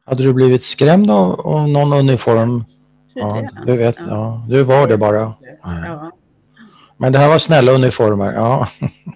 Hade 0.05 0.23
du 0.23 0.35
blivit 0.35 0.63
skrämd 0.63 1.11
av, 1.11 1.41
av 1.41 1.69
någon 1.69 1.93
uniform? 1.93 2.65
Ja, 3.15 3.51
du 3.67 3.77
vet, 3.77 3.97
ja. 3.99 4.07
ja. 4.09 4.47
Du 4.49 4.63
var 4.63 4.89
det 4.89 4.97
bara? 4.97 5.35
Ja. 5.63 6.13
Men 6.97 7.13
det 7.13 7.19
här 7.19 7.29
var 7.29 7.39
snälla 7.39 7.73
uniformer, 7.73 8.33
ja. 8.33 8.69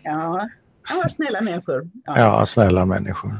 Ja, 0.05 0.49
var 0.89 1.09
snälla 1.09 1.41
människor. 1.41 1.91
Ja, 2.05 2.19
ja 2.19 2.47
snälla 2.47 2.87
människor. 2.87 3.33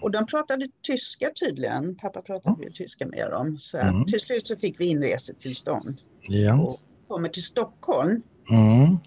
Och 0.00 0.10
de 0.10 0.26
pratade 0.26 0.68
tyska 0.82 1.30
tydligen. 1.40 1.96
Pappa 1.96 2.22
pratade 2.22 2.54
mm. 2.54 2.62
ju 2.62 2.70
tyska 2.70 3.06
med 3.06 3.30
dem. 3.30 3.58
Så 3.58 3.78
mm. 3.78 4.04
till 4.04 4.20
slut 4.20 4.46
så 4.46 4.56
fick 4.56 4.80
vi 4.80 4.84
inresetillstånd. 4.84 6.00
Ja. 6.22 6.60
Och 6.60 6.80
kommer 7.08 7.28
till 7.28 7.44
Stockholm. 7.44 8.22
Mm. 8.50 8.98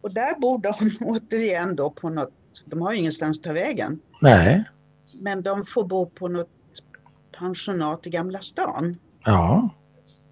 Och 0.00 0.14
där 0.14 0.40
bor 0.40 0.58
de 0.58 0.74
återigen 1.00 1.76
då 1.76 1.90
på 1.90 2.08
något 2.08 2.32
De 2.64 2.82
har 2.82 2.92
ju 2.92 2.98
ingenstans 2.98 3.38
att 3.38 3.44
ta 3.44 3.52
vägen. 3.52 4.00
Nej. 4.22 4.64
Men 5.14 5.42
de 5.42 5.64
får 5.64 5.84
bo 5.84 6.06
på 6.06 6.28
något 6.28 6.48
pensionat 7.38 8.06
i 8.06 8.10
Gamla 8.10 8.40
stan. 8.40 8.96
Ja. 9.24 9.68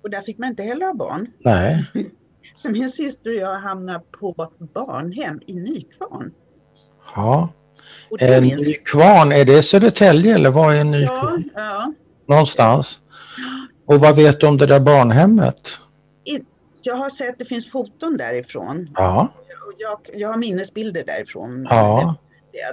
Och 0.03 0.11
där 0.11 0.23
fick 0.23 0.39
man 0.39 0.49
inte 0.49 0.63
heller 0.63 0.87
ha 0.87 0.95
barn. 0.95 1.31
Nej. 1.39 1.85
Så 2.55 2.71
min 2.71 2.91
syster 2.91 3.31
och 3.31 3.37
jag 3.37 3.59
hamnade 3.59 4.03
på 4.21 4.51
barnhem 4.75 5.41
i 5.47 5.55
Nykvarn. 5.55 6.33
Ja. 7.15 7.49
En 8.21 8.43
minns- 8.45 8.69
Nykvarn, 8.69 9.33
är 9.33 9.45
det 9.45 9.63
Södertälje 9.63 10.35
eller 10.35 10.51
vad 10.51 10.73
är 10.75 10.79
ja, 10.79 10.85
Nykvarn? 10.85 11.51
ja. 11.55 11.93
Någonstans. 12.29 12.99
Och 13.87 14.01
vad 14.01 14.17
vet 14.17 14.41
du 14.41 14.47
om 14.47 14.57
det 14.59 14.67
där 14.67 14.81
barnhemmet? 14.81 15.79
Jag 16.83 16.97
har 16.97 17.09
sett 17.09 17.39
det 17.39 17.45
finns 17.45 17.71
foton 17.71 18.17
därifrån. 18.17 18.91
Ja. 18.95 19.29
Jag, 19.79 20.21
jag 20.21 20.29
har 20.29 20.37
minnesbilder 20.37 21.05
därifrån. 21.07 21.67
Ja. 21.71 22.15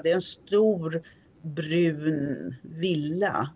Det, 0.04 0.10
är 0.10 0.14
en 0.14 0.22
stor 0.22 1.02
brun 1.42 2.56
villa 2.62 3.50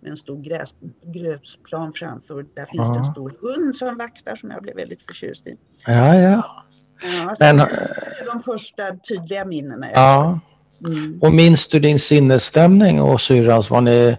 med 0.00 0.10
en 0.10 0.16
stor 0.16 0.42
gräs, 0.42 0.74
grösplan 1.06 1.92
framför. 1.92 2.46
Där 2.54 2.66
finns 2.66 2.88
det 2.92 2.98
en 2.98 3.04
Ja. 3.04 3.12
stor 3.12 3.34
hund 3.40 3.76
som 3.76 3.96
vaktar 3.98 4.36
som 4.36 4.50
jag 4.50 4.62
blev 4.62 4.76
väldigt 4.76 5.02
förtjust 5.06 5.46
i. 5.46 5.56
Ja, 5.86 6.14
ja. 6.14 6.61
Ja, 7.04 7.34
Men, 7.40 7.56
det 7.56 7.62
är 7.64 8.34
de 8.34 8.42
första 8.42 8.82
tydliga 9.08 9.44
minnena. 9.44 9.86
ja. 9.94 10.40
Mm. 10.86 11.18
Och 11.22 11.32
minns 11.32 11.66
du 11.68 11.78
din 11.80 11.98
sinnesstämning 12.00 13.02
och 13.02 13.20
syrrans? 13.20 13.70
Var 13.70 13.80
ni 13.80 14.16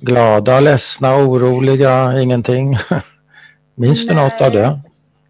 glada, 0.00 0.60
ledsna, 0.60 1.16
oroliga, 1.16 2.20
ingenting? 2.20 2.76
minns 3.74 4.06
du 4.08 4.14
något 4.14 4.40
av 4.40 4.50
det? 4.52 4.80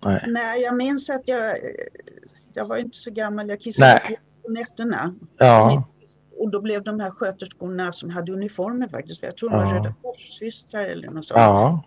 Nej. 0.05 0.25
Nej, 0.29 0.63
jag 0.63 0.77
minns 0.77 1.11
att 1.11 1.23
jag, 1.25 1.57
jag 2.55 2.65
var 2.69 2.77
inte 2.77 2.97
så 2.97 3.11
gammal, 3.11 3.49
jag 3.49 3.61
kissade 3.61 4.01
Nej. 4.09 4.19
på 4.47 4.53
nätterna. 4.53 5.15
Ja. 5.39 5.85
Och 6.39 6.51
då 6.51 6.61
blev 6.61 6.83
de 6.85 7.01
här 7.01 7.11
sköterskorna 7.11 7.93
som 7.93 8.11
hade 8.11 8.33
uniformer 8.33 8.89
faktiskt, 8.89 9.21
för 9.21 9.27
jag 9.27 9.37
tror 9.37 9.51
de 9.51 9.57
var 9.57 9.65
Ja. 9.65 9.75
Röda 9.75 9.95
Kors-systrar 10.03 10.85
eller 10.85 11.11
något 11.11 11.25
sånt. 11.25 11.39
Ja. 11.39 11.83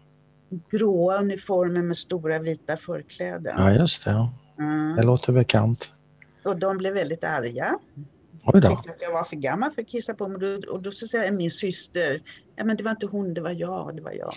Gråa 0.71 1.17
uniformer 1.19 1.81
med 1.81 1.97
stora 1.97 2.39
vita 2.39 2.77
förkläden. 2.77 3.55
ja, 3.57 3.71
just 3.71 4.05
det. 4.05 4.27
Mm. 4.59 4.95
Det 4.95 5.03
låter 5.03 5.33
bekant. 5.33 5.89
Och 6.43 6.59
de 6.59 6.77
blev 6.77 6.93
väldigt 6.93 7.23
arga. 7.23 7.79
Oj 8.45 8.61
då. 8.61 8.69
Tyckte 8.69 8.89
att 8.89 9.01
jag 9.01 9.11
var 9.11 9.23
för 9.23 9.35
gammal 9.35 9.71
för 9.71 9.81
att 9.81 9.87
kissa 9.87 10.13
på 10.13 10.27
mig. 10.27 10.57
Och 10.57 10.81
då, 10.81 10.91
så 10.91 11.07
säger 11.07 11.31
min 11.31 11.51
syster, 11.51 12.21
ja 12.55 12.63
men 12.63 12.77
det 12.77 12.83
var 12.83 12.91
inte 12.91 13.05
hon, 13.05 13.33
det 13.33 13.41
var 13.41 13.51
jag, 13.51 13.95
det 13.95 14.01
var 14.01 14.11
jag. 14.11 14.33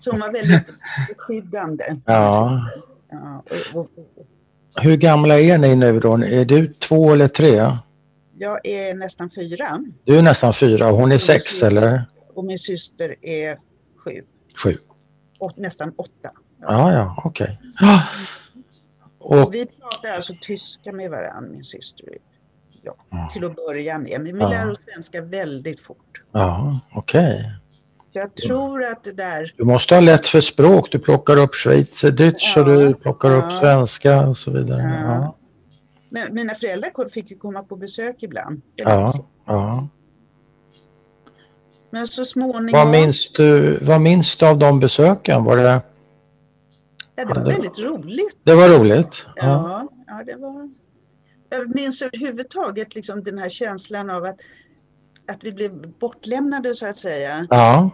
så 0.00 0.10
hon 0.10 0.20
var 0.20 0.32
väldigt 0.32 0.66
beskyddande. 1.08 1.84
Ja. 2.04 2.70
Ja, 3.10 3.42
och, 3.50 3.80
och, 3.80 3.90
och, 3.98 4.26
Hur 4.82 4.96
gamla 4.96 5.40
är 5.40 5.58
ni 5.58 5.76
nu 5.76 6.00
då? 6.00 6.14
Är 6.14 6.44
du 6.44 6.72
två 6.72 7.12
eller 7.12 7.28
tre? 7.28 7.76
jag 8.42 8.66
är 8.66 8.94
nästan 8.94 9.30
fyra 9.30 9.84
Du 10.04 10.18
är 10.18 10.22
nästan 10.22 10.54
fyra 10.54 10.88
och 10.88 10.96
hon 10.96 11.12
är 11.12 11.18
sex 11.18 11.62
eller? 11.62 12.04
och 12.34 12.44
min 12.44 12.58
syster 12.58 13.16
är 13.22 13.56
sju. 14.04 14.22
Sju. 14.64 14.76
Och 15.38 15.52
nästan 15.56 15.92
åtta. 15.96 16.30
Ja, 16.60 16.92
ja, 16.92 17.22
okej. 17.24 17.60
Ja. 17.80 18.02
Och, 19.22 19.54
Vi 19.54 19.66
pratar 19.66 20.10
alltså 20.16 20.32
tyska 20.40 20.92
med 20.92 21.10
varandra, 21.10 21.50
min 21.50 21.64
syster 21.64 22.04
och 22.08 22.14
jag. 22.82 22.94
Ja. 23.10 23.28
Till 23.32 23.44
att 23.44 23.56
börja 23.56 23.98
med. 23.98 24.20
Men 24.20 24.24
vi 24.34 24.40
Ja. 24.40 24.48
lär 24.48 24.70
oss 24.70 24.78
svenska 24.92 25.20
väldigt 25.22 25.80
fort. 25.80 26.22
ja, 26.32 26.80
okej. 26.94 27.52
Jag 28.14 28.34
tror 28.34 28.84
att 28.84 29.04
det 29.04 29.12
där, 29.12 29.54
Du 29.56 29.64
måste 29.64 29.94
ha 29.94 30.00
lätt 30.00 30.26
för 30.26 30.40
språk. 30.40 30.88
Du 30.92 30.98
plockar 30.98 31.36
upp 31.36 31.54
schweizerdeutsch 31.54 32.56
och 32.56 32.60
Ja, 32.72 32.76
du 32.76 32.94
plockar 32.94 33.30
upp 33.36 33.44
ja. 33.50 33.60
svenska 33.60 34.26
och 34.28 34.36
så 34.36 34.50
vidare. 34.50 34.82
Ja. 35.06 35.36
Men 36.08 36.34
mina 36.34 36.54
föräldrar 36.54 37.08
fick 37.08 37.30
ju 37.30 37.38
komma 37.38 37.62
på 37.62 37.76
besök 37.76 38.16
ibland. 38.22 38.62
ja. 38.76 39.12
ja. 39.46 39.88
Men 41.90 42.06
så 42.06 42.24
småningom, 42.24 42.70
Vad, 42.72 42.88
minns 42.88 43.32
du, 43.32 43.78
vad 43.82 44.00
minns 44.00 44.36
du 44.36 44.46
av 44.46 44.58
de 44.58 44.80
besöken? 44.80 45.44
Var 45.44 45.56
det, 45.56 45.80
ja, 47.16 47.24
det 47.24 47.34
var 47.40 47.46
väldigt 47.46 47.78
roligt. 47.78 48.38
det 48.42 48.54
var 48.54 48.68
roligt? 48.68 49.26
Ja. 49.36 49.42
Ja, 49.44 49.88
ja, 50.06 50.24
det 50.26 50.36
var... 50.36 50.70
Jag 51.50 51.74
minns 51.74 52.02
överhuvudtaget 52.02 52.94
liksom 52.94 53.22
den 53.22 53.38
här 53.38 53.48
känslan 53.48 54.10
av 54.10 54.24
att, 54.24 54.40
att 55.32 55.44
vi 55.44 55.52
blev 55.52 55.98
bortlämnade 55.98 56.74
så 56.74 56.86
att 56.86 56.96
säga. 56.96 57.46
Ja, 57.50 57.90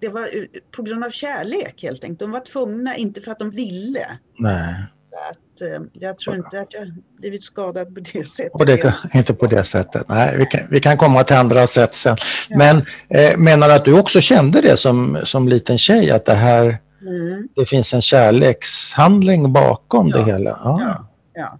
Det 0.00 0.08
var 0.08 0.28
på 0.76 0.82
grund 0.82 1.04
av 1.04 1.10
kärlek 1.10 1.82
helt 1.82 2.04
enkelt. 2.04 2.20
De 2.20 2.30
var 2.30 2.40
tvungna, 2.40 2.96
inte 2.96 3.20
för 3.20 3.30
att 3.30 3.38
de 3.38 3.50
ville. 3.50 4.18
nej. 4.38 4.74
Så 5.10 5.16
att, 5.30 5.70
eh, 5.70 5.80
jag 5.92 6.18
tror 6.18 6.36
inte 6.36 6.60
att 6.60 6.74
jag 6.74 6.92
blivit 7.20 7.44
skadad 7.44 7.94
på 7.94 8.00
det 8.00 8.28
sättet. 8.28 8.52
Och 8.52 8.66
det, 8.66 8.94
inte 9.14 9.34
på 9.34 9.46
det 9.46 9.64
sättet. 9.64 10.08
Nej, 10.08 10.34
vi 10.38 10.46
kan, 10.46 10.60
vi 10.70 10.80
kan 10.80 10.96
komma 10.96 11.24
till 11.24 11.36
andra 11.36 11.66
sätt 11.66 11.94
sen. 11.94 12.16
Men 12.50 12.76
eh, 13.08 13.36
menar 13.38 13.68
du 13.68 13.74
att 13.74 13.84
du 13.84 13.98
också 13.98 14.20
kände 14.20 14.60
det 14.60 14.76
som, 14.76 15.20
som 15.24 15.48
liten 15.48 15.78
tjej? 15.78 16.10
Att 16.10 16.24
det 16.24 16.34
här, 16.34 16.78
Mm, 17.06 17.48
det 17.56 17.66
finns 17.66 17.94
en 17.94 18.02
kärlekshandling 18.02 19.52
bakom 19.52 20.08
Ja, 20.08 20.16
det 20.16 20.24
hela? 20.24 20.50
Ja. 20.50 20.80
ja, 20.80 21.06
ja. 21.34 21.58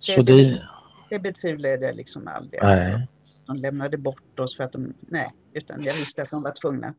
Så 0.00 0.22
det, 0.22 0.60
Det 1.10 1.18
betvivlade 1.18 1.86
jag 1.86 1.96
liksom 1.96 2.28
aldrig. 2.28 2.60
nej. 2.62 3.08
De 3.46 3.56
lämnade 3.56 3.96
bort 3.98 4.40
oss 4.40 4.56
för 4.56 4.64
att 4.64 4.72
de, 4.72 4.94
nej, 5.08 5.28
utan 5.54 5.84
jag 5.84 5.94
visste 5.94 6.22
att 6.22 6.30
de 6.30 6.42
var 6.42 6.50
tvungna. 6.50 6.94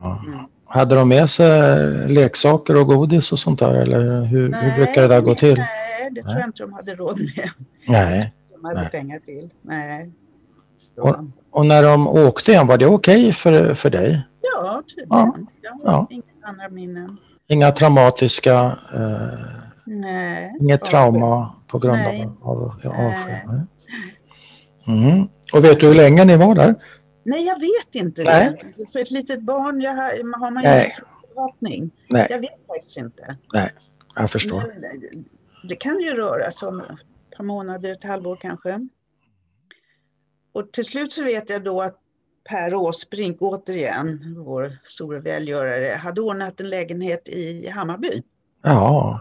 Ja. 0.00 0.22
Mm. 0.26 0.38
Hade 0.66 0.94
de 0.94 1.08
med 1.08 1.30
sig 1.30 2.08
leksaker 2.08 2.76
och 2.76 2.86
godis 2.86 3.32
och 3.32 3.38
sånt 3.38 3.58
där 3.58 3.74
eller 3.74 4.24
hur, 4.24 4.52
hur 4.52 4.76
brukar 4.76 5.02
det 5.02 5.08
där 5.08 5.20
gå 5.20 5.34
till? 5.34 5.54
Nej, 5.58 6.10
det 6.10 6.22
tror 6.22 6.32
Nej. 6.32 6.40
jag 6.40 6.48
inte 6.48 6.62
de 6.62 6.72
hade 6.72 6.94
råd 6.94 7.18
med. 7.18 7.50
Nej. 7.88 8.34
De 8.54 8.64
hade 8.64 8.80
Nej. 8.80 8.90
pengar 8.90 9.18
till. 9.18 9.50
Nej. 9.62 10.10
Och- 10.96 11.16
Och 11.52 11.66
när 11.66 11.82
de 11.82 12.08
åkte 12.08 12.50
igen, 12.52 12.66
var 12.66 12.78
det 12.78 12.86
okej 12.86 13.32
för, 13.32 13.74
för 13.74 13.90
dig? 13.90 14.26
ja, 14.54 14.82
tydligen. 14.88 15.46
Ja. 15.62 15.78
Ja. 15.84 16.06
Inga 16.10 16.22
andra 16.42 16.68
minnen. 16.68 17.16
Inga 17.50 17.72
traumatiska, 17.72 18.78
eh, 18.94 19.38
Nej. 19.84 20.56
inget 20.60 20.84
trauma 20.84 21.54
på 21.66 21.78
grund 21.78 21.98
Nej. 21.98 22.28
av, 22.42 22.62
av? 22.62 22.72
Nej. 22.84 23.46
Nej. 23.46 23.66
Mm. 24.86 25.28
Och 25.52 25.64
vet 25.64 25.80
du 25.80 25.86
hur 25.86 25.94
länge 25.94 26.24
ni 26.24 26.36
var 26.36 26.54
där? 26.54 26.74
Nej, 27.24 27.46
jag 27.46 27.60
vet 27.60 27.94
inte 27.94 28.22
Nej. 28.22 28.72
det. 28.76 28.86
För 28.92 28.98
ett 28.98 29.10
litet 29.10 29.42
barn 29.42 29.80
jag 29.80 29.94
har, 29.94 30.40
har 30.40 30.50
man 30.50 30.62
ju 30.62 30.68
Nej. 30.68 30.84
inte 30.86 31.02
förhoppning. 31.34 31.90
Nej. 32.08 32.26
Jag 32.30 32.38
vet 32.38 32.66
faktiskt 32.66 32.98
inte. 32.98 33.36
Jag 34.14 34.30
förstår. 34.30 34.60
Men 34.60 34.84
eh, 34.84 34.90
det 35.68 35.76
kan 35.76 36.00
ju 36.00 36.14
röra 36.14 36.50
sig 36.50 36.68
om 36.68 36.80
ett 36.80 37.36
par 37.36 37.44
månader, 37.44 37.92
ett 37.92 38.04
halvår 38.04 38.38
kanske. 38.40 38.88
Och 40.52 40.72
till 40.72 40.84
slut 40.84 41.12
så 41.12 41.24
vet 41.24 41.50
jag 41.50 41.64
då 41.64 41.82
att 41.82 41.99
Per 42.50 42.74
Åsbrink, 42.74 43.36
återigen 43.42 44.34
vår 44.46 44.78
stora 44.84 45.20
välgörare, 45.20 45.94
hade 45.94 46.20
ordnat 46.20 46.60
en 46.60 46.70
lägenhet 46.70 47.28
i 47.28 47.68
Hammarby 47.68 48.22
Ja. 48.62 49.20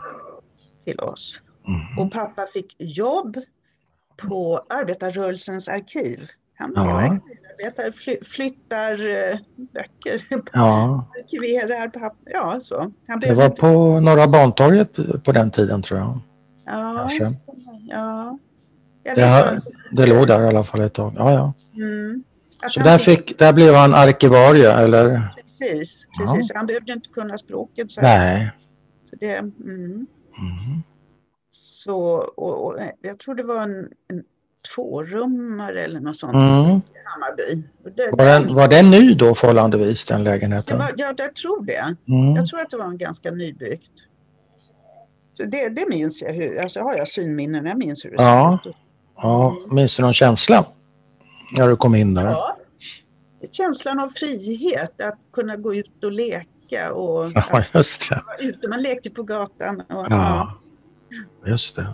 till 0.86 1.00
oss. 1.00 1.42
Mm. 1.68 2.06
Och 2.06 2.14
pappa 2.14 2.46
fick 2.54 2.76
jobb 2.80 3.38
på 4.18 4.66
arbetarrörelsens 4.70 5.68
arkiv. 5.68 6.28
Han 6.56 6.74
Ja. 6.76 6.82
arkivarbetare, 7.02 7.92
fly, 7.92 8.18
flyttar 8.24 9.08
eh, 9.32 9.38
böcker, 9.74 10.26
ja. 10.54 11.06
arkiverar 11.20 11.88
papper. 11.88 12.32
Ja, 12.34 12.60
så. 12.62 12.92
Han 13.08 13.20
Det 13.20 13.34
var 13.34 13.46
inte- 13.46 13.62
på 13.62 14.00
Norra 14.00 14.28
Bantorget 14.28 14.96
på 15.24 15.32
den 15.32 15.52
tiden 15.52 15.82
tror 15.82 16.00
jag. 16.00 16.20
ja, 16.66 16.94
Kanske. 17.10 17.36
ja. 17.90 18.38
Jag 19.04 19.16
Det, 19.16 19.52
inte. 19.56 19.62
det 19.92 20.06
låg 20.08 20.28
där 20.28 20.44
i 20.44 20.48
alla 20.48 20.64
fall 20.64 20.82
ett 20.82 20.94
tag. 20.94 21.14
Ja, 21.18 21.32
ja. 21.34 21.54
Mm. 21.84 22.24
Så 22.72 22.80
där, 22.80 22.98
fick, 22.98 23.38
där 23.40 23.54
blev 23.54 23.74
han 23.76 23.94
arkivarie 23.94 24.72
eller? 24.74 25.22
Precis, 25.42 26.08
Ja. 26.20 26.26
precis. 26.26 26.52
Han 26.56 26.66
behövde 26.68 26.94
inte 26.94 27.10
kunna 27.10 27.38
språket. 27.38 27.92
Så, 27.92 28.02
Nej. 28.02 28.52
så 29.10 29.16
det, 29.20 29.36
mm. 29.36 29.58
Mm. 29.68 30.06
så, 31.52 31.96
och, 32.38 32.66
och, 32.66 32.78
jag 33.02 33.20
tror 33.20 33.36
det 33.36 33.44
var 33.44 33.64
en, 33.64 33.70
en 34.10 34.24
tvårummare 34.76 35.82
eller 35.84 36.00
något 36.00 36.16
sånt 36.18 36.34
Mm. 36.34 36.66
i 36.78 36.82
Hammarby. 37.06 37.64
Det, 37.96 38.10
Var, 38.18 38.26
den, 38.26 38.56
var 38.56 38.68
den 38.68 38.90
ny 38.92 39.14
då 39.14 39.36
förhållandevis 39.36 40.06
den 40.06 40.24
lägenheten? 40.24 40.78
var, 40.78 40.92
ja, 40.98 41.14
jag 41.18 41.36
tror 41.36 41.66
det. 41.66 41.96
Mm. 42.08 42.36
Jag 42.36 42.46
tror 42.46 42.60
att 42.62 42.70
det 42.70 42.78
var 42.78 42.86
en 42.86 42.98
ganska 42.98 43.32
nybyggt. 43.32 43.92
Så 45.38 45.44
det, 45.46 45.70
det 45.70 45.90
minns 45.90 46.22
jag. 46.22 46.34
Hur, 46.34 46.58
alltså 46.62 46.80
har 46.80 46.96
jag 46.96 47.08
synminnen, 47.08 47.66
jag 47.66 47.78
minns 47.78 48.06
hur 48.06 48.10
det 48.10 48.24
Ja. 48.24 48.60
såg 48.64 48.70
ut. 48.70 48.78
Ja, 49.22 49.54
minns 49.72 49.96
du 49.96 50.02
någon 50.04 50.14
känsla 50.14 50.66
när 51.52 51.68
du 51.70 51.76
kom 51.76 51.96
in 51.96 52.14
där? 52.14 52.26
Ja. 52.26 52.56
Känslan 53.52 54.00
av 54.00 54.10
frihet, 54.10 55.02
att 55.04 55.18
kunna 55.34 55.56
gå 55.56 55.76
ut 55.76 56.04
och 56.04 56.12
leka 56.12 56.94
och 56.94 57.32
Ja, 57.36 57.64
just 57.74 58.10
det. 58.10 58.24
vara 58.28 58.38
ute. 58.38 58.68
Man 58.68 58.82
lekte 58.82 59.10
på 59.10 59.24
gatan. 59.24 59.80
Och, 59.82 60.06
Ja, 60.10 60.54
just 61.46 61.76
det. 61.76 61.88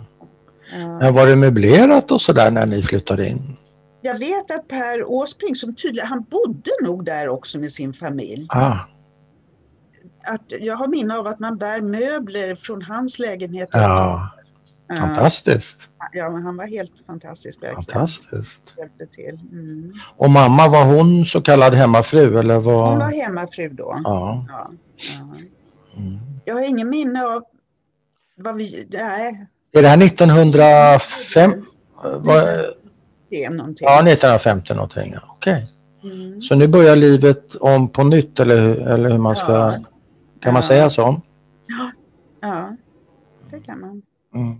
ja. 0.72 0.98
Men 0.98 1.14
var 1.14 1.26
det 1.26 1.36
möblerat 1.36 2.10
och 2.10 2.20
sådär 2.22 2.50
när 2.50 2.66
ni 2.66 2.82
flyttade 2.82 3.28
in? 3.28 3.56
Jag 4.00 4.18
vet 4.18 4.50
att 4.50 4.68
Per 4.68 5.10
Åsbrink, 5.10 5.56
som 5.56 5.74
tydligen, 5.74 6.08
han 6.08 6.22
bodde 6.22 6.70
nog 6.82 7.04
där 7.04 7.28
också 7.28 7.58
med 7.58 7.72
sin 7.72 7.92
familj. 7.94 8.46
Ah, 8.50 8.78
Att 10.26 10.42
jag 10.60 10.76
har 10.76 10.88
minne 10.88 11.18
av 11.18 11.26
att 11.26 11.38
man 11.38 11.58
bär 11.58 11.80
möbler 11.80 12.54
från 12.54 12.82
hans 12.82 13.18
lägenhet. 13.18 13.68
ja, 13.72 13.80
Ja. 13.80 14.30
Fantastiskt. 14.88 15.88
Ja, 16.12 16.30
men 16.30 16.42
han 16.42 16.56
var 16.56 16.66
helt 16.66 16.92
fantastisk 17.06 17.62
verkligen. 17.62 17.84
Fantastiskt. 17.84 18.74
Hjälpte 18.78 19.06
till. 19.06 19.40
Mm. 19.52 19.92
Och 20.16 20.30
mamma, 20.30 20.68
var 20.68 20.84
hon 20.84 21.26
så 21.26 21.40
kallad 21.40 21.74
hemmafru 21.74 22.38
eller 22.38 22.58
var... 22.58 22.86
Hon 22.90 22.98
var 22.98 23.22
hemmafru 23.22 23.68
då. 23.68 24.00
Ja. 24.04 24.44
Ja. 24.48 24.70
Ja. 25.18 25.36
Mm. 25.96 26.18
Jag 26.44 26.54
har 26.54 26.68
ingen 26.68 26.90
minne 26.90 27.24
av 27.24 27.42
vad 28.36 28.56
vi... 28.56 28.86
Nej, 28.90 29.46
Är 29.72 29.82
det 29.82 29.88
här 29.88 30.02
1905? 30.02 31.52
Var... 32.02 32.66
det 33.30 33.44
är 33.44 33.50
någonting. 33.50 33.84
Ja, 33.84 33.98
1950 33.98 34.74
någonting. 34.74 35.12
ja. 35.14 35.20
Okej. 35.28 35.72
Mm. 36.02 36.40
Så 36.42 36.54
nu 36.54 36.68
börjar 36.68 36.96
livet 36.96 37.54
om 37.56 37.88
på 37.88 38.04
nytt 38.04 38.40
eller, 38.40 38.68
eller 38.68 39.10
hur 39.10 39.18
man 39.18 39.36
ska... 39.36 39.52
Ja. 39.52 39.72
Kan 40.40 40.52
man 40.52 40.62
Ja. 40.62 40.68
säga 40.68 40.90
så? 40.90 41.20
Ja, 42.40 42.76
det 43.50 43.60
kan 43.60 43.80
man. 43.80 44.02
Mm. 44.34 44.56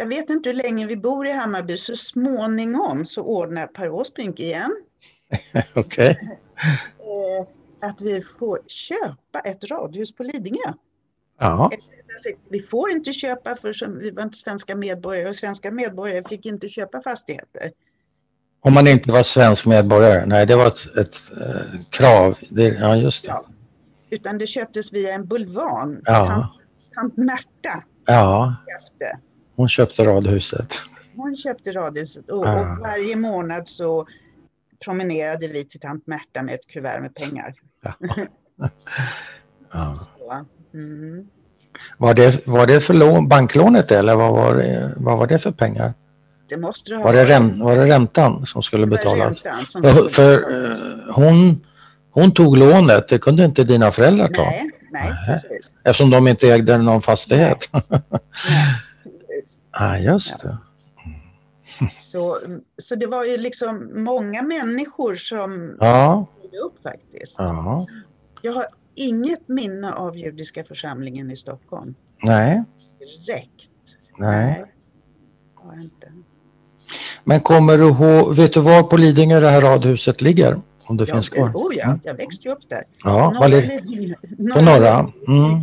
Jag 0.00 0.06
vet 0.06 0.30
inte 0.30 0.48
hur 0.48 0.56
länge 0.56 0.86
vi 0.86 0.96
bor 0.96 1.26
i 1.26 1.32
Hammarby, 1.32 1.76
så 1.76 1.96
småningom 1.96 3.06
så 3.06 3.22
ordnar 3.22 3.66
Per 3.66 3.90
Åsbrink 3.90 4.40
igen 4.40 4.70
Okej. 5.74 6.38
eh, 6.98 7.88
att 7.88 8.00
vi 8.00 8.20
får 8.20 8.60
köpa 8.66 9.40
ett 9.44 9.64
radhus 9.64 10.14
på 10.14 10.22
Lidingö. 10.22 10.72
Ja. 11.40 11.70
Vi 12.48 12.60
får 12.60 12.90
inte 12.90 13.12
köpa 13.12 13.56
för 13.56 14.00
vi 14.00 14.10
var 14.10 14.22
inte 14.22 14.38
svenska 14.38 14.76
medborgare 14.76 15.28
och 15.28 15.36
svenska 15.36 15.70
medborgare 15.70 16.24
fick 16.24 16.46
inte 16.46 16.68
köpa 16.68 17.02
fastigheter. 17.02 17.72
Om 18.60 18.74
man 18.74 18.88
inte 18.88 19.12
var 19.12 19.22
svensk 19.22 19.66
medborgare. 19.66 20.26
Nej, 20.26 20.46
det 20.46 20.56
var 20.56 20.66
ett, 20.66 20.96
ett 20.96 21.16
eh, 21.40 21.80
krav. 21.90 22.38
Det, 22.50 22.68
ja, 22.68 22.96
just 22.96 23.24
det. 23.24 23.28
Ja. 23.28 23.44
Utan 24.10 24.38
det 24.38 24.46
köptes 24.46 24.92
via 24.92 25.14
en 25.14 25.26
bulvan. 25.26 26.02
Ja. 26.04 26.24
Tant, 26.26 26.52
tant 26.94 27.16
Märta 27.16 27.84
Ja, 28.06 28.56
köpte. 28.68 29.29
Hon 29.60 29.68
köpte 29.68 30.04
radhuset. 30.04 30.74
Hon 31.16 31.36
köpte 31.36 31.72
radhuset 31.72 32.30
och, 32.30 32.46
Ja. 32.46 32.60
och 32.60 32.78
varje 32.78 33.16
månad 33.16 33.68
så 33.68 34.06
promenerade 34.84 35.48
vi 35.48 35.64
till 35.64 35.80
tant 35.80 36.06
Märta 36.06 36.42
med 36.42 36.54
ett 36.54 36.66
kuvert 36.66 37.00
med 37.00 37.14
pengar. 37.14 37.54
Ja. 37.82 37.94
Så, 40.18 40.46
mm. 40.74 41.26
Var, 41.98 42.14
det, 42.14 42.46
var 42.46 42.66
det 42.66 42.80
för 42.80 42.94
lån, 42.94 43.28
banklånet 43.28 43.90
eller 43.90 44.14
vad 44.14 44.32
var, 44.32 44.54
det, 44.54 44.92
vad 44.96 45.18
var 45.18 45.26
det 45.26 45.38
för 45.38 45.52
pengar? 45.52 45.94
Det 46.48 46.56
måste 46.56 46.90
det 46.90 46.96
ha 46.96 47.04
Var 47.04 47.12
det, 47.12 47.24
räm, 47.24 47.58
var 47.58 47.76
det 47.76 47.86
räntan 47.86 48.46
som 48.46 48.62
skulle 48.62 48.86
betalas? 48.86 49.42
som 49.66 49.82
För, 49.82 49.90
skulle 49.90 50.10
för 50.12 50.36
betalas. 50.36 50.80
eh, 50.80 51.14
hon, 51.14 51.66
hon 52.10 52.32
tog 52.34 52.56
lånet, 52.58 53.08
det 53.08 53.18
kunde 53.18 53.44
inte 53.44 53.64
dina 53.64 53.92
föräldrar 53.92 54.28
ta. 54.28 54.42
Nej, 54.44 54.70
nej, 54.90 55.12
Nej. 55.28 55.40
Eftersom 55.84 56.10
de 56.10 56.28
inte 56.28 56.48
ägde 56.48 56.78
någon 56.78 57.02
fastighet. 57.02 57.68
Nej. 57.72 57.82
Ja, 59.72 59.98
just 59.98 60.40
det. 60.42 60.58
Så, 61.96 62.36
så 62.78 62.94
det 62.96 63.06
var 63.06 63.24
ju 63.24 63.36
liksom 63.36 64.02
många 64.04 64.42
människor 64.42 65.14
som 65.14 65.76
Ja, 65.80 66.26
ställde 66.38 66.56
upp 66.58 66.82
faktiskt. 66.82 67.34
ja. 67.38 67.86
Jag 68.42 68.52
har 68.52 68.66
inget 68.94 69.48
minne 69.48 69.92
av 69.92 70.16
judiska 70.18 70.64
församlingen 70.64 71.30
i 71.30 71.36
Stockholm. 71.36 71.94
Nej, 72.22 72.62
Direkt. 73.26 73.70
nej. 74.18 74.64
jag 75.72 75.82
inte. 75.82 76.12
Men 77.24 77.40
kommer 77.40 77.78
du 77.78 77.88
ihåg, 77.88 78.36
vet 78.36 78.52
du 78.54 78.60
var 78.60 78.82
på 78.82 78.96
Lidingö 78.96 79.40
det 79.40 79.48
här 79.48 79.60
radhuset 79.60 80.20
ligger? 80.20 80.60
Om 80.82 80.96
det 80.96 81.04
Ja, 81.08 81.14
finns 81.14 81.28
kvar? 81.28 81.50
Oh 81.54 81.74
ja, 81.76 81.98
jag 82.04 82.14
växte 82.14 82.48
ju 82.48 82.54
upp 82.54 82.68
där. 82.68 82.84
Ja, 83.04 83.30
Norra 83.30 83.40
var 83.40 83.48
Lidingö. 83.48 84.14
på 84.54 84.60
norra? 84.60 85.12
Mm. 85.28 85.62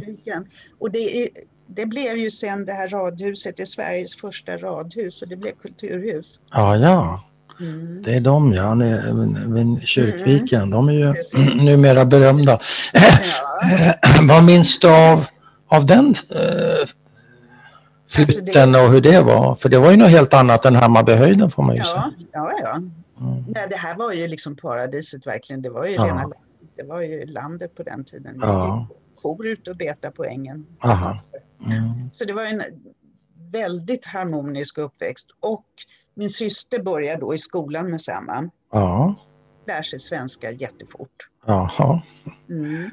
Och 0.80 0.92
det, 0.92 1.24
är, 1.24 1.30
det 1.68 1.86
blev 1.86 2.18
ju 2.18 2.32
sen 2.32 2.66
det 2.66 2.74
här 2.74 2.88
radhuset, 2.88 3.58
det 3.58 3.64
är 3.64 3.66
Sveriges 3.66 4.16
första 4.16 4.58
radhus 4.58 5.22
och 5.22 5.28
det 5.28 5.36
blev 5.36 5.52
kulturhus. 5.52 6.40
Ja, 6.52 6.78
ja. 6.78 7.24
Mm. 7.60 8.02
Det 8.04 8.16
är 8.16 8.22
de 8.22 8.54
ja, 8.54 8.74
vid- 8.76 9.82
Kyrkviken. 9.88 10.70
De 10.70 10.90
är 10.90 10.94
ju 10.94 11.14
Precis. 11.14 11.62
numera 11.64 12.06
berömda. 12.06 12.60
Ja, 12.94 13.02
Vad 14.28 14.44
minns 14.44 14.80
du 14.80 14.90
av, 14.90 15.26
av 15.68 15.86
den 15.86 16.06
eh, 16.06 16.42
Alltså, 18.20 18.32
det- 18.42 18.44
flytten 18.44 18.76
och 18.76 18.92
hur 18.92 19.02
det 19.02 19.22
var? 19.22 19.56
För 19.56 19.70
det 19.70 19.78
var 19.78 19.92
ju 19.92 19.98
något 19.98 20.10
helt 20.10 20.34
annat 20.34 20.66
än 20.66 20.76
Hammarbyhöjden 20.76 21.52
får 21.52 21.64
man 21.64 21.76
ju 21.76 21.82
säga. 21.82 22.12
ja, 22.32 22.52
ja. 22.52 22.52
ja. 22.64 22.76
Mm. 23.22 23.44
Nej, 23.48 23.68
det 23.70 23.76
här 23.76 23.96
var 23.96 24.14
ju 24.14 24.28
liksom 24.28 24.56
paradiset 24.56 25.28
verkligen. 25.28 25.62
Det 25.62 25.70
var 25.70 25.86
ju 25.86 25.92
Ja. 25.94 26.06
rena 26.06 26.32
det 26.78 26.84
var 26.84 27.02
ju 27.02 27.26
landet 27.26 27.76
på 27.76 27.84
den 27.84 28.04
tiden. 28.04 28.38
Ja. 28.42 28.88
Kor 29.22 29.48
ute 29.48 29.70
och 29.70 29.76
beta 29.78 30.12
på 30.12 30.26
ängen. 30.26 30.66
Aha. 30.84 31.20
Mm. 31.66 32.12
Så 32.12 32.26
det 32.26 32.34
var 32.34 32.44
en 32.46 32.64
väldigt 33.52 34.06
harmonisk 34.06 34.78
uppväxt. 34.78 35.28
Och 35.40 35.66
min 36.14 36.30
syster 36.30 36.84
började 36.84 37.20
då 37.22 37.34
i 37.34 37.38
skolan 37.38 37.92
med 37.92 38.02
samma. 38.02 38.50
Ja, 38.72 39.16
Lär 39.68 39.82
sig 39.82 40.00
svenska 40.00 40.52
jättefort. 40.52 41.28
jaha. 41.46 42.02
Mm. 42.50 42.90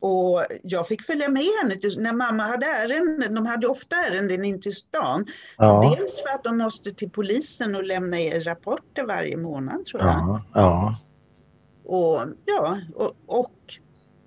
Och 0.00 0.44
jag 0.62 0.88
fick 0.88 1.02
följa 1.02 1.28
med 1.28 1.44
henne 1.62 1.74
till, 1.74 2.00
när 2.00 2.12
mamma 2.12 2.42
hade 2.42 2.66
ärenden. 2.66 3.34
De 3.34 3.46
hade 3.46 3.66
ofta 3.66 3.96
ärenden 3.96 4.44
in 4.44 4.60
till 4.60 4.74
stan. 4.76 5.26
Ja, 5.58 5.96
Dels 5.98 6.22
för 6.22 6.34
att 6.34 6.44
de 6.44 6.58
måste 6.58 6.90
till 6.90 7.10
polisen 7.10 7.74
och 7.74 7.84
lämna 7.84 8.20
er 8.20 8.40
rapporter 8.40 9.04
varje 9.06 9.36
månad 9.36 9.84
tror 9.86 10.02
jag. 10.02 10.10
ja, 10.10 10.42
ja. 10.54 10.96
Och, 11.84 12.28
ja, 12.44 12.80
och, 12.94 13.12
och 13.26 13.54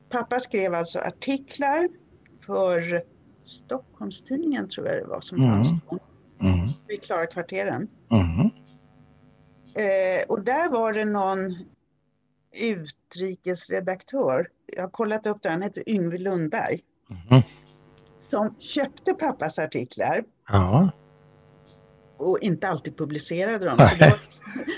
pappa 0.09 0.39
skrev 0.39 0.73
alltså 0.73 0.99
artiklar 0.99 1.89
för 2.47 3.03
Stockholmstidningen 3.43 4.69
tror 4.69 4.87
jag 4.87 4.97
det 4.97 5.07
var 5.07 5.21
som 5.21 5.37
Mm. 5.37 5.49
fanns 5.49 5.69
då, 5.89 5.99
Mm. 6.41 6.69
i 6.89 6.97
Klara 6.97 7.25
kvarteren. 7.25 7.87
Mm. 8.11 8.45
Eh, 9.75 10.25
och 10.27 10.41
där 10.41 10.69
var 10.69 10.93
det 10.93 11.05
någon 11.05 11.55
utrikesredaktör, 13.13 14.47
jag 14.65 14.83
har 14.83 14.89
kollat 14.89 15.27
upp 15.27 15.37
det, 15.43 15.49
han 15.49 15.61
heter 15.61 15.89
Yngve 15.89 16.17
Lundberg, 16.17 16.79
Mm. 17.29 17.43
som 18.29 18.55
köpte 18.59 19.13
pappas 19.13 19.59
artiklar 19.59 20.23
Ja, 20.49 20.89
och 22.17 22.39
inte 22.41 22.67
alltid 22.67 22.97
publicerade 22.97 23.65
dem. 23.65 23.77
Så 23.79 23.95
det 23.95 24.09
var 24.09 24.19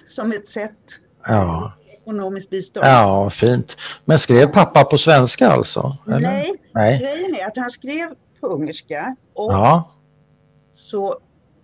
som 0.06 0.32
ett 0.32 0.48
sätt, 0.48 1.00
ja. 1.24 1.74
Ekonomiskt 2.10 2.50
bistånd. 2.50 2.86
ja, 2.86 3.30
fint. 3.30 3.78
Men 4.06 4.20
skrev 4.20 4.48
pappa 4.48 4.84
på 4.84 4.98
svenska 4.98 5.48
alltså? 5.52 5.98
eller? 6.08 6.20
Nej, 6.20 6.54
Nej. 6.74 7.00
grejen 7.00 7.36
är 7.36 7.48
att 7.48 7.58
han 7.58 7.70
skrev 7.70 8.10
på 8.42 8.48
ungerska 8.48 9.16
och 9.36 9.54
Ja, 9.54 9.92
så 10.74 11.20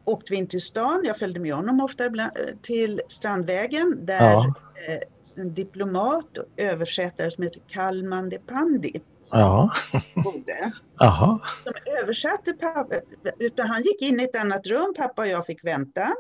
åkte 0.06 0.34
vi 0.34 0.38
in 0.38 0.48
till 0.48 0.62
stan. 0.62 1.02
Jag 1.06 1.18
följde 1.18 1.40
med 1.40 1.54
honom 1.56 1.82
ofta 1.82 2.06
ibland, 2.06 2.32
eh, 2.38 2.56
till 2.62 3.02
Strandvägen 3.08 4.06
där 4.06 4.32
Ja. 4.32 4.54
eh, 4.88 5.42
en 5.44 5.54
diplomat 5.54 6.38
och 6.38 6.46
översättare 6.58 7.32
som 7.32 7.44
heter 7.44 7.62
Kalman 7.68 8.30
de 8.30 8.38
Pandi 8.40 9.02
ja, 9.32 9.72
bodde. 10.16 10.72
jaha. 11.00 11.40
De 11.64 11.92
översatte 12.02 12.54
pappa, 12.54 12.96
utan 13.40 13.68
han 13.68 13.82
gick 13.82 14.02
in 14.02 14.20
i 14.20 14.24
ett 14.24 14.36
annat 14.36 14.68
rum, 14.68 14.94
pappa 14.98 15.22
och 15.22 15.28
jag 15.28 15.46
fick 15.46 15.64
vänta. 15.66 16.14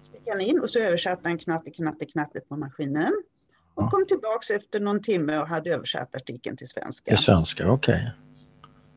Så 0.00 0.12
gick 0.12 0.22
han 0.28 0.40
in 0.40 0.60
och 0.60 0.70
så 0.70 0.78
översatte 0.78 1.28
han 1.28 1.38
knatte, 1.38 1.70
knatte, 1.70 2.04
knatte 2.06 2.40
på 2.40 2.56
maskinen. 2.56 3.12
Och 3.76 3.82
Ja. 3.82 3.90
kom 3.90 4.06
tillbaks 4.06 4.50
efter 4.50 4.80
någon 4.80 5.02
timme 5.02 5.38
och 5.38 5.48
hade 5.48 5.70
översatt 5.70 6.14
artikeln 6.16 6.56
till 6.56 6.68
svenska. 6.68 7.10
Till 7.10 7.24
svenska, 7.24 7.70
okej. 7.70 8.10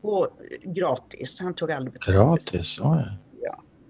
Och 0.02 0.24
eh, 0.24 0.72
gratis, 0.72 1.40
han 1.40 1.54
tog 1.54 1.72
aldrig 1.72 1.92
betalt. 1.92 2.16
Gratis, 2.16 2.78
oj. 2.82 3.04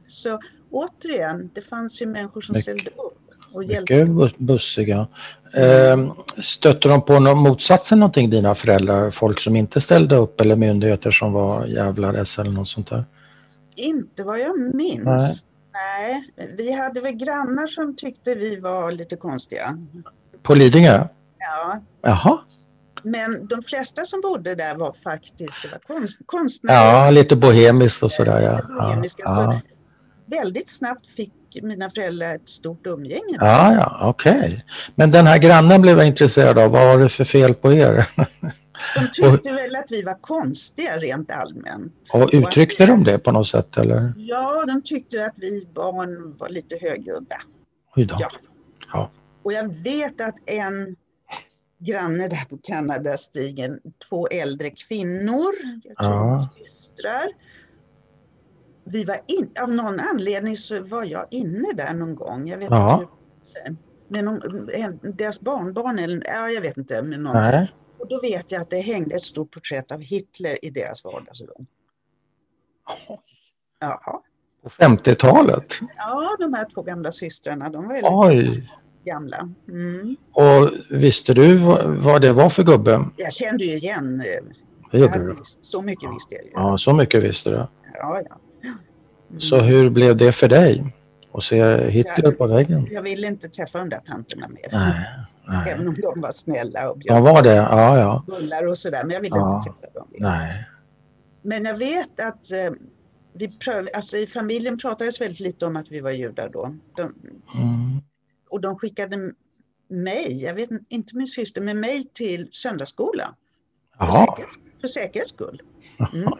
Så 0.08 0.38
återigen, 0.70 1.50
det 1.54 1.60
fanns 1.62 2.02
ju 2.02 2.06
människor 2.06 2.40
som 2.40 2.52
Mycket- 2.52 2.62
ställde 2.62 2.90
upp 2.90 3.18
och 3.52 3.64
hjälpte. 3.64 4.04
Mycket 4.04 4.36
bu- 4.38 4.44
bussiga. 4.44 5.06
Eh, 5.56 6.12
stötte 6.42 6.88
de 6.88 7.02
på 7.04 7.18
någon 7.20 7.38
motsatsen 7.38 7.98
någonting, 7.98 8.30
dina 8.30 8.54
föräldrar? 8.54 9.10
Folk 9.10 9.40
som 9.40 9.56
inte 9.56 9.80
ställde 9.80 10.16
upp 10.16 10.40
eller 10.40 10.56
myndigheter 10.56 11.10
som 11.10 11.32
var 11.32 11.66
jävlares 11.66 12.38
eller 12.38 12.50
något 12.50 12.68
sånt 12.68 12.90
där? 12.90 13.04
Inte 13.76 14.24
vad 14.24 14.40
jag 14.40 14.74
minns. 14.74 15.44
Nej. 15.72 16.30
vi 16.56 16.72
hade 16.72 17.00
väl 17.00 17.12
grannar 17.12 17.66
som 17.66 17.96
tyckte 17.96 18.34
vi 18.34 18.56
var 18.60 18.92
lite 18.92 19.16
konstiga. 19.16 19.78
På 20.42 20.54
Lidingö? 20.54 21.04
Ja, 21.38 21.80
Jaha, 22.02 22.38
men 23.02 23.46
de 23.46 23.62
flesta 23.62 24.04
som 24.04 24.20
bodde 24.20 24.54
där 24.54 24.74
var 24.74 24.92
faktiskt 25.04 25.62
det 25.62 25.68
var 25.68 25.78
konst, 25.96 26.18
konstnärer. 26.26 26.76
ja, 27.04 27.10
lite 27.10 27.36
bohemiskt 27.36 28.02
och 28.02 28.12
sådär 28.12 28.40
ja. 28.40 28.60
Ja, 28.68 28.84
Bohemiska, 28.84 29.22
ja, 29.26 29.60
Väldigt 30.26 30.70
snabbt 30.70 31.06
fick 31.06 31.32
mina 31.62 31.90
föräldrar 31.90 32.34
ett 32.34 32.48
stort 32.48 32.86
umgänge. 32.86 33.36
ja, 33.40 33.74
ja 33.74 34.08
okej. 34.08 34.64
Men 34.94 35.10
den 35.10 35.26
här 35.26 35.38
grannen 35.38 35.82
blev 35.82 35.98
jag 35.98 36.06
intresserad 36.06 36.58
av. 36.58 36.70
Vad 36.70 36.86
var 36.86 36.98
det 36.98 37.08
för 37.08 37.24
fel 37.24 37.54
på 37.54 37.72
er? 37.72 38.06
De 38.94 39.06
tyckte 39.12 39.52
väl 39.52 39.76
att 39.76 39.90
vi 39.90 40.02
var 40.02 40.14
konstiga 40.20 40.96
rent 40.98 41.30
allmänt. 41.30 41.92
Och 42.12 42.30
uttryckte 42.32 42.86
de 42.86 43.04
det 43.04 43.18
på 43.18 43.32
något 43.32 43.48
sätt 43.48 43.76
eller? 43.78 44.12
Ja, 44.16 44.64
de 44.66 44.82
tyckte 44.82 45.26
att 45.26 45.34
vi 45.36 45.68
barn 45.74 46.36
var 46.38 46.48
lite 46.48 46.76
högljudda. 46.80 47.36
Oj 47.96 48.04
då. 48.04 48.16
Ja. 48.20 48.28
Ja. 48.92 49.10
Och 49.42 49.52
jag 49.52 49.74
vet 49.82 50.20
att 50.20 50.36
en 50.46 50.96
granne 51.78 52.28
där 52.28 52.44
på 52.48 52.58
Kanadastigen, 52.62 53.80
två 54.08 54.26
äldre 54.28 54.70
kvinnor, 54.70 55.52
jag 55.84 55.96
tror 55.96 56.14
Ja. 56.14 56.48
systrar, 56.64 57.24
vi 58.84 59.04
var 59.04 59.20
in, 59.26 59.50
av 59.62 59.70
någon 59.70 60.00
anledning 60.00 60.56
så 60.56 60.80
var 60.80 61.04
jag 61.04 61.26
inne 61.30 61.72
där 61.74 61.94
någon 61.94 62.14
gång. 62.14 62.48
Jag 62.48 62.58
vet 62.58 62.70
Ja. 62.70 63.00
inte 63.02 63.12
hur, 63.64 63.76
med 64.08 64.24
någon, 64.24 64.70
en- 64.70 65.00
deras 65.16 65.40
barnbarn 65.40 65.98
eller 65.98 66.22
ja, 66.26 66.48
jag 66.48 66.60
vet 66.60 66.76
inte. 66.76 67.02
Med 67.02 67.20
någon, 67.20 67.32
Nej. 67.36 67.72
och 67.98 68.08
då 68.08 68.20
vet 68.20 68.52
jag 68.52 68.60
att 68.62 68.70
det 68.70 68.80
hängde 68.80 69.14
ett 69.16 69.22
stort 69.22 69.50
porträtt 69.50 69.92
av 69.92 70.00
Hitler 70.00 70.64
i 70.64 70.70
deras 70.70 71.04
vardagsrum. 71.04 71.66
Jaha. 73.80 74.20
På 74.62 74.68
50-talet? 74.68 75.74
Ja, 75.96 76.36
de 76.38 76.54
här 76.54 76.66
två 76.74 76.82
gamla 76.82 77.12
systrarna, 77.12 77.70
de 77.70 77.88
var 77.88 78.00
Oj! 78.02 78.70
Gamla. 79.04 79.48
Mm. 79.68 80.16
Och 80.32 80.70
visste 80.90 81.34
du 81.34 81.56
vad, 81.56 81.84
vad 81.96 82.22
det 82.22 82.32
var 82.32 82.50
för 82.50 82.62
gubbe? 82.62 83.04
Jag 83.16 83.32
kände 83.32 83.64
ju 83.64 83.72
igen, 83.76 84.20
eh, 84.20 84.44
Det 84.90 84.98
jag 84.98 85.00
gjorde 85.18 85.32
du? 85.32 85.36
så 85.62 85.82
mycket 85.82 86.10
visste 86.14 86.34
jag 86.34 86.44
ju. 86.44 86.50
Ja, 86.54 86.78
så 86.78 86.94
mycket 86.94 87.22
visste 87.22 87.50
du. 87.50 87.56
Ja, 87.94 88.20
ja. 88.28 88.36
Mm. 88.62 89.40
Så 89.40 89.56
hur 89.60 89.90
blev 89.90 90.16
det 90.16 90.32
för 90.32 90.48
dig? 90.48 90.84
Att 91.32 91.44
se 91.44 91.76
Hitler 91.90 92.32
på 92.32 92.46
väggen? 92.46 92.86
Jag 92.90 93.02
ville 93.02 93.26
inte 93.26 93.48
träffa 93.48 93.78
de 93.78 93.88
där 93.88 94.00
tanterna 94.06 94.48
mer. 94.48 94.68
Nej, 94.72 95.06
nej. 95.48 95.72
Även 95.72 95.88
om 95.88 95.94
de 95.94 96.20
var 96.20 96.32
snälla 96.32 96.90
och 96.90 96.98
bjöd 96.98 97.16
De 97.16 97.22
var 97.22 97.42
det? 97.42 97.54
Ja, 97.54 97.98
ja. 97.98 98.24
bullar 98.26 98.66
och 98.66 98.78
sådär, 98.78 99.04
men 99.04 99.10
jag 99.14 99.20
ville 99.20 99.36
Ja. 99.36 99.56
inte 99.56 99.80
träffa 99.80 99.98
dem. 99.98 100.08
mer. 100.10 100.20
Nej. 100.20 100.66
Men 101.42 101.64
jag 101.64 101.78
vet 101.78 102.20
att 102.20 102.52
eh, 102.52 102.72
vi 103.32 103.48
pröv, 103.48 103.88
alltså 103.94 104.16
i 104.16 104.26
familjen 104.26 104.78
pratades 104.78 105.20
väldigt 105.20 105.40
lite 105.40 105.66
om 105.66 105.76
att 105.76 105.86
vi 105.90 106.00
var 106.00 106.10
judar 106.10 106.50
då. 106.52 106.74
De, 106.96 107.02
Mm. 107.54 107.89
Och 108.50 108.60
de 108.60 108.78
skickade 108.78 109.32
mig, 109.88 110.42
jag 110.44 110.54
vet 110.54 110.70
inte 110.88 111.16
min 111.16 111.26
syster, 111.26 111.60
men 111.60 111.80
mig 111.80 112.04
till 112.12 112.48
söndagsskola. 112.52 113.34
För, 113.98 114.12
säkerhets, 114.12 114.54
för 114.80 114.88
säkerhets 114.88 115.30
skull. 115.30 115.62
Mm. 116.12 116.32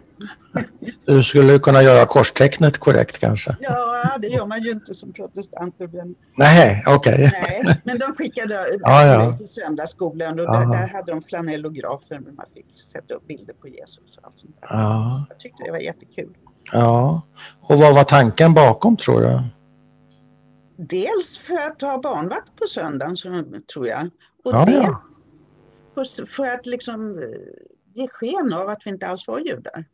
du 1.05 1.23
skulle 1.23 1.59
kunna 1.59 1.83
göra 1.83 2.05
korstecknet 2.05 2.77
korrekt 2.77 3.17
kanske? 3.19 3.55
Ja, 3.59 4.17
det 4.19 4.27
gör 4.27 4.45
man 4.45 4.61
ju 4.63 4.71
inte 4.71 4.93
som 4.93 5.13
protestant. 5.13 5.75
Men, 5.79 6.15
Nej, 6.37 6.83
okej. 6.87 7.31
nej, 7.41 7.81
men 7.83 7.99
de 7.99 8.15
skickade 8.15 8.59
alltså 8.63 8.79
Ja, 8.81 9.05
ja. 9.05 9.29
mig 9.29 9.37
till 9.37 9.47
söndagsskolan 9.47 10.39
och 10.39 10.45
där, 10.45 10.65
där 10.65 10.87
hade 10.87 11.11
de 11.11 11.21
flanellografer 11.21 12.19
där 12.19 12.31
man 12.31 12.45
fick 12.55 12.65
sätta 12.91 13.13
upp 13.13 13.27
bilder 13.27 13.53
på 13.53 13.67
Jesus. 13.67 14.17
Och 14.17 14.23
allt 14.27 14.39
sånt 14.39 14.55
där. 14.61 14.67
Ja, 14.69 15.25
Jag 15.29 15.39
tyckte 15.39 15.63
det 15.63 15.71
var 15.71 15.79
jättekul. 15.79 16.33
ja. 16.71 17.21
Och 17.61 17.79
vad 17.79 17.95
var 17.95 18.03
tanken 18.03 18.53
bakom 18.53 18.97
tror 18.97 19.21
du? 19.21 19.41
Dels 20.89 21.37
för 21.37 21.55
att 21.55 21.81
ha 21.81 22.01
barnvakt 22.01 22.55
på 22.55 22.65
söndagen, 22.65 23.17
så, 23.17 23.43
tror 23.73 23.87
jag. 23.87 24.09
Och 24.43 24.53
Ja, 24.53 24.65
dels 24.65 26.19
ja. 26.19 26.25
för, 26.25 26.47
att 26.47 26.65
liksom 26.65 27.19
eh, 27.19 27.23
ge 27.93 28.07
sken 28.07 28.53
av 28.53 28.69
att 28.69 28.81
vi 28.85 28.89
inte 28.89 29.07
alls 29.07 29.27
var 29.27 29.39
judar. 29.39 29.85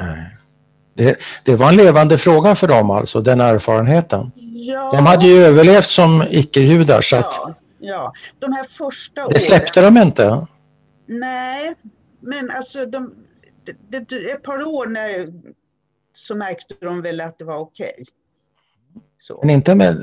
Nej. 0.00 0.36
Det, 0.94 1.18
det 1.44 1.56
var 1.56 1.68
en 1.68 1.76
levande 1.76 2.18
fråga 2.18 2.54
för 2.54 2.68
dem 2.68 2.90
alltså, 2.90 3.20
den 3.20 3.40
erfarenheten. 3.40 4.32
Ja, 4.36 4.92
De 4.92 5.06
hade 5.06 5.26
ju 5.26 5.44
överlevt 5.44 5.86
som 5.86 6.24
icke-judar 6.30 7.02
så 7.02 7.16
att 7.16 7.34
ja, 7.38 7.54
ja. 7.78 8.12
De 8.38 8.52
här 8.52 8.64
första 8.64 9.20
det 9.20 9.26
åren. 9.26 9.40
släppte 9.40 9.80
de 9.80 9.96
inte. 9.96 10.46
Nej, 11.06 11.74
men 12.20 12.50
alltså 12.50 12.86
de, 12.86 13.14
det, 13.88 14.08
det, 14.08 14.30
ett 14.30 14.42
par 14.42 14.62
år 14.62 14.86
när, 14.86 15.32
så 16.14 16.34
märkte 16.34 16.74
de 16.80 17.02
väl 17.02 17.20
att 17.20 17.38
det 17.38 17.44
var 17.44 17.58
okej. 17.58 18.04
Så. 19.18 19.40
Men 19.42 19.50
inte 19.50 19.74
med... 19.74 19.96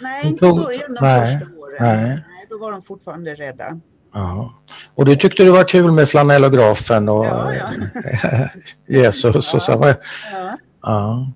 Nej, 0.00 0.22
de 0.22 0.28
inte 0.28 0.46
i 0.46 0.52
början 0.52 0.94
de 0.94 0.98
nej, 1.00 1.38
första 1.38 1.58
åren. 1.58 1.76
nej. 1.80 2.24
då 2.50 2.58
var 2.58 2.72
de 2.72 2.82
fortfarande 2.82 3.34
rädda. 3.34 3.80
Ja. 4.12 4.54
Och 4.94 5.04
du 5.04 5.16
tyckte 5.16 5.44
det 5.44 5.50
var 5.50 5.64
kul 5.68 5.90
med 5.92 6.08
flanellografen 6.08 7.08
och 7.08 7.26
Ja, 7.26 7.52
ja. 7.54 8.48
Jesus 8.86 9.54
och 9.54 9.62
så. 9.62 9.94
Ja. 10.82 11.32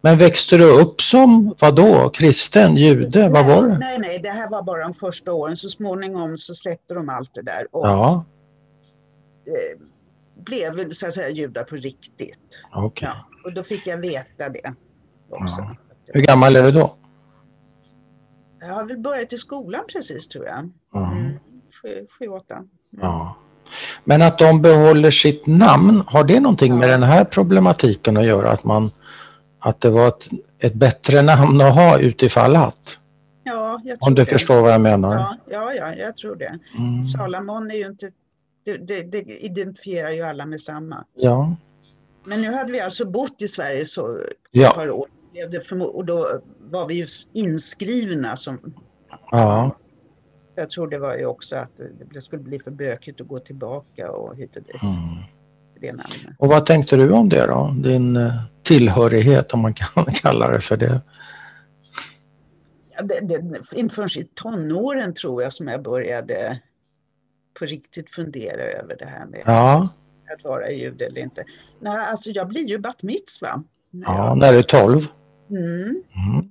Men 0.00 0.18
växte 0.18 0.56
du 0.56 0.64
upp 0.64 1.02
som, 1.02 1.54
vad 1.58 1.76
då? 1.76 2.08
Kristen, 2.08 2.76
jude, 2.76 3.28
vad 3.28 3.46
var 3.46 3.66
det? 3.68 3.78
Nej, 3.78 3.98
nej, 3.98 4.18
det 4.18 4.30
här 4.30 4.50
var 4.50 4.62
bara 4.62 4.82
de 4.82 4.94
första 4.94 5.32
åren. 5.32 5.56
Så 5.56 5.68
småningom 5.68 6.36
så 6.36 6.54
släppte 6.54 6.94
de 6.94 7.08
allt 7.08 7.34
det 7.34 7.42
där 7.42 7.66
och 7.70 7.86
Ja, 7.86 8.24
eh, 9.46 9.80
blev 10.44 10.92
så 10.92 11.06
att 11.06 11.12
säga 11.14 11.28
judar 11.28 11.64
på 11.64 11.76
riktigt. 11.76 12.58
okej. 12.72 13.08
Ja, 13.12 13.14
och 13.44 13.54
då 13.54 13.62
fick 13.62 13.86
jag 13.86 13.96
veta 13.96 14.48
det 14.48 14.74
också. 15.30 15.60
Ja. 15.60 15.76
Hur 16.06 16.20
gammal 16.20 16.56
är 16.56 16.62
du 16.62 16.70
då? 16.70 16.94
Jag 18.60 18.74
har 18.74 18.84
väl 18.84 18.98
börjat 18.98 19.32
i 19.32 19.38
skolan 19.38 19.84
precis 19.92 20.28
tror 20.28 20.46
jag. 20.46 20.70
Ja. 20.92 21.12
Mm. 21.12 21.32
Sju, 21.82 22.06
sju, 22.18 22.28
åtta. 22.28 22.54
Mm. 22.54 22.68
Ja. 23.00 23.36
Men 24.04 24.22
att 24.22 24.38
de 24.38 24.62
behåller 24.62 25.10
sitt 25.10 25.46
namn, 25.46 26.02
har 26.06 26.24
det 26.24 26.40
någonting 26.40 26.78
med 26.78 26.88
Ja. 26.88 26.92
den 26.92 27.02
här 27.02 27.24
problematiken 27.24 28.16
att 28.16 28.26
göra? 28.26 28.50
Att, 28.50 28.64
man, 28.64 28.90
att 29.58 29.80
det 29.80 29.90
var 29.90 30.08
ett, 30.08 30.28
ett 30.58 30.74
bättre 30.74 31.22
namn 31.22 31.60
att 31.60 31.74
ha 31.74 31.98
utifall 31.98 32.56
att? 32.56 32.98
Ja, 33.44 33.80
jag 33.84 34.00
tror 34.00 34.08
Om 34.08 34.14
du 34.14 34.24
det. 34.24 34.30
förstår 34.30 34.62
vad 34.62 34.72
jag 34.72 34.80
menar? 34.80 35.14
Ja, 35.14 35.36
ja, 35.50 35.72
ja, 35.78 35.94
jag 35.94 36.16
tror 36.16 36.36
det. 36.36 36.58
Mm. 36.78 37.04
Salamon 37.04 37.70
är 37.70 37.74
ju 37.74 37.86
inte, 37.86 38.10
det, 38.64 38.76
det, 38.76 39.02
det 39.02 39.18
identifierar 39.44 40.10
ju 40.10 40.22
alla 40.22 40.46
med 40.46 40.60
samma. 40.60 41.04
Ja. 41.16 41.56
Men 42.24 42.42
nu 42.42 42.52
hade 42.52 42.72
vi 42.72 42.80
alltså 42.80 43.04
bott 43.10 43.42
i 43.42 43.48
Sverige 43.48 43.86
så 43.86 44.16
ett 44.16 44.22
Ja. 44.50 44.70
par 44.70 44.90
år. 44.90 45.06
Blev 45.34 45.50
det 45.50 45.72
Och 45.72 46.04
då 46.04 46.40
var 46.60 46.88
vi 46.88 46.94
ju 46.94 47.06
inskrivna 47.32 48.36
som, 48.36 48.74
ja. 49.30 49.76
jag 50.54 50.70
tror 50.70 50.88
det 50.88 50.98
var 50.98 51.16
ju 51.16 51.26
också 51.26 51.56
att 51.56 51.80
det 52.12 52.20
skulle 52.20 52.42
bli 52.42 52.58
för 52.58 52.70
bökigt 52.70 53.20
att 53.20 53.28
gå 53.28 53.38
tillbaka 53.38 54.10
och 54.10 54.36
hit 54.36 54.56
och 54.56 54.62
dit. 54.62 54.82
Mm. 54.82 56.00
Och 56.38 56.48
vad 56.48 56.66
tänkte 56.66 56.96
du 56.96 57.10
om 57.10 57.28
det 57.28 57.46
då? 57.46 57.74
Din 57.78 58.16
eh, 58.16 58.42
tillhörighet 58.62 59.52
om 59.52 59.60
man 59.60 59.74
kan 59.74 60.04
kalla 60.14 60.48
det 60.48 60.60
för 60.60 60.76
det. 60.76 61.00
Ja, 62.96 63.02
det, 63.02 63.20
det, 63.20 63.62
inte 63.72 63.94
förrän 63.94 64.22
i 64.22 64.28
tonåren 64.34 65.14
tror 65.14 65.42
jag 65.42 65.52
som 65.52 65.68
jag 65.68 65.82
började 65.82 66.60
på 67.58 67.64
riktigt 67.64 68.10
fundera 68.10 68.62
över 68.62 68.96
det 68.98 69.06
här 69.06 69.26
med 69.26 69.42
Ja, 69.46 69.88
att 70.38 70.44
vara 70.44 70.70
jude 70.70 71.06
eller 71.06 71.20
inte. 71.20 71.44
Nej, 71.80 71.98
alltså 71.98 72.30
jag 72.30 72.48
blir 72.48 72.68
ju 72.68 72.78
bat 72.78 73.02
mitzva. 73.02 73.62
ja 73.90 74.34
när 74.34 74.52
du 74.52 74.58
är 74.58 74.62
12. 74.62 75.06
Mm. 75.50 76.02
Mm. 76.12 76.50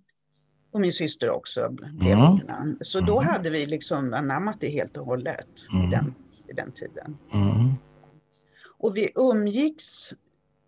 Och 0.73 0.81
min 0.81 0.91
syster 0.91 1.29
också 1.29 1.69
blev 1.69 2.11
Mm. 2.17 2.39
innan. 2.43 2.77
Så 2.81 2.99
då 2.99 3.19
Mm. 3.21 3.33
hade 3.33 3.49
vi 3.49 3.65
liksom 3.65 4.13
anammat 4.13 4.57
det 4.59 4.69
helt 4.69 4.97
och 4.97 5.05
hållet 5.05 5.47
Mm. 5.73 5.87
i, 5.87 5.91
den, 5.91 6.13
i 6.49 6.53
den 6.53 6.71
tiden. 6.71 7.17
Mm. 7.33 7.73
Och 8.79 8.97
vi 8.97 9.09
umgicks 9.15 10.13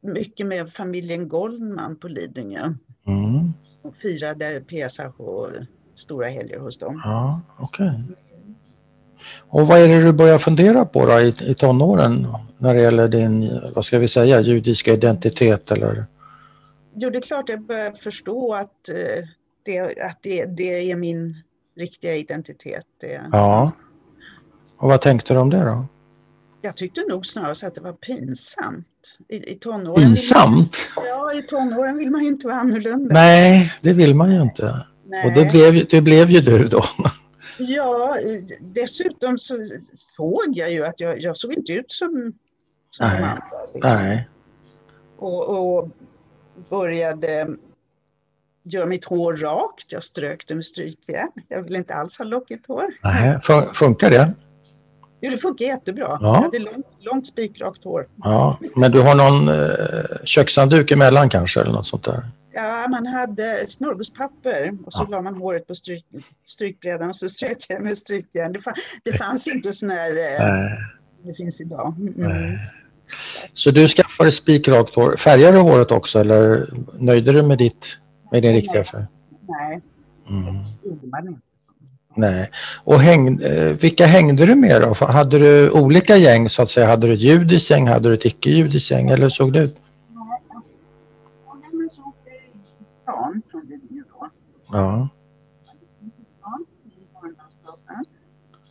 mycket 0.02 0.48
med 0.48 0.70
familjen 0.74 1.28
Goldman 1.30 1.96
på 1.96 2.08
Lidingö 2.08 2.74
Mm. 3.08 3.54
och 3.82 3.96
firade 3.96 4.62
Pesach 4.68 5.20
och 5.20 5.48
stora 5.96 6.28
helger 6.28 6.60
hos 6.60 6.78
dem. 6.78 7.02
Ja, 7.04 7.42
okej. 7.58 8.04
Och 9.40 9.68
vad 9.68 9.80
är 9.80 9.88
det 9.88 10.02
du 10.02 10.12
börjar 10.12 10.38
fundera 10.40 10.86
på 10.86 11.06
då 11.06 11.20
i, 11.20 11.34
i 11.42 11.56
tonåren 11.56 12.28
när 12.58 12.74
det 12.74 12.82
gäller 12.82 13.08
din, 13.08 13.60
vad 13.76 13.86
ska 13.86 14.00
vi 14.00 14.08
säga, 14.08 14.42
judiska 14.42 14.94
identitet 14.94 15.72
eller? 15.72 16.06
Jo, 16.96 17.10
det 17.10 17.18
är 17.18 17.22
klart 17.22 17.50
jag 17.50 17.62
börjar 17.62 17.92
förstå 17.92 18.54
att, 18.54 18.90
eh, 18.90 19.24
det, 19.64 19.80
att 20.02 20.20
det, 20.22 20.46
det 20.46 20.92
är 20.92 20.96
min 20.96 21.36
riktiga 21.78 22.16
identitet. 22.16 22.86
Det, 23.02 23.22
Ja. 23.32 23.72
Och 24.78 24.90
vad 24.90 25.02
tänkte 25.02 25.34
du 25.34 25.40
om 25.40 25.50
det 25.50 25.64
då? 25.66 25.86
Jag 26.62 26.78
tyckte 26.78 27.02
nog 27.10 27.26
snarare 27.26 27.68
att 27.68 27.76
det 27.76 27.82
var 27.82 27.94
pinsamt. 27.94 28.88
I, 29.30 29.52
i 29.52 29.56
tonåren 29.56 30.04
Pinsamt? 30.04 30.78
man, 30.96 31.06
ja, 31.06 31.34
i 31.34 31.42
tonåren 31.42 31.98
vill 31.98 32.12
man 32.12 32.22
ju 32.24 32.28
inte 32.28 32.48
vara 32.48 32.58
annorlunda. 32.58 33.14
Nej, 33.14 33.74
det 33.82 33.94
vill 33.94 34.16
man 34.16 34.32
ju 34.32 34.42
inte. 34.42 34.86
Nej. 35.06 35.28
Och 35.28 35.34
det 35.34 35.52
blev, 35.52 35.88
det 35.90 36.02
blev 36.02 36.30
ju 36.30 36.42
du 36.42 36.68
då. 36.68 36.84
Ja, 37.58 38.18
dessutom 38.60 39.38
så 39.38 39.68
såg 39.98 40.44
jag 40.48 40.72
ju 40.72 40.86
att 40.86 41.00
jag, 41.00 41.22
jag 41.22 41.38
såg 41.38 41.54
inte 41.54 41.74
ut 41.74 41.92
som, 41.92 42.34
som 42.92 43.08
Nej. 43.08 43.24
andra. 43.24 43.44
Liksom. 43.74 43.92
Nej. 43.94 44.30
Och, 45.18 45.78
och 45.78 45.90
började 46.70 47.48
göra 48.64 48.86
mitt 48.86 49.06
hår 49.06 49.34
rakt. 49.38 49.92
Jag 49.92 50.04
strök 50.04 50.48
det 50.48 50.56
med 50.56 50.66
strykjärn. 50.66 51.32
Jag 51.48 51.62
ville 51.64 51.78
inte 51.78 51.94
alls 51.96 52.18
ha 52.18 52.26
lockigt 52.26 52.68
hår. 52.68 52.86
Nej. 53.04 53.38
Fun- 53.44 53.74
Funkar 53.74 54.10
det? 54.10 54.34
Jo, 55.22 55.32
det 55.32 55.38
funkar 55.38 55.66
jättebra. 55.66 56.04
Ja. 56.08 56.18
Jag 56.22 56.42
hade 56.42 56.60
långt, 56.60 56.86
långt 57.00 57.28
spikrakt 57.28 57.84
hår. 57.84 58.08
Ja. 58.16 58.60
Men 58.76 58.92
du 58.92 59.02
har 59.02 59.16
någon 59.16 59.48
eh, 59.50 60.26
kökshandduk 60.26 60.92
emellan 60.92 61.30
kanske 61.30 61.62
eller 61.62 61.72
något 61.72 61.88
sånt 61.88 62.04
där? 62.04 62.28
Ja, 62.54 62.88
man 62.90 63.06
hade 63.08 63.66
smörgåspapper 63.68 64.78
och 64.86 64.94
så 64.94 65.06
Ja. 65.10 65.16
la 65.18 65.22
man 65.22 65.36
håret 65.36 65.68
på 65.68 65.76
stryk, 65.76 66.06
strykbrädan 66.46 67.10
och 67.10 67.16
så 67.16 67.30
strök 67.30 67.66
jag 67.70 67.82
med 67.84 67.98
strykjärn. 67.98 68.52
Det, 68.52 68.62
fann, 68.62 68.74
det 69.04 69.14
fanns 69.14 69.48
inte 69.48 69.74
sån 69.74 69.90
här 69.90 70.10
eh, 70.18 70.78
det 71.24 71.34
finns 71.34 71.62
idag. 71.62 71.96
Mm. 72.00 72.58
Så 73.54 73.72
du 73.72 73.88
skaffade 73.88 74.32
spikrakt 74.32 74.96
hår. 74.96 75.16
Färgade 75.18 75.58
du 75.58 75.62
håret 75.62 75.92
också 75.92 76.20
eller 76.20 76.70
nöjde 77.00 77.32
du 77.32 77.42
med, 77.44 77.58
ditt, 77.58 77.86
med 78.32 78.42
din 78.44 78.54
riktiga 78.54 78.84
färg? 78.84 79.06
Nej, 79.48 79.82
Mm. 80.30 80.46
det 80.84 80.90
gjorde 80.90 81.08
man 81.08 81.28
inte. 81.28 81.42
Nej. 82.16 82.50
Och 82.84 83.00
häng, 83.00 83.40
eh, 83.42 83.74
vilka 83.74 84.06
hängde 84.06 84.46
du 84.46 84.56
med 84.56 84.82
då? 84.82 84.94
Hade 85.06 85.40
du 85.40 85.70
olika 85.72 86.18
gäng 86.18 86.50
så 86.50 86.62
att 86.62 86.70
säga? 86.70 86.88
Hade 86.88 87.08
du 87.08 87.14
ett 87.14 87.20
judiskt 87.20 87.70
gäng? 87.70 87.88
Hade 87.88 88.10
du 88.10 88.16
ett 88.16 88.26
icke-judiskt 88.26 88.92
gäng? 88.92 89.10
Eller 89.10 89.24
hur 89.24 89.30
såg 89.30 89.54
det 89.54 89.60
ut? 89.60 89.76
Då. 93.06 94.30
Ja. 94.72 95.10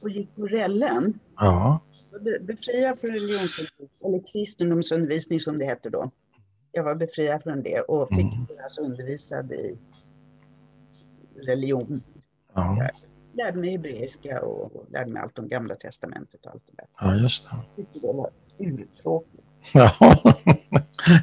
Och 0.03 0.11
gick 0.11 0.37
på 0.37 0.47
rällen. 0.47 1.19
Ja. 1.37 1.81
Befriad 2.41 2.99
från 3.01 3.11
religionsundervisning, 3.11 3.74
eller 4.05 4.19
kristendomsundervisning 4.33 5.41
som 5.41 5.59
det 5.59 5.65
hette 5.65 5.91
då. 5.91 6.11
Jag 6.73 6.85
var 6.85 6.95
befriad 6.95 7.43
från 7.43 7.63
det 7.63 7.81
och 7.81 8.09
fick 8.09 8.21
Mm. 8.35 8.47
alltså 8.63 8.81
undervisad 8.81 9.53
i 9.53 9.79
religion. 11.47 12.03
Ja. 12.55 12.77
Jag 12.79 12.91
lärde 13.47 13.59
mig 13.59 13.71
hebreiska 13.71 14.43
och 14.43 14.87
lärde 14.91 15.11
mig 15.11 15.23
allt 15.23 15.39
om 15.39 15.49
gamla 15.49 15.75
testamentet 15.75 16.47
och 16.47 16.53
allt 16.53 16.65
det 16.67 16.73
där. 16.77 16.87
ja, 17.01 17.15
just 17.23 17.45
det. 17.45 17.51
Jag 17.77 17.77
tyckte 17.77 18.07
det 18.07 18.13
var 18.13 18.31
urtråkigt. 18.59 19.43
Ja. 19.73 19.91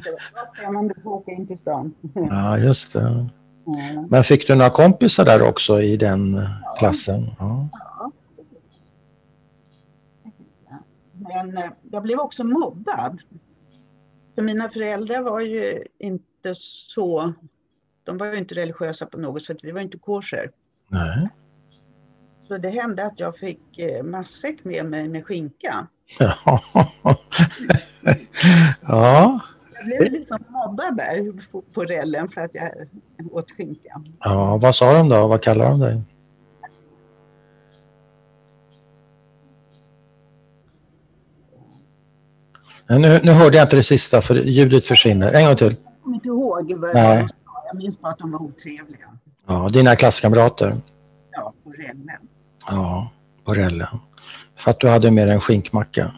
Det 0.04 0.10
var 0.34 0.44
spännande 0.56 0.94
att 0.98 1.06
åka 1.06 1.32
in 1.32 1.46
till 1.46 1.58
stan. 1.58 1.94
ja, 2.14 2.58
just 2.58 2.92
det. 2.92 3.28
Ja. 3.64 4.06
Men 4.10 4.24
fick 4.24 4.46
du 4.46 4.54
några 4.54 4.70
kompisar 4.70 5.24
där 5.24 5.42
också 5.42 5.82
i 5.82 5.96
den 5.96 6.34
eh, 6.34 6.48
klassen? 6.78 7.30
Ja. 7.38 7.68
Men 11.34 11.56
eh, 11.56 11.70
jag 11.90 12.02
blev 12.02 12.18
också 12.18 12.44
mobbad. 12.44 13.22
För 14.34 14.42
mina 14.42 14.68
föräldrar 14.68 15.22
var 15.22 15.40
ju 15.40 15.82
inte 15.98 16.54
så, 16.54 17.32
de 18.04 18.18
var 18.18 18.26
ju 18.26 18.36
inte 18.36 18.54
religiösa 18.54 19.06
på 19.06 19.18
något 19.18 19.44
sätt, 19.44 19.56
vi 19.62 19.70
var 19.72 19.80
inte 19.80 19.98
kosher. 19.98 20.50
Nej. 20.88 21.28
Så 22.48 22.58
det 22.58 22.68
hände 22.70 23.06
att 23.06 23.20
jag 23.20 23.36
fick 23.36 23.78
eh, 23.78 24.02
matsäck 24.02 24.64
med 24.64 24.86
mig 24.86 25.08
med 25.08 25.26
skinka. 25.26 25.86
Ja. 26.18 26.60
ja. 28.80 29.40
Jag 29.74 29.86
blev 29.86 30.12
liksom 30.12 30.38
mobbad 30.48 30.96
där 30.96 31.32
på- 31.72 31.84
rällen 31.84 32.28
för 32.28 32.40
att 32.40 32.54
jag 32.54 32.70
åt 33.30 33.50
skinka. 33.50 34.02
Ja, 34.20 34.56
vad 34.56 34.74
sa 34.76 34.92
de 34.92 35.08
då? 35.08 35.26
Vad 35.26 35.42
kallar 35.42 35.70
de 35.70 35.80
dig? 35.80 35.94
Nej, 35.94 36.02
Nu, 42.98 43.20
nu 43.22 43.32
hörde 43.32 43.56
jag 43.56 43.64
inte 43.64 43.76
det 43.76 43.82
sista 43.82 44.22
för 44.22 44.34
ljudet 44.34 44.86
försvinner. 44.86 45.32
En 45.32 45.46
gång 45.46 45.56
till. 45.56 45.76
Jag 45.84 46.02
kommer 46.02 46.16
inte 46.16 46.28
ihåg 46.28 46.74
vad 46.76 46.94
Nej. 46.94 47.22
de 47.22 47.28
sa. 47.28 47.34
Jag 47.66 47.76
minns 47.76 48.00
bara 48.00 48.12
att 48.12 48.18
de 48.18 48.30
var 48.30 48.42
otrevliga. 48.42 49.18
Ja, 49.46 49.68
dina 49.68 49.96
klasskamrater. 49.96 50.76
Ja, 51.30 51.54
på 51.64 51.70
rällen. 51.72 52.28
Ja, 52.66 53.10
på 53.44 53.54
rällen. 53.54 53.88
För 54.56 54.70
att 54.70 54.80
du 54.80 54.88
hade 54.88 55.10
med 55.10 55.26
dig 55.28 55.34
en 55.34 55.40
skinkmacka. 55.40 56.14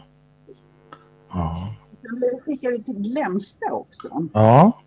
Ja. 1.29 1.73
Sen 2.01 2.15
blev 2.15 2.29
vi 2.33 2.41
skickade 2.41 2.83
till 2.83 2.95
Glämsta 2.95 3.71
också 3.71 4.27
Ja, 4.33 4.81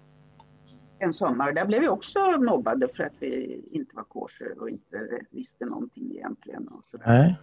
en 0.98 1.12
sommar. 1.12 1.52
Där 1.52 1.64
blev 1.64 1.80
vi 1.80 1.88
också 1.88 2.18
mobbade 2.38 2.88
för 2.96 3.02
att 3.02 3.12
vi 3.20 3.60
inte 3.72 3.96
var 3.96 4.04
kosher 4.04 4.60
och 4.60 4.70
inte 4.70 4.96
visste 5.30 5.64
någonting 5.64 6.10
egentligen. 6.10 6.68
Och 6.68 6.84
sådär. 6.90 7.04
nej. 7.06 7.36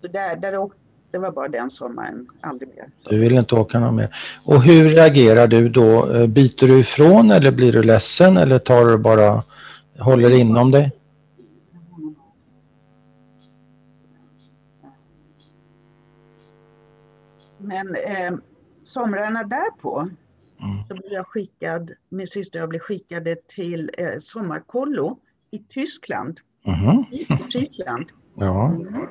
Så 0.00 0.06
där, 0.06 0.36
där 0.36 0.58
åkte, 0.58 0.80
det 1.10 1.18
var 1.18 1.30
bara 1.32 1.48
den 1.48 1.70
sommaren, 1.70 2.26
aldrig 2.40 2.68
mer. 2.68 2.88
Så. 3.02 3.08
Du 3.10 3.18
vill 3.20 3.34
inte 3.34 3.54
åka 3.54 3.80
någon 3.80 3.96
mer. 3.96 4.08
Och 4.44 4.62
hur 4.62 4.84
reagerar 4.90 5.46
du 5.46 5.68
då? 5.68 6.12
Eh, 6.14 6.26
Biter 6.26 6.68
du 6.68 6.78
ifrån 6.78 7.30
eller 7.30 7.50
blir 7.52 7.72
du 7.72 7.82
ledsen 7.82 8.36
eller 8.36 8.58
tar 8.58 8.84
du 8.86 8.98
bara, 8.98 9.42
håller 9.98 10.30
inom 10.30 10.70
dig? 10.70 10.92
Men 17.58 17.88
eh, 17.94 18.38
somrarna 18.82 19.42
därpå 19.44 20.08
Mm. 20.62 20.76
så 20.88 20.94
blev 20.94 21.12
jag 21.12 21.26
skickad, 21.26 21.90
min 22.08 22.26
syster 22.26 22.58
och 22.58 22.62
jag 22.62 22.68
blev 22.68 22.80
skickade 22.80 23.36
till 23.46 23.90
eh, 23.98 24.18
sommarkollo 24.18 25.18
i 25.50 25.58
Tyskland, 25.58 26.40
Mhm. 26.66 27.04
i 27.12 27.24
Friesland. 27.24 28.06
Ja, 28.34 28.66
Mm. 28.68 29.06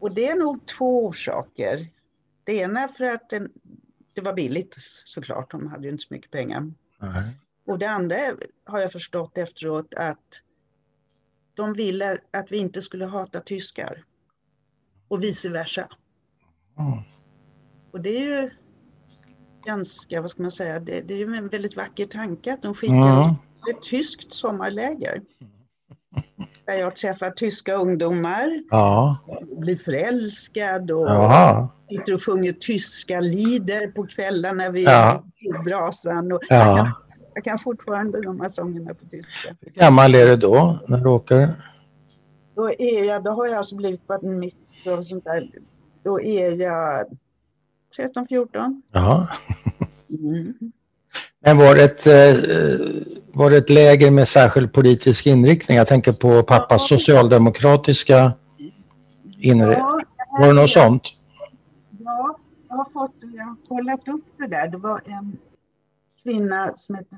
Och 0.00 0.14
det 0.14 0.28
är 0.28 0.36
nog 0.36 0.66
två 0.66 1.06
orsaker. 1.06 1.88
Det 2.44 2.52
ena 2.52 2.88
för 2.88 3.04
att 3.04 3.30
det, 3.30 3.48
det 4.12 4.20
var 4.20 4.32
billigt 4.34 4.74
såklart, 5.04 5.50
de 5.50 5.66
hade 5.66 5.84
ju 5.84 5.90
inte 5.92 6.02
så 6.04 6.14
mycket 6.14 6.30
pengar. 6.30 6.72
nej. 6.98 7.36
Och 7.66 7.78
det 7.78 7.90
andra 7.90 8.16
har 8.64 8.80
jag 8.80 8.92
förstått 8.92 9.38
efteråt 9.38 9.94
att 9.94 10.42
de 11.54 11.72
ville 11.72 12.18
att 12.30 12.52
vi 12.52 12.56
inte 12.58 12.82
skulle 12.82 13.04
hata 13.06 13.40
tyskar. 13.40 14.04
Och 15.08 15.22
vice 15.22 15.48
versa. 15.48 15.88
Mm. 16.78 16.98
Och 17.92 18.00
det 18.00 18.16
är 18.16 18.42
ju 18.42 18.50
ganska, 19.64 20.20
vad 20.20 20.30
ska 20.30 20.42
man 20.42 20.50
säga, 20.50 20.80
det, 20.80 21.00
det 21.00 21.14
är 21.14 21.18
ju 21.18 21.34
en 21.34 21.48
väldigt 21.48 21.76
vacker 21.76 22.06
tanke 22.06 22.52
att 22.52 22.62
de 22.62 22.74
skickar 22.74 23.22
Mm. 23.22 23.34
ett 23.70 23.82
tyskt 23.82 24.34
sommarläger. 24.34 25.22
Där 26.70 26.76
jag 26.78 26.96
träffar 26.96 27.30
tyska 27.30 27.74
ungdomar, 27.74 28.62
Ja, 28.70 29.18
blir 29.56 29.76
förälskad 29.76 30.90
och 30.90 31.06
jaha. 31.06 31.68
sitter 31.88 32.14
och 32.14 32.24
sjunger 32.24 32.52
tyska 32.52 33.20
lieder 33.20 33.86
på 33.86 34.06
kvällarna 34.06 34.70
vid 34.70 34.88
Ja. 34.88 35.24
brasan. 35.64 36.32
Och 36.32 36.40
jag, 36.48 36.64
kan, 36.66 36.76
Ja. 36.76 36.92
jag 37.34 37.44
kan 37.44 37.58
fortfarande 37.58 38.20
de 38.22 38.40
här 38.40 38.48
sångerna 38.48 38.94
på 38.94 39.06
tyska. 39.10 39.56
Hur 39.60 39.72
gammal 39.72 40.14
är 40.14 40.26
du 40.26 40.36
då 40.36 40.78
när 40.88 40.98
du 40.98 41.08
åker? 41.08 41.54
Då, 42.54 42.70
är 42.78 43.04
jag, 43.04 43.24
då 43.24 43.30
har 43.30 43.46
jag 43.46 43.56
alltså 43.56 43.76
blivit 43.76 44.06
på 44.06 44.18
mitt 44.26 44.56
och 44.86 45.04
sånt 45.06 45.24
där. 45.24 45.48
Då 46.02 46.20
är 46.20 46.50
jag 46.60 47.06
13, 47.96 48.26
14. 48.26 48.82
Ja. 48.92 49.28
Mm. 50.10 50.54
Men 51.44 51.58
var 51.58 51.74
det, 51.74 51.84
ett, 51.84 52.06
eh, 52.06 52.34
var 53.32 53.50
det 53.50 53.56
ett 53.56 53.70
läger 53.70 54.10
med 54.10 54.28
särskild 54.28 54.72
politisk 54.72 55.26
inriktning? 55.26 55.76
Jag 55.78 55.86
tänker 55.86 56.12
på 56.12 56.42
pappas 56.42 56.88
socialdemokratiska 56.88 58.32
inriktning. 59.38 59.76
Ja, 59.78 60.00
Var 60.38 60.46
det 60.46 60.52
något 60.52 60.70
sånt? 60.70 61.02
Ja, 62.04 62.36
jag 62.68 62.76
har 62.76 62.84
fått, 62.84 63.14
jag 63.36 63.44
har 63.44 63.56
kollat 63.68 64.08
upp 64.08 64.24
det 64.38 64.46
där. 64.46 64.68
Det 64.68 64.76
var 64.78 65.00
en 65.06 65.36
kvinna 66.22 66.72
som 66.76 66.94
hette 66.94 67.16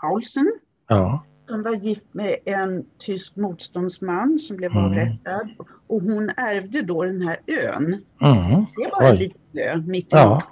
Paulsen 0.00 0.52
Ja. 0.88 1.24
som 1.48 1.62
var 1.62 1.74
gift 1.74 2.06
med 2.14 2.36
en 2.44 2.84
tysk 2.98 3.36
motståndsman 3.36 4.38
som 4.38 4.56
blev 4.56 4.70
Mm. 4.70 4.84
avrättad. 4.84 5.48
Och 5.86 6.00
hon 6.02 6.30
ärvde 6.36 6.82
då 6.82 7.04
den 7.04 7.22
här 7.22 7.36
ön. 7.46 7.84
Mm. 8.22 8.64
Det 8.76 8.90
bara 8.92 9.08
en 9.08 9.16
liten 9.16 9.40
ö 9.64 9.76
mitt 9.86 10.04
i 10.04 10.08
Ja. 10.10 10.42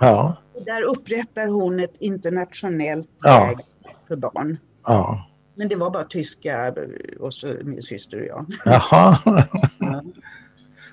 Ja. 0.00 0.36
Där 0.66 0.82
upprättar 0.82 1.46
hon 1.46 1.80
ett 1.80 1.96
internationellt 2.00 3.10
Ja. 3.22 3.46
läger 3.46 3.64
för 4.08 4.16
barn. 4.16 4.58
Ja. 4.84 5.24
Men 5.54 5.68
det 5.68 5.76
var 5.76 5.90
bara 5.90 6.04
tyska 6.04 6.74
och 7.20 7.34
så 7.34 7.54
min 7.64 7.82
syster 7.82 8.20
och 8.20 8.26
jag. 8.26 8.46
Jaha. 8.64 9.18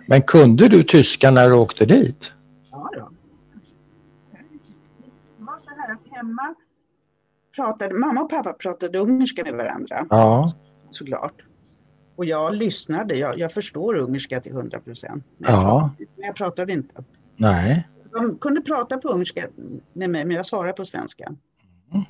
Men 0.07 0.21
kunde 0.21 0.67
du 0.67 0.83
tyska 0.83 1.31
när 1.31 1.49
du 1.49 1.55
åkte 1.55 1.85
dit? 1.85 2.31
Ja, 2.71 2.89
då. 2.93 3.09
Det 5.37 5.43
var 5.43 5.57
så 5.57 5.69
här 5.69 5.93
att 5.93 6.17
hemma 6.17 6.55
pratade, 7.55 7.93
mamma 7.93 8.21
och 8.21 8.29
pappa 8.29 8.53
pratade 8.53 8.99
ungerska 8.99 9.43
med 9.43 9.53
varandra 9.53 10.05
Ja. 10.09 10.53
såklart. 10.91 11.33
Och 12.15 12.25
jag 12.25 12.55
lyssnade, 12.55 13.15
jag, 13.15 13.39
jag 13.39 13.53
förstår 13.53 13.95
ungerska 13.95 14.41
till 14.41 14.51
100 14.51 14.79
procent. 14.79 15.23
Ja. 15.37 15.89
Men 15.97 16.25
jag 16.25 16.35
pratade 16.35 16.73
inte. 16.73 17.03
Nej. 17.37 17.87
De 18.15 18.37
kunde 18.37 18.61
prata 18.61 18.97
på 18.97 19.09
ungerska 19.09 19.47
med 19.93 20.09
mig, 20.09 20.25
men 20.25 20.35
jag 20.35 20.45
svarade 20.45 20.73
på 20.73 20.85
svenska. 20.85 21.23
Mm. 21.93 22.05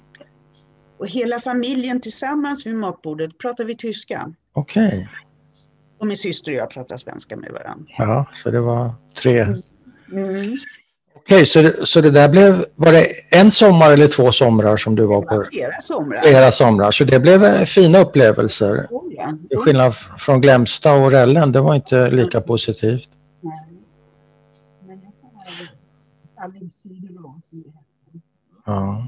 Och 0.97 1.08
hela 1.08 1.39
familjen 1.39 2.01
tillsammans 2.01 2.66
vid 2.66 2.76
matbordet 2.76 3.38
pratade 3.38 3.68
vi 3.68 3.76
tyska. 3.76 4.34
Okej. 4.53 5.10
Och 5.99 6.08
min 6.08 6.18
syster 6.18 6.51
och 6.51 6.58
jag 6.58 6.70
pratade 6.70 6.99
svenska 6.99 7.36
med 7.36 7.51
varandra. 7.51 7.86
Ja, 7.97 8.26
så 8.34 8.51
det 8.51 8.62
var 8.62 8.91
tre. 9.14 9.45
Mm. 10.12 10.58
Okej, 11.16 11.45
så, 11.45 11.62
det, 11.62 11.88
så 11.88 12.01
det 12.01 12.12
där 12.12 12.30
blev, 12.30 12.66
var 12.76 12.91
det 12.91 13.06
en 13.32 13.51
sommar 13.51 13.91
eller 13.91 14.08
två 14.08 14.32
somrar 14.32 14.78
som 14.78 14.95
du 14.95 15.06
var 15.06 15.22
på? 15.22 15.43
flera 15.51 15.82
somrar. 15.82 16.22
Flera 16.22 16.51
somrar, 16.51 16.91
så 16.91 17.03
det 17.03 17.20
blev 17.20 17.45
eh, 17.45 17.64
fina 17.64 17.99
upplevelser. 17.99 18.88
Oh, 18.89 19.14
ja. 19.14 19.38
Till 19.49 19.58
skillnad 19.58 19.95
från 20.20 20.41
Glämsta 20.41 20.93
och 20.93 21.12
Rällen, 21.12 21.51
det 21.51 21.62
var 21.62 21.76
inte 21.76 22.12
lika 22.12 22.41
positivt. 22.41 23.10
Nej. 23.41 23.68
Men 24.88 25.01
jag 25.03 25.14
sa 25.14 25.28
det, 26.35 26.35
Stalin 26.46 26.72
Syderå, 26.84 27.41
som 27.50 27.62
det 27.62 27.70
heter. 27.70 28.22
Ja. 28.66 29.08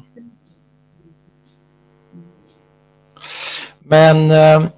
Men 3.80 4.32
eh, 4.32 4.70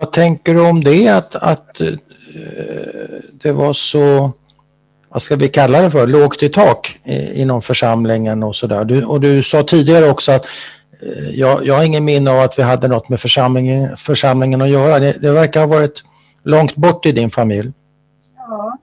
vad 0.00 0.12
tänker 0.12 0.54
du 0.54 0.60
om 0.60 0.84
det 0.84 1.08
att, 1.08 1.34
att 1.34 1.80
eh, 1.80 1.92
det 3.32 3.52
var 3.52 3.72
så, 3.72 4.32
vad 5.08 5.22
ska 5.22 5.36
vi 5.36 5.48
kalla 5.48 5.82
det 5.82 5.90
för, 5.90 6.06
lågt 6.06 6.42
i 6.42 6.48
tak 6.48 6.98
i, 7.04 7.40
inom 7.40 7.62
församlingen 7.62 8.42
och 8.42 8.56
sådär. 8.56 9.10
Och 9.10 9.20
du 9.20 9.42
sa 9.42 9.62
tidigare 9.62 10.10
också 10.10 10.32
att 10.32 10.46
eh, 11.02 11.30
jag, 11.30 11.66
jag 11.66 11.74
har 11.74 11.84
ingen 11.84 12.04
minne 12.04 12.30
av 12.30 12.40
att 12.40 12.58
vi 12.58 12.62
hade 12.62 12.88
något 12.88 13.08
med 13.08 13.20
församlingen, 13.20 13.96
församlingen 13.96 14.62
att 14.62 14.70
göra. 14.70 14.98
Det, 14.98 15.12
det 15.22 15.32
verkar 15.32 15.60
ha 15.60 15.66
varit 15.66 16.04
långt 16.42 16.76
bort 16.76 17.06
i 17.06 17.12
din 17.12 17.30
familj. 17.30 17.72
Ja, 18.36 18.78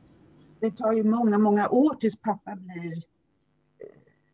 det 0.60 0.78
tar 0.78 0.94
ju 0.94 1.04
många, 1.04 1.38
många 1.38 1.70
år 1.70 1.96
tills 1.96 2.22
pappa 2.22 2.56
blir 2.56 2.94
eh, 2.94 3.02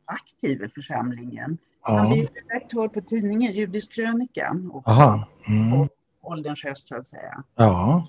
aktiv 0.05 0.63
i 0.63 0.69
församlingen. 0.69 1.57
Han 1.81 2.09
blev 2.09 2.27
redaktör 2.27 2.87
på 2.87 3.01
tidningen 3.01 3.53
Judisk 3.53 3.93
krönika. 3.93 4.55
också. 4.73 4.91
Aha. 4.91 5.27
Mm. 5.47 5.73
Och 5.81 5.89
ålderns 6.21 6.63
höst 6.63 6.87
så 6.87 6.95
att 6.95 7.05
säga. 7.07 7.43
Ja. 7.55 8.07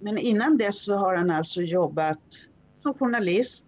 Men 0.00 0.18
innan 0.18 0.56
dess 0.58 0.84
så 0.84 0.96
har 0.96 1.16
han 1.16 1.30
alltså 1.30 1.62
jobbat 1.62 2.18
som 2.82 2.94
journalist, 2.94 3.66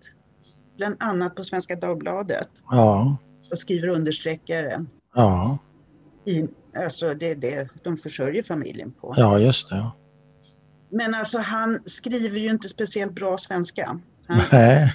bland 0.76 0.96
annat 1.00 1.34
på 1.34 1.44
Svenska 1.44 1.76
Dagbladet 1.76 2.48
Ja. 2.70 3.16
och 3.50 3.58
skriver 3.58 3.88
understreckare. 3.88 4.84
Ja. 5.14 5.58
I, 6.24 6.48
alltså 6.84 7.14
det 7.14 7.30
är 7.30 7.34
det 7.36 7.68
de 7.84 7.96
försörjer 7.96 8.42
familjen 8.42 8.92
på. 8.92 9.14
Ja, 9.16 9.38
just 9.38 9.70
det. 9.70 9.90
Men 10.90 11.14
alltså 11.14 11.38
han 11.38 11.78
skriver 11.84 12.38
ju 12.38 12.50
inte 12.50 12.68
speciellt 12.68 13.12
bra 13.12 13.38
svenska. 13.38 14.00
Han, 14.26 14.40
Nej. 14.52 14.94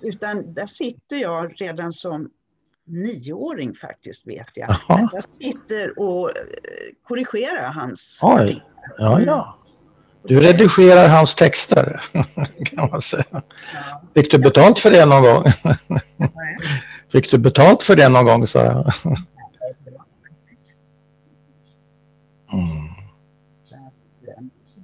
utan 0.00 0.54
där 0.54 0.66
sitter 0.66 1.16
jag 1.16 1.54
redan 1.56 1.92
som 1.92 2.30
nioåring 2.86 3.74
faktiskt 3.74 4.26
vet 4.26 4.50
jag. 4.54 4.76
Jag 4.88 5.24
sitter 5.24 5.98
och 5.98 6.28
eh, 6.30 6.34
korrigerar 7.08 7.72
hans 7.72 8.20
Oj. 8.22 8.64
Ja, 8.98 9.20
ja. 9.20 9.58
Du 10.22 10.40
redigerar 10.40 11.08
hans 11.08 11.34
texter, 11.34 12.02
kan 12.64 12.90
man 12.90 13.02
säga. 13.02 13.42
Fick 14.14 14.30
du 14.30 14.38
betalt 14.38 14.78
för 14.78 14.90
det 14.90 15.06
någon 15.06 15.22
gång? 15.22 15.44
Fick 17.12 17.30
du 17.30 17.38
betalt 17.38 17.82
för 17.82 17.96
det 17.96 18.08
någon 18.08 18.24
gång, 18.24 18.46
sa 18.46 18.64
jag. 18.64 18.92
Mm. 22.52 22.86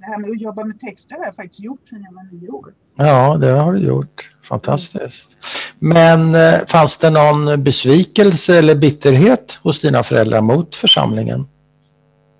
Det 0.05 0.07
här 0.07 0.17
med 0.17 0.29
att 0.31 0.41
jobba 0.41 0.63
med 0.65 0.79
texter 0.79 1.15
har 1.15 1.25
jag 1.25 1.35
faktiskt 1.35 1.59
gjort 1.59 1.87
sedan 1.89 2.03
jag 2.09 2.13
var 2.13 2.23
nio 2.31 2.49
år. 2.49 2.73
Ja, 2.95 3.37
det 3.37 3.47
har 3.51 3.73
du 3.73 3.79
gjort. 3.79 4.29
Fantastiskt. 4.49 5.29
Men 5.79 6.35
eh, 6.35 6.53
fanns 6.67 6.97
det 6.97 7.09
någon 7.09 7.63
besvikelse 7.63 8.57
eller 8.57 8.75
bitterhet 8.75 9.59
hos 9.63 9.79
dina 9.79 10.03
föräldrar 10.03 10.41
mot 10.41 10.75
församlingen? 10.75 11.45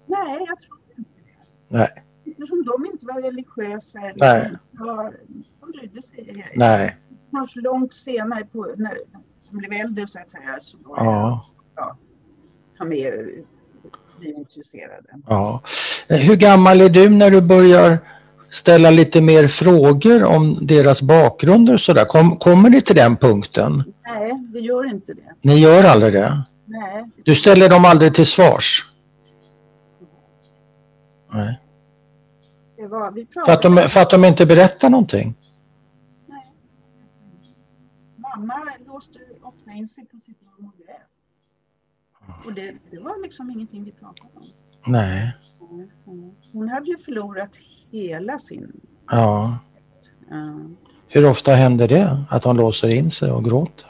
Nej, 0.08 0.46
jag 0.48 0.60
tror 0.62 0.80
inte 0.98 1.12
det. 1.70 1.78
Nej. 1.78 1.88
Eftersom 2.26 2.64
de 2.66 2.86
inte 2.86 3.06
var 3.06 3.22
religiösa. 3.22 4.00
eller 4.00 4.16
Nej. 4.34 4.52
var- 4.72 5.14
De 5.62 5.72
brydde 5.72 6.02
sig. 6.02 6.52
Nej. 6.56 6.98
Först 7.32 7.56
långt 7.56 7.94
senare, 7.94 8.46
på, 8.46 8.68
när 8.78 8.98
de 9.50 9.58
blev 9.58 9.72
äldre 9.82 10.08
så 10.08 10.20
att 10.20 10.30
säga, 10.30 10.58
så 10.60 10.78
var 10.84 11.06
Ja. 11.76 11.98
de 12.78 12.90
mer 12.90 13.30
vi 14.24 14.34
intresserade. 14.34 15.10
ja. 15.28 15.62
Eh, 16.08 16.18
Hur 16.18 16.36
gammal 16.36 16.82
är 16.82 16.90
du 16.90 17.10
när 17.10 17.30
du 17.32 17.42
börjar 17.42 17.98
ställa 18.50 18.90
lite 18.90 19.22
mer 19.22 19.48
frågor 19.48 20.24
om 20.24 20.68
deras 20.68 21.02
bakgrunder 21.02 21.74
och 21.74 21.82
sådär? 21.82 22.06
Kom, 22.06 22.38
kommer 22.38 22.70
ni 22.70 22.82
till 22.82 22.96
den 22.96 23.18
punkten? 23.18 23.84
Nej, 24.06 24.32
vi 24.54 24.60
gör 24.60 24.90
inte 24.90 25.14
det. 25.14 25.36
Ni 25.42 25.60
gör 25.60 25.84
aldrig 25.84 26.14
det? 26.14 26.42
Nej, 26.66 27.10
Du 27.26 27.36
ställer 27.36 27.70
dem 27.70 27.86
aldrig 27.86 28.14
till 28.14 28.26
svars? 28.26 28.86
Nej. 31.34 31.60
det 32.78 32.88
var, 32.88 33.12
vi 33.12 33.28
För 33.46 33.52
att, 33.52 33.62
de, 33.62 33.78
för 33.90 34.00
att 34.02 34.10
de 34.10 34.26
inte 34.26 34.46
berättar 34.46 34.90
någonting? 34.90 35.36
Nej. 36.28 36.52
Mamma 38.18 38.54
låste 38.88 39.20
ofta 39.42 39.72
in 39.72 39.88
sig 39.88 40.06
på 40.06 40.18
sitt 40.26 40.38
rum 40.42 40.66
och 40.66 40.74
grät. 40.78 40.98
Och 42.46 42.54
det, 42.54 42.74
det 42.92 43.00
var 43.00 43.22
liksom 43.24 43.50
ingenting 43.52 43.84
vi 43.84 43.92
pratade 43.92 44.30
om. 44.36 44.44
Nej. 44.86 45.32
Mm. 46.08 46.32
Hon 46.54 46.70
hade 46.70 46.86
ju 46.92 46.98
förlorat 46.98 47.56
hela 47.92 48.40
sin... 48.40 48.72
Ja. 49.12 49.58
eh, 50.32 50.58
Hur 51.08 51.26
ofta 51.30 51.52
händer 51.56 51.88
det? 51.88 52.24
Att 52.30 52.44
de 52.44 52.58
låser 52.58 52.90
in 52.90 53.12
sig 53.12 53.32
och 53.32 53.46
gråter? 53.46 53.90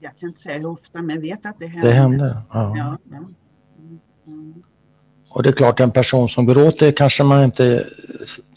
jag 0.00 0.18
kan 0.20 0.28
inte 0.28 0.40
säga 0.40 0.58
hur 0.58 0.66
ofta, 0.66 1.02
men 1.02 1.20
vet 1.20 1.46
att 1.46 1.58
det 1.58 1.66
händer. 1.66 1.88
Det 1.88 1.94
händer? 1.94 2.36
Ja. 2.52 2.74
Ja, 2.76 2.98
ja. 3.10 3.18
Mm. 4.26 4.54
Och 5.28 5.42
det 5.42 5.48
är 5.48 5.52
klart 5.52 5.80
en 5.80 5.90
person 5.90 6.28
som 6.28 6.46
gråter 6.46 6.92
kanske 6.92 7.22
man 7.22 7.42
inte 7.44 7.84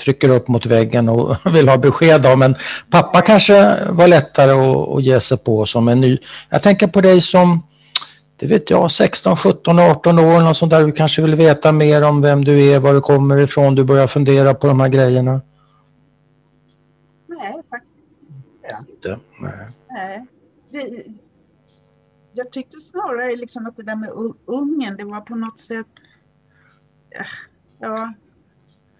trycker 0.03 0.29
upp 0.29 0.47
mot 0.47 0.65
väggen 0.65 1.09
och 1.09 1.37
vill 1.53 1.69
ha 1.69 1.77
besked 1.77 2.25
om. 2.25 2.39
Men 2.39 2.55
pappa 2.91 3.21
kanske 3.21 3.85
var 3.91 4.07
lättare 4.07 4.51
att, 4.51 4.89
att 4.89 5.03
ge 5.03 5.19
sig 5.19 5.37
på 5.37 5.65
som 5.65 5.87
en 5.87 6.01
ny. 6.01 6.17
Jag 6.49 6.63
tänker 6.63 6.87
på 6.87 7.01
dig 7.01 7.21
som, 7.21 7.63
det 8.39 8.47
vet 8.47 8.69
jag, 8.69 8.91
16, 8.91 9.37
17, 9.37 9.79
18 9.79 10.19
år 10.19 10.49
och 10.49 10.57
sånt 10.57 10.71
där. 10.71 10.85
Du 10.85 10.91
kanske 10.91 11.21
vill 11.21 11.35
veta 11.35 11.71
mer 11.71 12.01
om 12.01 12.21
vem 12.21 12.45
du 12.45 12.71
är, 12.71 12.79
var 12.79 12.93
du 12.93 13.01
kommer 13.01 13.37
ifrån. 13.37 13.75
Du 13.75 13.83
börjar 13.83 14.07
fundera 14.07 14.53
på 14.53 14.67
de 14.67 14.79
här 14.79 14.87
grejerna. 14.89 15.41
Nej, 17.27 17.53
faktiskt 17.69 17.95
inte. 18.89 19.19
Nej. 19.41 19.67
Nej. 19.89 20.25
Det, 20.71 21.03
jag 22.33 22.51
tyckte 22.51 22.81
snarare 22.81 23.35
liksom 23.35 23.65
att 23.67 23.77
det 23.77 23.83
där 23.83 23.95
med 23.95 24.09
U- 24.09 24.33
Ungern, 24.45 24.97
det 24.97 25.03
var 25.05 25.21
på 25.21 25.35
något 25.35 25.59
sätt... 25.59 25.87
eh, 27.19 27.25
Ja. 27.81 28.13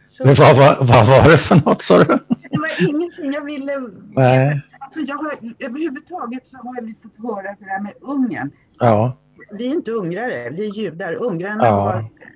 Så, 0.05 0.23
vad, 0.23 0.37
vad, 0.57 0.87
vad 0.87 1.07
var 1.07 1.31
det 1.31 1.37
för 1.37 1.55
något 1.65 1.81
sa 1.81 1.97
du? 1.97 2.03
det 2.03 2.59
var 2.59 2.89
ingenting 2.89 3.33
jag 3.33 3.45
ville... 3.45 3.73
Nej. 4.15 4.61
Alltså 4.79 4.99
jag 4.99 5.15
har, 5.15 5.31
överhuvudtaget 5.65 6.47
så 6.47 6.57
har 6.57 6.81
vi 6.81 6.93
fått 6.93 7.11
höra 7.35 7.55
det 7.59 7.65
där 7.65 7.79
med 7.83 7.93
Ungern. 8.01 8.51
Ja, 8.79 9.17
Vi 9.51 9.67
är 9.67 9.71
inte 9.71 9.91
ungrare, 9.91 10.49
vi 10.49 10.67
är 10.69 10.73
judar. 10.73 11.13
Ungrarna 11.13 11.65
Ja. 11.65 11.71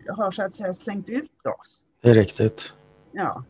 har, 0.07 0.16
har 0.16 0.32
så 0.32 0.41
att 0.43 0.53
säga 0.53 0.74
slängt 0.74 1.09
ut 1.09 1.32
oss. 1.59 1.84
det 2.01 2.09
är 2.09 2.14
riktigt. 2.16 2.74
Ja. 3.11 3.43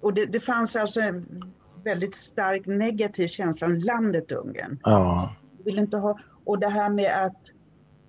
Och 0.00 0.14
det, 0.14 0.26
det 0.26 0.40
fanns 0.40 0.76
alltså 0.76 1.00
en 1.00 1.42
väldigt 1.84 2.14
stark 2.14 2.66
negativ 2.66 3.28
känsla 3.28 3.66
om 3.66 3.74
landet 3.78 4.32
Ungern. 4.32 4.78
Ja, 4.82 5.34
Vill 5.64 5.78
inte 5.78 5.96
ha, 5.96 6.18
och 6.44 6.58
det 6.58 6.68
här 6.68 6.90
med 6.90 7.24
att 7.24 7.42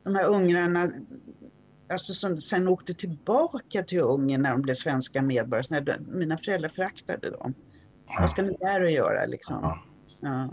de 0.03 0.15
här 0.15 0.25
ungrarna 0.25 0.89
alltså 1.91 2.13
som 2.13 2.37
sen 2.37 2.67
åkte 2.67 2.93
tillbaka 2.93 3.83
till 3.83 4.01
Ungern 4.01 4.41
när 4.41 4.51
de 4.51 4.61
blev 4.61 4.73
svenska 4.73 5.21
medborgare. 5.21 5.63
Så 5.63 5.73
när 5.73 5.81
de, 5.81 5.93
mina 6.07 6.37
föräldrar 6.37 6.69
föraktade 6.69 7.29
dem. 7.29 7.53
Vad 8.19 8.29
ska 8.29 8.41
ni 8.41 8.57
där 8.59 8.81
och 8.83 8.91
göra 8.91 9.25
liksom? 9.25 9.79
Ja. 10.21 10.49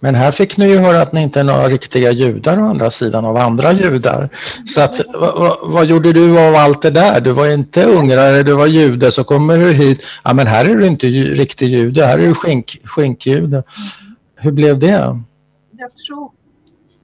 Men 0.00 0.14
här 0.14 0.32
fick 0.32 0.56
ni 0.56 0.68
ju 0.68 0.78
höra 0.78 1.02
att 1.02 1.12
ni 1.12 1.22
inte 1.22 1.40
är 1.40 1.44
några 1.44 1.68
riktiga 1.68 2.10
judar 2.10 2.60
å 2.60 2.64
andra 2.64 2.90
sidan 2.90 3.24
av 3.24 3.36
andra 3.36 3.72
judar. 3.72 4.28
Så 4.66 4.80
att, 4.80 5.00
vad, 5.14 5.70
vad, 5.70 5.86
gjorde 5.86 6.12
du 6.12 6.40
av 6.48 6.54
allt 6.54 6.82
det 6.82 6.90
där? 6.90 7.20
Du 7.20 7.32
var 7.32 7.48
inte 7.48 7.84
ungrare, 7.84 8.42
du 8.42 8.52
var 8.52 8.66
jude, 8.66 9.12
så 9.12 9.24
kommer 9.24 9.58
du 9.58 9.72
hit. 9.72 10.00
Ja, 10.24 10.34
men 10.34 10.46
här 10.46 10.64
är 10.64 10.76
du 10.76 10.86
inte 10.86 11.06
riktig 11.06 11.68
jude, 11.68 12.06
här 12.06 12.18
är 12.18 12.26
du 12.26 12.34
skink, 12.34 12.80
skinkjude. 12.84 13.62
Hur 14.34 14.52
blev 14.52 14.78
det? 14.78 15.20
Jag 15.72 15.96
tror, 15.96 16.30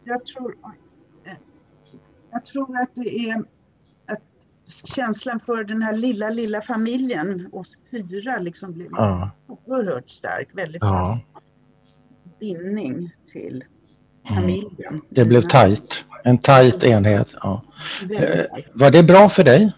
jag 0.05 0.27
tror, 0.27 0.55
eh, 1.27 1.33
jag 2.33 2.45
tror 2.45 2.79
att 2.79 2.91
det 2.95 3.31
är 3.31 3.37
att 4.09 4.23
känslan 4.95 5.41
för 5.41 5.65
den 5.65 5.83
här 5.83 5.93
lilla, 5.93 6.31
lilla 6.31 6.63
familjen, 6.63 7.49
oss 7.53 7.73
fyra, 7.91 8.39
liksom 8.39 8.73
blev 8.73 8.89
Ja, 8.91 9.31
oerhört 9.67 10.11
stark. 10.11 10.49
Väldigt 10.53 10.83
Ja. 10.83 11.21
Bindning 12.39 13.11
till 13.33 13.65
mm. 14.25 14.37
familjen. 14.37 15.01
Det 15.09 15.25
blev 15.25 15.43
tajt, 15.43 16.05
en 16.25 16.39
tajt 16.39 16.85
enhet. 16.85 17.35
Ja. 17.43 17.63
stark. 17.99 18.67
Var 18.75 18.91
det 18.91 19.03
bra 19.03 19.29
för 19.29 19.45
dig? 19.45 19.73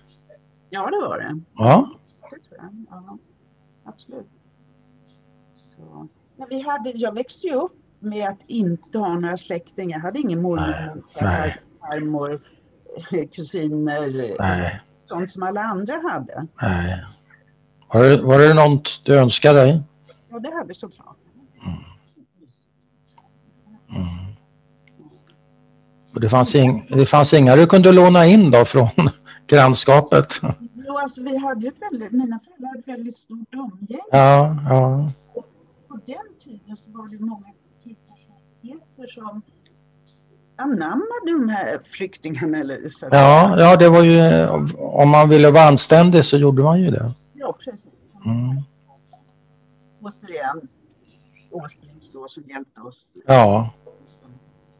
Ja, 0.71 0.91
det 0.91 1.09
var 1.09 1.19
det. 1.19 1.41
Ja, 1.55 1.91
Det 2.23 2.49
tror 2.49 2.59
jag. 2.59 2.87
Ja, 2.91 3.19
absolut. 3.85 4.27
Så. 5.77 6.09
Men 6.37 6.49
vi 6.51 6.61
hade, 6.61 6.91
jag 6.91 7.15
växte 7.15 7.47
ju 7.47 7.55
upp 7.55 7.77
med 7.99 8.29
att 8.29 8.41
inte 8.47 8.99
ha 8.99 9.15
några 9.15 9.37
släktingar. 9.37 9.99
Jag 9.99 10.03
hade 10.03 10.19
ingen 10.19 10.43
mormor, 10.43 11.03
farmor, 11.81 12.41
eh, 13.13 13.29
kusiner, 13.33 14.37
nej, 14.39 14.81
sånt 15.09 15.31
som 15.31 15.43
alla 15.43 15.61
andra 15.61 16.01
hade. 16.11 16.47
nej. 16.63 17.05
Var 17.93 18.03
det, 18.03 18.17
var 18.17 18.39
det 18.39 18.55
något 18.55 19.05
du 19.05 19.15
önskade 19.19 19.61
dig? 19.61 19.83
Ja, 20.31 20.39
det 20.39 20.55
hade 20.55 20.69
vi 20.69 20.75
såklart. 20.75 21.17
Mm. 23.91 24.09
Och 26.15 26.21
det, 26.21 26.29
fanns 26.29 26.55
ing, 26.55 26.87
det 26.91 27.07
fanns 27.07 27.35
inga 27.35 27.57
du 27.57 27.67
kunde 27.67 27.93
låna 27.93 28.27
in 28.27 28.51
då 28.51 28.65
från 28.65 28.89
grannskapet? 29.47 30.41
Jo, 30.87 30.99
alltså 30.99 31.23
vi 31.23 31.37
hade 31.37 31.61
ju 31.61 31.69
ett 31.69 31.75
väldigt, 31.91 32.13
mina 32.13 32.41
föräldrar 32.45 32.69
hade 32.69 32.79
ett 32.79 32.89
väldigt 32.89 33.17
stort 33.17 33.55
umgänge. 33.55 34.03
Ja, 34.13 34.57
ja, 34.69 35.13
På 35.89 35.99
den 36.07 36.17
tiden 36.45 36.77
så 36.77 36.91
var 36.91 37.09
det 37.09 37.19
många 37.19 37.47
personligheter 37.85 39.07
som 39.15 39.43
anammade 40.57 41.33
de 41.33 41.49
här 41.49 41.81
flyktingarna. 41.85 42.59
Eller 42.59 42.89
så 42.89 43.09
ja, 43.11 43.61
ja, 43.61 43.77
det 43.77 43.89
var 43.89 44.03
ju, 44.03 44.47
om 44.79 45.09
man 45.09 45.29
ville 45.29 45.51
vara 45.51 45.65
anständig 45.65 46.25
så 46.25 46.37
gjorde 46.37 46.63
man 46.63 46.81
ju 46.81 46.91
det. 46.91 47.13
ja, 47.35 47.53
precis. 47.65 47.85
Mm. 48.25 48.63
Återigen, 50.03 50.69
Åsbrink 51.51 51.98
då 52.19 52.29
som 52.29 52.43
hjälpte 52.43 52.81
oss. 52.81 53.07
Ja, 53.27 53.71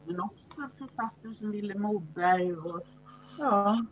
Men 0.05 0.19
också 0.19 0.45
författare 0.77 1.35
som 1.39 1.51
Ville 1.51 1.75
Moberg 1.75 2.53
och 2.55 2.81
ja, 3.37 3.85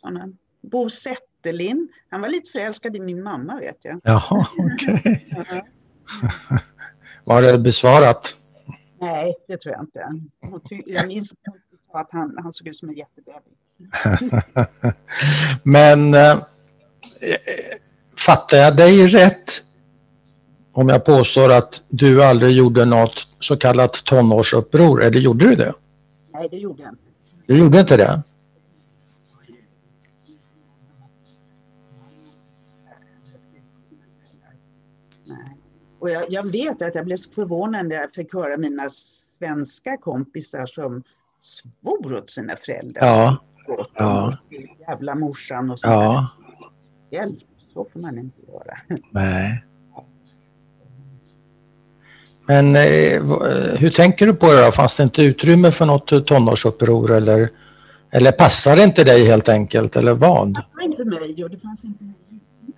sådana. 0.00 0.28
Bo 0.60 0.90
Zetterlind, 0.90 1.88
han 2.08 2.20
var 2.20 2.28
lite 2.28 2.50
förälskad 2.50 2.96
i 2.96 3.00
min 3.00 3.22
mamma 3.22 3.58
vet 3.60 3.78
jag. 3.82 4.00
jaha, 4.04 4.46
okej. 4.58 5.26
Ja. 5.50 5.66
Var 7.24 7.42
det 7.42 7.58
besvarat? 7.58 8.36
Nej, 9.00 9.34
det 9.48 9.56
tror 9.56 9.74
jag 9.74 9.82
inte. 9.82 10.20
Jag 10.86 11.06
minns 11.06 11.32
att 11.92 12.08
han, 12.10 12.38
han 12.42 12.52
såg 12.52 12.68
ut 12.68 12.76
som 12.76 12.88
en 12.88 12.94
jättebebis. 12.94 13.52
Men 15.62 16.14
eh, 16.14 16.38
fattar 18.18 18.56
jag 18.56 18.76
dig 18.76 19.06
rätt 19.06 19.64
om 20.76 20.88
jag 20.88 21.04
påstår 21.04 21.52
att 21.52 21.82
du 21.88 22.24
aldrig 22.24 22.56
gjorde 22.56 22.84
något 22.84 23.28
så 23.40 23.56
kallat 23.56 23.92
tonårsuppror, 23.92 25.02
eller 25.02 25.20
gjorde 25.20 25.48
du 25.48 25.56
det? 25.56 25.74
Nej, 26.32 26.48
det 26.50 26.56
gjorde 26.56 26.82
jag 26.82 26.92
inte. 26.92 27.02
Du 27.46 27.58
gjorde 27.58 27.80
inte 27.80 27.96
det? 27.96 28.22
Nej. 35.24 35.56
Och 35.98 36.10
jag, 36.10 36.24
jag, 36.28 36.50
vet 36.50 36.82
att 36.82 36.94
jag 36.94 37.04
blev 37.04 37.16
så 37.16 37.30
förvånad 37.30 37.86
när 37.86 37.96
jag 37.96 38.12
fick 38.12 38.34
höra 38.34 38.56
mina 38.56 38.90
svenska 38.90 39.96
kompisar 39.96 40.66
som 40.66 41.02
svor 41.40 42.14
åt 42.14 42.30
sina 42.30 42.56
föräldrar. 42.56 43.06
Ja. 43.06 43.36
ja. 43.94 44.32
Jävla 44.88 45.14
morsan 45.14 45.70
och 45.70 45.80
så. 45.80 45.86
Ja. 45.86 46.28
Hjälp, 47.10 47.38
så 47.74 47.86
får 47.92 48.00
man 48.00 48.18
inte 48.18 48.40
göra. 48.52 48.78
Nej. 49.10 49.64
Men 52.46 52.76
eh, 52.76 53.22
hur 53.78 53.90
tänker 53.90 54.26
du 54.26 54.34
på 54.34 54.52
det 54.52 54.64
då? 54.64 54.72
Fanns 54.72 54.96
det 54.96 55.02
inte 55.02 55.22
utrymme 55.22 55.72
för 55.72 55.86
något 55.86 56.26
tonårsuppror 56.26 57.12
eller, 57.12 57.48
eller 58.10 58.32
passar 58.32 58.76
det 58.76 58.82
inte 58.82 59.04
dig 59.04 59.26
helt 59.26 59.48
enkelt 59.48 59.96
eller 59.96 60.12
vad? 60.12 60.48
Det 60.48 60.54
passar 60.54 60.84
inte 60.84 61.04
mig 61.04 61.44
och 61.44 61.50
det 61.50 61.58
fanns 61.58 61.84
inte 61.84 62.04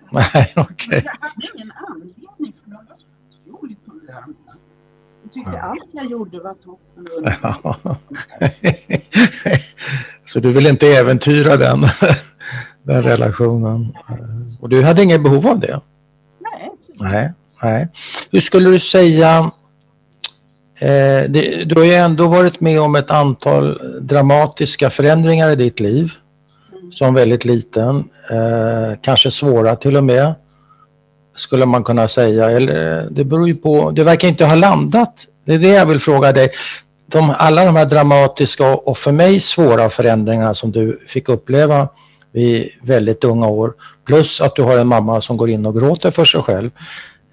Nej, 0.11 0.53
okej. 0.55 0.87
Okay. 0.87 1.01
Jag 1.05 1.11
hade 1.19 1.47
ingen 1.55 1.71
anledning 1.87 2.53
för 2.63 2.71
de 2.71 2.77
var 2.87 2.95
så 2.95 3.05
otroligt 3.51 3.85
toleranta. 3.85 4.53
Jag 5.23 5.33
tyckte 5.33 5.51
ja. 5.53 5.59
allt 5.59 5.89
jag 5.91 6.11
gjorde 6.11 6.39
var 6.39 6.53
toppen. 6.53 7.35
Ja. 7.41 7.97
så 10.25 10.39
du 10.39 10.51
vill 10.51 10.67
inte 10.67 10.87
äventyra 10.87 11.57
den, 11.57 11.81
den 12.83 13.03
relationen? 13.03 13.97
Och 14.59 14.69
du 14.69 14.83
hade 14.83 15.03
inget 15.03 15.23
behov 15.23 15.47
av 15.47 15.59
det? 15.59 15.81
Nej. 16.39 16.71
Nej. 16.93 17.33
Nej. 17.63 17.87
Hur 18.31 18.41
skulle 18.41 18.69
du 18.69 18.79
säga 18.79 19.51
Eh, 20.81 21.29
det, 21.29 21.63
du 21.65 21.75
har 21.75 21.85
ju 21.85 21.93
ändå 21.93 22.27
varit 22.27 22.61
med 22.61 22.81
om 22.81 22.95
ett 22.95 23.11
antal 23.11 23.79
dramatiska 24.01 24.89
förändringar 24.89 25.49
i 25.49 25.55
ditt 25.55 25.79
liv 25.79 26.11
som 26.91 27.13
väldigt 27.13 27.45
liten, 27.45 27.97
eh, 28.31 28.97
kanske 29.01 29.31
svåra 29.31 29.75
till 29.75 29.97
och 29.97 30.03
med, 30.03 30.33
skulle 31.35 31.65
man 31.65 31.83
kunna 31.83 32.07
säga. 32.07 32.51
Eller, 32.51 33.07
det 33.11 33.23
beror 33.23 33.47
ju 33.47 33.55
på, 33.55 33.91
det 33.91 34.03
verkar 34.03 34.27
inte 34.27 34.45
ha 34.45 34.55
landat. 34.55 35.13
Det 35.45 35.53
är 35.53 35.59
det 35.59 35.67
jag 35.67 35.85
vill 35.85 35.99
fråga 35.99 36.31
dig. 36.31 36.51
De, 37.05 37.33
alla 37.37 37.65
de 37.65 37.75
här 37.75 37.85
dramatiska 37.85 38.75
och 38.75 38.97
för 38.97 39.11
mig 39.11 39.39
svåra 39.39 39.89
förändringarna 39.89 40.53
som 40.53 40.71
du 40.71 40.99
fick 41.07 41.29
uppleva 41.29 41.87
vid 42.31 42.69
väldigt 42.81 43.23
unga 43.23 43.47
år, 43.47 43.73
plus 44.05 44.41
att 44.41 44.55
du 44.55 44.61
har 44.61 44.77
en 44.77 44.87
mamma 44.87 45.21
som 45.21 45.37
går 45.37 45.49
in 45.49 45.65
och 45.65 45.75
gråter 45.75 46.11
för 46.11 46.25
sig 46.25 46.41
själv 46.41 46.69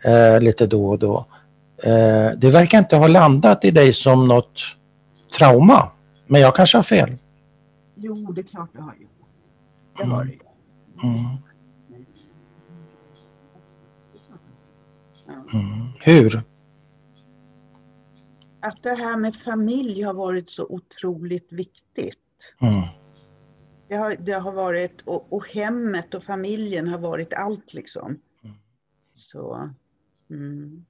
eh, 0.05 0.41
lite 0.41 0.67
då 0.67 0.89
och 0.89 0.99
då. 0.99 1.27
Eh, 1.83 2.39
det 2.39 2.51
verkar 2.51 2.79
inte 2.79 2.97
ha 2.97 3.07
landat 3.07 3.65
i 3.65 3.71
dig 3.71 3.93
som 3.93 4.29
något 4.29 4.61
trauma. 5.39 5.91
Men 6.27 6.41
jag 6.41 6.57
kanske 6.57 6.79
har 6.79 6.83
fel. 6.83 7.17
Jo, 7.95 8.33
det 8.33 8.41
är 8.41 8.43
klart 8.43 8.71
det 8.73 8.83
har 8.83 8.95
gjort. 8.95 9.11
Det 9.99 10.05
har 10.05 10.25
det 10.25 10.39
mm. 11.03 11.25
Mm. 15.53 15.89
Hur? 16.01 16.43
Att 18.61 18.83
det 18.83 18.95
här 18.95 19.17
med 19.17 19.37
familj 19.37 20.03
har 20.03 20.15
varit 20.15 20.51
så 20.51 20.67
otroligt 20.67 21.53
viktigt. 21.53 22.55
Mm. 22.61 22.83
Det, 23.89 23.95
har, 23.95 24.17
det 24.19 24.33
har 24.33 24.53
varit, 24.53 25.01
och, 25.05 25.33
och, 25.33 25.49
hemmet 25.49 26.15
och 26.15 26.25
familjen 26.25 26.89
har 26.89 26.99
varit 26.99 27.33
allt 27.33 27.75
liksom. 27.75 28.19
Mm. 28.45 28.57
Så. 29.15 29.71
Mm. 30.31 30.85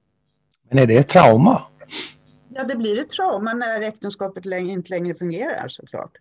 Men 0.69 0.79
är 0.79 0.87
det 0.87 0.97
ett 0.97 1.09
trauma? 1.09 1.61
Ja, 2.49 2.63
det 2.63 2.75
blir 2.75 2.99
ett 2.99 3.09
trauma 3.09 3.53
när 3.53 3.81
äktenskapet 3.81 4.45
inte 4.45 4.89
längre 4.89 5.13
fungerar 5.13 5.67
såklart. 5.67 6.17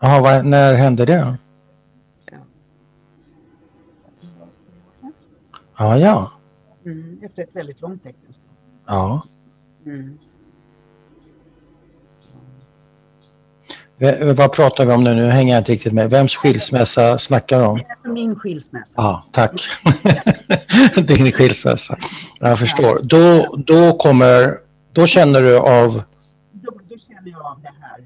Jaha, 0.00 0.42
när 0.42 0.74
hände 0.74 1.04
det? 1.04 1.38
Ja, 2.30 2.38
ja. 5.76 5.98
ja. 5.98 6.32
Mm, 6.84 7.18
efter 7.22 7.42
ett 7.42 7.56
väldigt 7.56 7.80
långt 7.80 8.06
äktenskap. 8.06 8.44
Ja. 8.86 9.22
Mm. 9.86 10.18
Vad 14.34 14.52
pratar 14.52 14.86
vi 14.86 14.92
om 14.92 15.04
nu? 15.04 15.14
Nu 15.14 15.26
hänger 15.26 15.54
jag 15.54 15.60
inte 15.60 15.72
riktigt 15.72 15.92
med. 15.92 16.10
Vems 16.10 16.36
skilsmässa 16.36 17.18
snackar 17.18 17.60
du 17.60 17.66
om? 17.66 17.80
Min 18.04 18.36
skilsmässa. 18.36 18.92
Ja, 18.96 19.24
tack. 19.32 19.62
Din 21.06 21.32
skilsmässa. 21.32 21.96
Jag 22.40 22.58
förstår. 22.58 23.00
Då, 23.02 23.56
då 23.56 23.92
kommer, 23.92 24.58
då 24.92 25.06
känner 25.06 25.42
du 25.42 25.58
av... 25.58 26.02
Då, 26.52 26.72
då 26.88 26.96
känner 26.98 27.30
jag 27.30 27.46
av 27.46 27.60
det 27.62 27.72
här. 27.80 27.98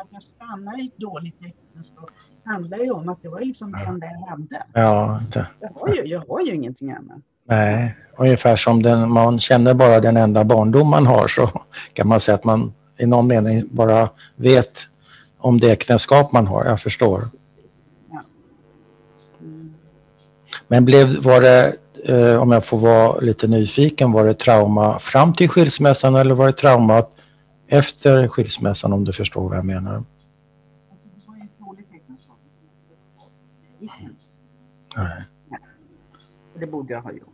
Att 0.00 0.06
jag 0.10 0.22
stannar 0.22 0.80
i 0.80 0.86
ett 0.86 0.98
dåligt 0.98 1.34
äktenskap 1.34 2.10
handlar 2.44 2.78
ju 2.78 2.90
om 2.90 3.08
att 3.08 3.22
det 3.22 3.28
var 3.28 3.40
liksom 3.40 3.72
det 3.72 3.78
enda 3.78 4.06
jag 4.06 4.30
hade. 4.30 4.62
Ja, 4.72 5.20
det. 5.32 5.46
Jag, 5.60 5.68
har 5.74 5.94
ju, 5.94 6.04
jag 6.04 6.24
har 6.28 6.40
ju 6.40 6.54
ingenting 6.54 6.90
annat. 6.90 7.18
Nej, 7.44 7.96
ungefär 8.16 8.56
som 8.56 8.82
den, 8.82 9.10
man 9.10 9.40
känner 9.40 9.74
bara 9.74 10.00
den 10.00 10.16
enda 10.16 10.44
barndom 10.44 10.88
man 10.88 11.06
har 11.06 11.28
så 11.28 11.50
kan 11.92 12.08
man 12.08 12.20
säga 12.20 12.34
att 12.34 12.44
man 12.44 12.72
i 12.98 13.06
någon 13.06 13.26
mening 13.26 13.64
bara 13.70 14.08
vet 14.36 14.86
om 15.40 15.60
det 15.60 15.70
äktenskap 15.70 16.32
man 16.32 16.46
har. 16.46 16.64
Jag 16.64 16.80
förstår. 16.80 17.28
Ja. 18.10 18.22
Mm. 19.40 19.74
Men 20.68 20.84
blev, 20.84 21.22
var 21.22 21.40
det, 21.40 21.76
eh, 22.04 22.42
om 22.42 22.50
jag 22.50 22.64
får 22.64 22.78
vara 22.78 23.20
lite 23.20 23.46
nyfiken, 23.46 24.12
var 24.12 24.24
det 24.24 24.34
trauma 24.34 24.98
fram 24.98 25.34
till 25.34 25.48
skilsmässan 25.48 26.14
eller 26.14 26.34
var 26.34 26.46
det 26.46 26.52
trauma 26.52 27.04
efter 27.68 28.28
skilsmässan 28.28 28.92
om 28.92 29.04
du 29.04 29.12
förstår 29.12 29.48
vad 29.48 29.58
jag 29.58 29.64
menar? 29.64 30.04
Nej. 34.96 35.24
Det 36.54 36.66
borde 36.66 36.92
jag 36.92 37.00
ha 37.00 37.12
gjort. 37.12 37.28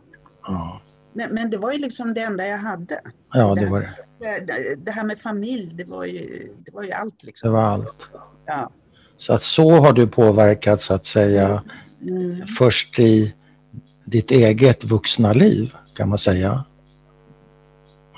Ja. 0.47 0.81
Men, 1.13 1.33
men, 1.33 1.49
det 1.49 1.57
var 1.57 1.71
ju 1.71 1.79
liksom 1.79 2.13
det 2.13 2.21
enda 2.21 2.47
jag 2.47 2.57
hade. 2.57 3.01
Ja, 3.33 3.55
det 3.55 3.69
var 3.69 3.81
det. 3.81 4.06
Det, 4.19 4.75
det 4.75 4.91
här 4.91 5.03
med 5.03 5.19
familj, 5.19 5.73
det 5.73 5.83
var 5.83 6.05
ju, 6.05 6.53
det 6.65 6.73
var 6.73 6.83
ju 6.83 6.91
allt. 6.91 7.23
Liksom. 7.23 7.49
Det 7.49 7.53
var 7.53 7.63
allt. 7.63 8.09
Ja. 8.45 8.71
Så 9.17 9.33
att 9.33 9.43
så 9.43 9.71
har 9.71 9.93
du 9.93 10.07
påverkat 10.07 10.81
så 10.81 10.93
att 10.93 11.05
säga 11.05 11.63
mm. 12.01 12.47
först 12.47 12.99
i 12.99 13.35
ditt 14.05 14.31
eget 14.31 14.83
vuxna 14.83 15.33
liv 15.33 15.75
kan 15.93 16.09
man 16.09 16.17
säga. 16.17 16.65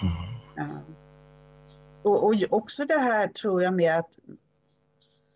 Mm. 0.01 0.13
Ja. 0.55 0.67
Och, 2.01 2.23
och 2.23 2.35
också 2.49 2.85
det 2.85 2.99
här 2.99 3.27
tror 3.27 3.63
jag 3.63 3.73
med 3.73 3.97
att, 3.97 4.09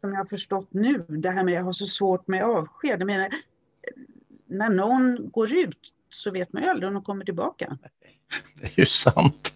som 0.02 0.12
jag 0.12 0.18
har 0.18 0.26
förstått 0.26 0.68
nu, 0.72 1.06
det 1.08 1.30
här 1.30 1.44
med 1.44 1.52
att 1.52 1.58
jag 1.58 1.64
har 1.64 1.72
så 1.72 1.86
svårt 1.86 2.28
med 2.28 2.44
avsked. 2.44 3.02
Jag 3.02 3.06
menar, 3.06 3.30
när 4.48 4.70
någon 4.70 5.30
går 5.32 5.54
ut 5.54 5.80
så 6.14 6.32
vet 6.32 6.54
man 6.54 6.64
ju 6.64 6.70
aldrig 6.70 6.88
om 6.88 6.94
de 6.94 7.04
kommer 7.04 7.26
tillbaka. 7.26 7.78
Det 8.62 8.66
är 8.66 8.80
ju 8.80 8.86
sant. 8.86 9.54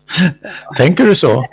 Tänker 0.77 1.05
du 1.05 1.15
så? 1.15 1.45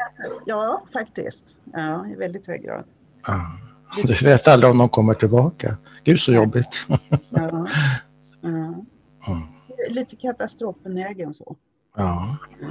Ja, 0.46 0.84
faktiskt. 0.92 1.56
Ja, 1.72 2.06
i 2.06 2.14
väldigt 2.14 2.46
hög 2.46 2.62
grad. 2.62 2.84
Ja. 3.26 3.58
Du 4.04 4.14
vet 4.14 4.48
aldrig 4.48 4.70
om 4.70 4.78
de 4.78 4.88
kommer 4.88 5.14
tillbaka. 5.14 5.76
Gud 6.04 6.20
så 6.20 6.32
jobbigt. 6.32 6.86
Ja. 6.88 6.98
ja. 7.30 7.66
Mm. 9.26 9.46
Lite 9.90 10.16
katastrofbenägen 10.16 11.34
så. 11.34 11.56
Ja. 11.96 12.36
ja. 12.60 12.66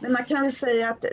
Men 0.00 0.12
man 0.12 0.24
kan 0.24 0.42
väl 0.42 0.52
säga 0.52 0.90
att 0.90 1.04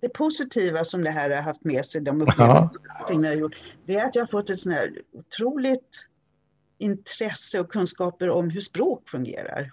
det 0.00 0.08
positiva 0.08 0.84
som 0.84 1.04
det 1.04 1.10
här 1.10 1.30
har 1.30 1.42
haft 1.42 1.64
med 1.64 1.86
sig, 1.86 2.00
de 2.00 2.22
upplevelser 2.22 2.70
jag 3.08 3.24
har 3.24 3.32
gjort, 3.32 3.56
det 3.86 3.96
är 3.96 4.04
att 4.04 4.14
jag 4.14 4.22
har 4.22 4.26
fått 4.26 4.50
ett 4.50 4.58
sånt 4.58 4.74
här 4.74 4.92
otroligt 5.12 6.08
intresse 6.78 7.60
och 7.60 7.72
kunskaper 7.72 8.30
om 8.30 8.50
hur 8.50 8.60
språk 8.60 9.08
fungerar. 9.08 9.72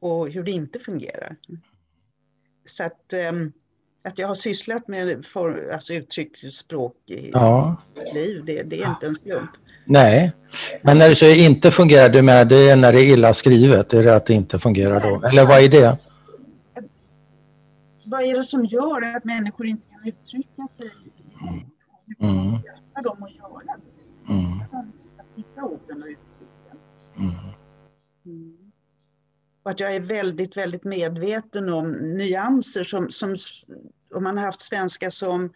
Och 0.00 0.30
hur 0.30 0.42
det 0.42 0.50
inte 0.50 0.78
fungerar. 0.78 1.36
Så 2.64 2.84
att, 2.84 3.14
um, 3.30 3.52
att 4.04 4.18
jag 4.18 4.28
har 4.28 4.34
sysslat 4.34 4.88
med 4.88 5.26
for, 5.26 5.70
alltså 5.72 5.92
uttrycksspråk 5.92 6.96
i 7.06 7.30
ja. 7.32 7.76
mitt 7.94 8.14
liv, 8.14 8.44
det, 8.44 8.62
det, 8.62 8.82
är 8.82 8.88
inte 8.88 9.06
en 9.06 9.14
slump. 9.14 9.50
Nej, 9.84 10.32
men 10.82 10.98
när 10.98 11.08
du 11.08 11.14
säger 11.14 11.44
inte 11.44 11.70
fungerar, 11.70 12.08
du 12.08 12.22
menar 12.22 12.44
det 12.44 12.70
är 12.70 12.76
när 12.76 12.92
det 12.92 13.00
är 13.00 13.12
illa 13.12 13.34
skrivet, 13.34 13.92
är 13.92 14.04
det 14.04 14.16
att 14.16 14.26
det 14.26 14.34
inte 14.34 14.58
fungerar 14.58 15.00
då? 15.00 15.28
Eller 15.28 15.46
vad 15.46 15.62
är 15.62 15.68
det? 15.68 15.98
Vad 18.10 18.22
är 18.22 18.36
det 18.36 18.42
som 18.42 18.64
gör 18.64 19.16
att 19.16 19.24
människor 19.24 19.66
inte 19.66 19.88
kan 19.88 20.08
uttrycka 20.08 20.68
sig? 20.76 20.90
Mm. 22.20 22.52
Hjälpa 22.52 23.02
dem 23.02 23.22
att 23.22 23.34
göra 23.34 23.60
det. 23.64 24.32
Mm. 24.32 24.60
Att 25.18 25.26
hitta 25.36 25.64
orden 25.64 26.02
och 26.02 26.08
uttrycken. 26.08 26.78
Mm. 27.16 28.56
Och 29.62 29.70
att 29.70 29.80
jag 29.80 29.94
är 29.94 30.00
väldigt, 30.00 30.56
väldigt 30.56 30.84
medveten 30.84 31.68
om 31.68 31.92
nyanser 31.92 32.84
som, 32.84 33.10
som 33.10 33.36
om 34.14 34.24
man 34.24 34.38
har 34.38 34.44
haft 34.44 34.60
svenska 34.60 35.10
som 35.10 35.52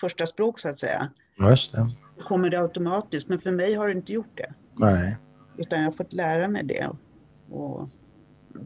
första 0.00 0.26
språk 0.26 0.58
så 0.58 0.68
att 0.68 0.78
säga. 0.78 1.10
Just 1.38 1.72
det. 1.72 1.90
Så 2.04 2.22
kommer 2.22 2.50
det 2.50 2.60
automatiskt, 2.60 3.28
men 3.28 3.40
för 3.40 3.50
mig 3.50 3.74
har 3.74 3.86
det 3.86 3.92
inte 3.92 4.12
gjort 4.12 4.36
det. 4.36 4.54
Nej. 4.76 5.16
Utan 5.56 5.78
jag 5.78 5.86
har 5.86 5.92
fått 5.92 6.12
lära 6.12 6.48
mig 6.48 6.64
det. 6.64 6.90
Och 7.50 7.88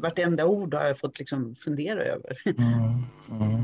vartenda 0.00 0.46
ord 0.46 0.74
har 0.74 0.84
jag 0.84 0.98
fått 0.98 1.18
liksom 1.18 1.54
fundera 1.54 2.02
över. 2.02 2.42
Mm. 2.44 3.04
Mm. 3.30 3.62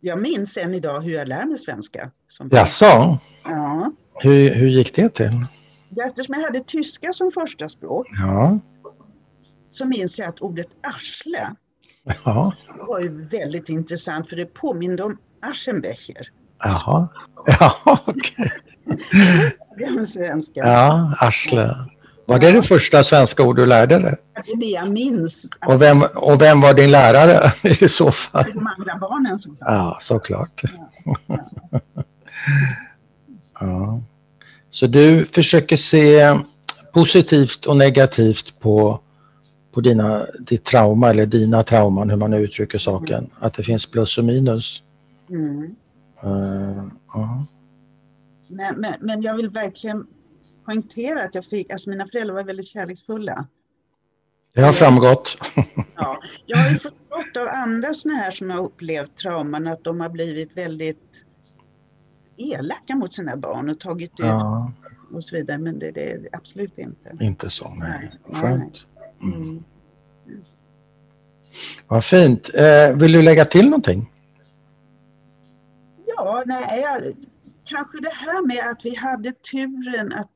Jag 0.00 0.22
minns 0.22 0.56
än 0.56 0.74
idag 0.74 1.00
hur 1.00 1.12
jag 1.12 1.28
lär 1.28 1.44
mig 1.46 1.58
svenska. 1.58 2.10
Som 2.26 2.48
Jaså? 2.52 3.18
Ja. 3.44 3.92
Hur, 4.14 4.54
hur 4.54 4.68
gick 4.68 4.94
det 4.94 5.08
till? 5.08 5.46
Eftersom 6.06 6.34
jag 6.34 6.42
hade 6.42 6.60
tyska 6.60 7.12
som 7.12 7.30
första 7.30 7.68
språk 7.68 8.06
Ja. 8.22 8.58
så 9.68 9.86
minns 9.86 10.18
jag 10.18 10.28
att 10.28 10.40
ordet 10.40 10.68
arsle 10.82 11.50
Ja. 12.24 12.52
var 12.86 13.00
ju 13.00 13.26
väldigt 13.28 13.68
intressant 13.68 14.28
för 14.28 14.36
det 14.36 14.46
påminde 14.46 15.02
om 15.02 15.18
Aschenbecher. 15.42 16.28
Jaha. 16.64 17.08
Ja, 17.60 17.98
okej. 18.06 18.50
Gammal 19.78 20.06
svenska. 20.06 20.60
Ja, 20.60 21.14
arsle. 21.20 21.74
Var 22.26 22.38
det 22.38 22.52
det 22.52 22.62
första 22.62 23.04
svenska 23.04 23.42
ord 23.42 23.56
du 23.56 23.66
lärde 23.66 23.98
dig? 23.98 24.14
Det 24.44 24.52
är 24.52 24.56
det 24.56 24.66
jag 24.66 24.90
minns. 24.90 25.48
Och 25.66 25.82
vem, 25.82 26.02
och 26.16 26.40
vem 26.40 26.60
var 26.60 26.74
din 26.74 26.90
lärare 26.90 27.52
i 27.84 27.88
så 27.88 28.10
fall? 28.12 28.44
De 28.54 28.66
andra 28.66 28.98
barnen 28.98 29.38
som 29.38 29.56
Ja, 29.60 29.98
såklart. 30.00 30.62
Ja. 33.60 34.00
Så 34.70 34.86
du 34.86 35.24
försöker 35.24 35.76
se 35.76 36.38
positivt 36.92 37.66
och 37.66 37.76
negativt 37.76 38.60
på, 38.60 39.00
på 39.72 39.80
dina, 39.80 40.26
ditt 40.40 40.64
trauma 40.64 41.10
eller 41.10 41.26
dina 41.26 41.62
trauman, 41.62 42.10
hur 42.10 42.16
man 42.16 42.30
nu 42.30 42.38
uttrycker 42.38 42.78
saken. 42.78 43.30
Att 43.38 43.54
det 43.54 43.62
finns 43.62 43.86
plus 43.86 44.18
och 44.18 44.24
minus. 44.24 44.82
Mm. 45.30 45.74
Uh, 46.24 46.84
ja. 47.14 47.44
Men, 48.48 48.80
men, 48.80 48.94
men 49.00 49.22
jag 49.22 49.34
vill 49.36 49.48
verkligen 49.48 50.06
poängtera 50.64 51.24
att 51.24 51.34
jag 51.34 51.44
fick, 51.44 51.70
alltså 51.70 51.90
mina 51.90 52.06
föräldrar 52.06 52.34
var 52.34 52.44
väldigt 52.44 52.66
kärleksfulla. 52.66 53.46
Det 54.54 54.60
har 54.60 54.72
framgått. 54.72 55.38
Ja, 55.96 56.20
jag 56.46 56.58
har 56.58 56.70
ju 56.70 56.78
förstått 56.78 57.36
av 57.36 57.48
andra 57.48 57.94
sådana 57.94 58.18
här 58.20 58.30
som 58.30 58.50
har 58.50 58.64
upplevt 58.64 59.16
trauman 59.16 59.66
att 59.66 59.84
de 59.84 60.00
har 60.00 60.08
blivit 60.08 60.56
väldigt 60.56 61.24
elaka 62.36 62.96
mot 62.96 63.12
sina 63.12 63.36
barn 63.36 63.68
och 63.70 63.80
tagit 63.80 64.12
ut 64.12 64.18
Ja, 64.18 64.72
och 65.12 65.24
så 65.24 65.36
vidare. 65.36 65.58
Men 65.58 65.78
det, 65.78 65.90
det 65.90 66.10
är 66.10 66.28
absolut 66.32 66.78
inte. 66.78 67.16
inte 67.20 67.50
så, 67.50 67.74
nej. 67.74 68.10
Nej, 68.26 68.40
Skönt. 68.40 68.86
Mm. 69.22 69.64
Vad 71.88 72.04
fint. 72.04 72.50
Eh, 72.54 72.96
vill 72.96 73.12
du 73.12 73.22
lägga 73.22 73.44
till 73.44 73.64
någonting? 73.64 74.10
Ja, 76.16 76.42
nej, 76.46 76.80
jag, 76.80 77.14
kanske 77.64 78.00
det 78.00 78.14
här 78.14 78.46
med 78.46 78.70
att 78.70 78.84
vi 78.84 78.96
hade 78.96 79.32
turen 79.32 80.12
att 80.12 80.30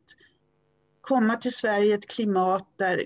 komma 1.09 1.37
till 1.37 1.53
Sverige 1.55 1.87
i 1.87 1.93
ett 1.93 2.09
klimat 2.09 2.65
där 2.77 3.05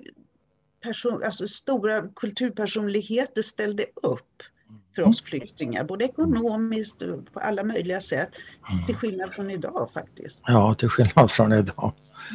person, 0.83 1.23
alltså 1.25 1.47
stora 1.47 2.03
kulturpersonligheter 2.17 3.43
ställde 3.43 3.85
upp 4.03 4.43
för 4.95 5.03
oss 5.03 5.23
flyktingar, 5.23 5.85
både 5.85 6.05
ekonomiskt 6.05 7.03
och 7.03 7.33
på 7.33 7.41
alla 7.41 7.65
möjliga 7.65 8.01
sätt. 8.01 8.29
Till 8.87 8.95
skillnad 8.97 9.33
från 9.35 9.51
idag 9.51 9.91
faktiskt. 9.95 10.43
Ja, 10.47 10.75
till 10.75 10.89
skillnad 10.89 11.31
från 11.31 11.53
idag. 11.53 11.93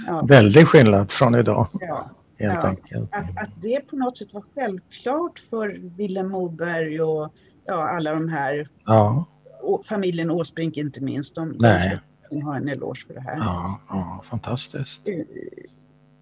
Ja, 0.07 0.21
Väldig 0.21 0.67
skillnad 0.67 1.11
från 1.11 1.35
idag, 1.35 1.67
ja. 1.73 2.09
helt 2.39 2.63
Ja. 2.63 2.67
enkelt. 2.69 3.09
Att, 3.13 3.37
att 3.41 3.61
det 3.61 3.79
på 3.79 3.95
något 3.95 4.17
sätt 4.17 4.33
var 4.33 4.43
självklart 4.55 5.39
för 5.39 5.79
Vilhelm 5.97 6.29
Moberg 6.29 7.01
och 7.01 7.33
ja, 7.65 7.89
alla 7.89 8.13
de 8.13 8.29
här, 8.29 8.69
Ja, 8.85 9.25
och 9.61 9.85
familjen 9.85 10.31
Åsbrink 10.31 10.77
inte 10.77 11.01
minst. 11.01 11.35
De, 11.35 11.49
Nej. 11.59 11.99
Ska 12.27 12.45
ha 12.45 12.55
en 12.57 12.67
eloge 12.69 13.05
för 13.07 13.13
det 13.13 13.21
här. 13.21 13.35
ja, 13.37 13.79
ja 13.89 14.21
fantastiskt. 14.29 15.07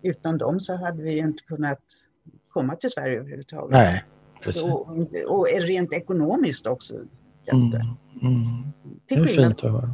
Utan 0.02 0.38
dem 0.38 0.60
så 0.60 0.76
hade 0.76 1.04
vi 1.04 1.18
inte 1.18 1.44
kunnat 1.44 1.80
komma 2.50 2.76
till 2.76 2.90
Sverige 2.90 3.20
överhuvudtaget. 3.20 3.72
Nej, 3.72 4.04
precis. 4.44 4.64
Och, 4.64 4.88
och 5.28 5.48
rent 5.52 5.94
ekonomiskt 5.94 6.68
också. 6.68 6.94
Mm, 7.52 7.72
mm. 8.22 8.64
Det 9.08 9.16
Till, 9.16 9.24
är 9.24 9.28
skillnad, 9.28 9.48
fint 9.48 9.64
att 9.64 9.72
höra. 9.72 9.90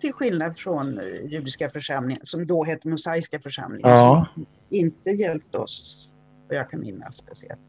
till 0.00 0.12
skillnad 0.12 0.58
från 0.58 0.98
eh, 0.98 1.04
judiska 1.28 1.70
församlingen, 1.70 2.26
som 2.26 2.46
då 2.46 2.64
hette 2.64 2.88
Mosaiska 2.88 3.38
församlingen, 3.40 3.90
Ja, 3.90 4.26
som 4.34 4.46
inte 4.70 5.10
hjälpte 5.10 5.58
oss, 5.58 6.10
vad 6.48 6.58
jag 6.58 6.70
kan 6.70 6.80
minnas 6.80 7.16
speciellt. 7.16 7.60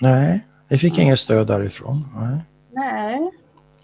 nej, 0.00 0.46
vi 0.68 0.78
fick 0.78 0.98
inget 0.98 1.20
stöd 1.20 1.46
därifrån. 1.46 2.04
Nej. 2.14 2.38
Nej, 2.72 3.30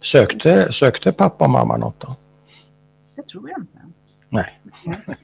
Sökte, 0.03 0.73
sökte 0.73 1.13
pappa 1.13 1.45
och 1.45 1.51
mamma 1.51 1.77
något 1.77 2.01
då? 2.01 2.17
Det 3.29 3.33
tror 3.33 3.51
jag 3.51 3.59
inte. 3.61 3.79
Nej. 4.31 4.61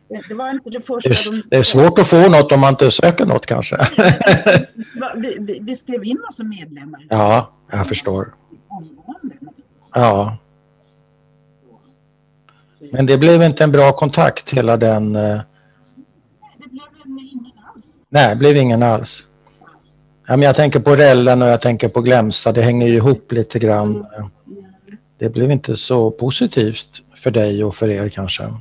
Det, 0.08 0.22
det 0.28 0.34
var 0.34 0.50
inte 0.50 0.70
det 0.70 0.78
Det 0.78 0.84
första 0.84 1.10
är, 1.10 1.30
de... 1.30 1.42
det 1.50 1.56
är 1.56 1.62
svårt 1.62 1.98
att 1.98 2.06
få 2.06 2.28
något 2.28 2.52
om 2.52 2.60
man 2.60 2.72
inte 2.72 2.90
söker 2.90 3.26
något 3.26 3.46
kanske. 3.46 3.76
Vi, 5.16 5.36
vi, 5.40 5.58
vi 5.62 5.76
skrev 5.76 6.04
in 6.04 6.18
oss 6.30 6.36
som 6.36 6.48
medlemmar. 6.48 7.06
Ja, 7.10 7.52
jag 7.72 7.86
förstår. 7.86 8.34
Ja, 9.94 10.36
men 12.92 13.06
det 13.06 13.18
blev 13.18 13.42
inte 13.42 13.64
en 13.64 13.72
bra 13.72 13.92
kontakt 13.92 14.50
hela 14.50 14.76
den... 14.76 15.16
eh, 15.16 15.40
Det 16.58 16.68
blev 16.70 16.82
en, 17.04 17.18
ingen 17.18 17.52
alls. 17.74 17.84
Nej, 18.08 18.28
det 18.30 18.36
blev 18.36 18.56
ingen 18.56 18.82
alls. 18.82 19.26
Ja, 20.26 20.36
men 20.36 20.42
jag 20.42 20.54
tänker 20.56 20.80
på 20.80 20.96
Rällen 20.96 21.42
och 21.42 21.48
jag 21.48 21.60
tänker 21.60 21.88
på 21.88 22.00
Glämsta. 22.00 22.52
Det 22.52 22.62
hänger 22.62 22.86
ju 22.86 22.94
ihop 22.94 23.32
lite 23.32 23.58
grann. 23.58 24.06
Det 25.18 25.28
blev 25.28 25.50
inte 25.50 25.76
så 25.76 26.10
positivt 26.10 27.02
för 27.24 27.30
dig 27.30 27.64
och 27.64 27.74
för 27.76 27.88
er 27.88 28.08
kanske. 28.08 28.54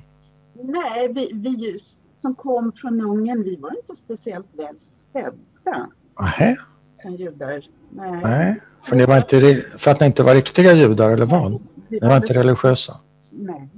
Nej, 0.54 1.14
vi, 1.14 1.32
vi 1.34 1.78
som 2.22 2.36
kom 2.36 2.72
från 2.82 3.02
Ungern, 3.02 3.44
vi 3.44 3.56
var 3.56 3.72
inte 3.78 3.96
speciellt 3.96 4.48
väl 4.54 4.76
sedda 5.14 5.90
Nähä, 6.20 6.58
som 7.02 7.16
judar. 7.16 7.62
Nej. 7.90 8.22
nej. 8.24 8.60
För, 8.84 8.96
ni 8.96 9.06
var 9.06 9.18
inte, 9.18 9.62
för 9.78 9.92
att 9.92 10.00
ni 10.00 10.06
inte 10.06 10.24
var 10.24 10.36
riktiga 10.36 10.74
judar 10.74 11.12
eller 11.12 11.26
vad? 11.26 11.62
Ni 11.88 12.00
var 12.00 12.18
inte 12.18 12.34
religiösa. 12.34 13.00
Nej, 13.30 13.70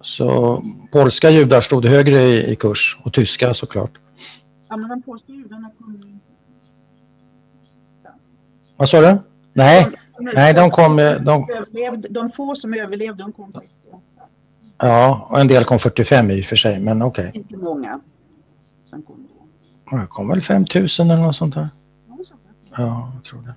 Så 0.00 0.62
polska 0.92 1.30
judar 1.30 1.60
stod 1.60 1.84
högre 1.84 2.20
i, 2.20 2.52
i 2.52 2.56
kurs 2.56 2.98
och 3.04 3.12
tyska 3.12 3.54
såklart. 3.54 3.92
Ja, 4.68 4.76
men 4.76 4.88
de 4.88 5.02
polska 5.02 5.32
judarna 5.32 5.70
kom... 5.78 6.20
Vad 8.76 8.88
sa 8.88 9.00
du? 9.00 9.18
Nej, 9.52 10.03
nej 10.18 10.54
de 10.54 10.70
kom... 10.70 10.96
De, 10.96 11.48
Överlevde, 11.50 12.08
de 12.08 12.30
få 12.30 12.54
som 12.54 12.74
överlevde, 12.74 13.22
de 13.22 13.32
kom 13.32 13.52
68. 13.52 14.02
ja, 14.78 15.26
och 15.30 15.40
en 15.40 15.48
del 15.48 15.64
kom 15.64 15.78
45 15.78 16.30
i 16.30 16.40
och 16.40 16.44
för 16.44 16.56
sig, 16.56 16.80
men 16.80 17.02
okej. 17.02 17.30
Inte 17.34 17.56
många 17.56 18.00
som 18.90 19.02
kom 19.02 19.28
då. 19.90 19.96
Det 19.96 20.06
kom 20.06 20.28
väl 20.28 20.42
5000 20.42 21.10
eller 21.10 21.22
något 21.22 21.36
sånt 21.36 21.54
där. 21.54 21.68
Ja, 22.76 23.12
jag 23.14 23.24
tror 23.24 23.42
det. 23.42 23.54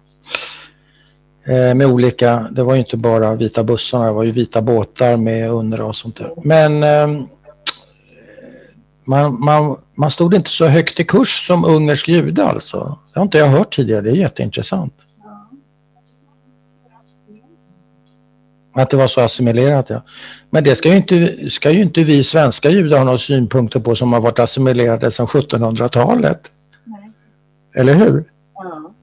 Eh, 1.48 1.76
med 1.76 1.88
olika, 1.88 2.48
det 2.52 2.64
var 2.64 2.74
ju 2.74 2.80
inte 2.80 2.98
bara 2.98 3.36
vita 3.36 3.64
bussarna, 3.64 4.06
det 4.06 4.12
var 4.12 4.24
ju 4.24 4.32
vita 4.32 4.62
båtar 4.62 5.18
med 5.18 5.52
under 5.52 5.82
och 5.82 5.96
sånt 5.96 6.16
där. 6.16 6.32
Men 6.44 6.84
ehm, 6.84 7.28
man, 9.04 9.40
man, 9.40 9.78
man 9.96 10.12
stod 10.12 10.34
inte 10.34 10.50
så 10.50 10.66
högt 10.66 11.00
i 11.00 11.04
kurs 11.04 11.48
som 11.48 11.66
ungersk 11.66 12.08
jude 12.08 12.46
alltså. 12.46 12.98
Det 13.14 13.20
har 13.20 13.24
inte 13.24 13.38
jag 13.38 13.48
hört 13.48 13.76
tidigare, 13.76 14.02
det 14.02 14.10
är 14.10 14.16
jätteintressant. 14.16 14.94
Att 18.78 18.90
det 18.90 18.98
var 18.98 19.08
så 19.08 19.22
assimilerat, 19.22 19.90
ja. 19.90 20.02
Men 20.50 20.64
det 20.64 20.76
ska 20.76 20.90
ju 20.90 20.96
inte, 20.96 21.50
ska 21.50 21.72
ju 21.72 21.82
inte 21.82 22.04
vi 22.04 22.24
svenska 22.24 22.70
judar 22.70 22.98
ha 22.98 23.06
några 23.06 23.18
synpunkter 23.18 23.80
på 23.80 23.96
som 23.96 24.14
har 24.14 24.22
varit 24.22 24.40
assimilerade 24.40 25.12
sedan 25.12 25.28
1700-talet. 25.28 26.52
Nej. 26.84 27.12
Eller 27.76 27.94
hur? 27.94 28.32
Ja. 28.54 28.94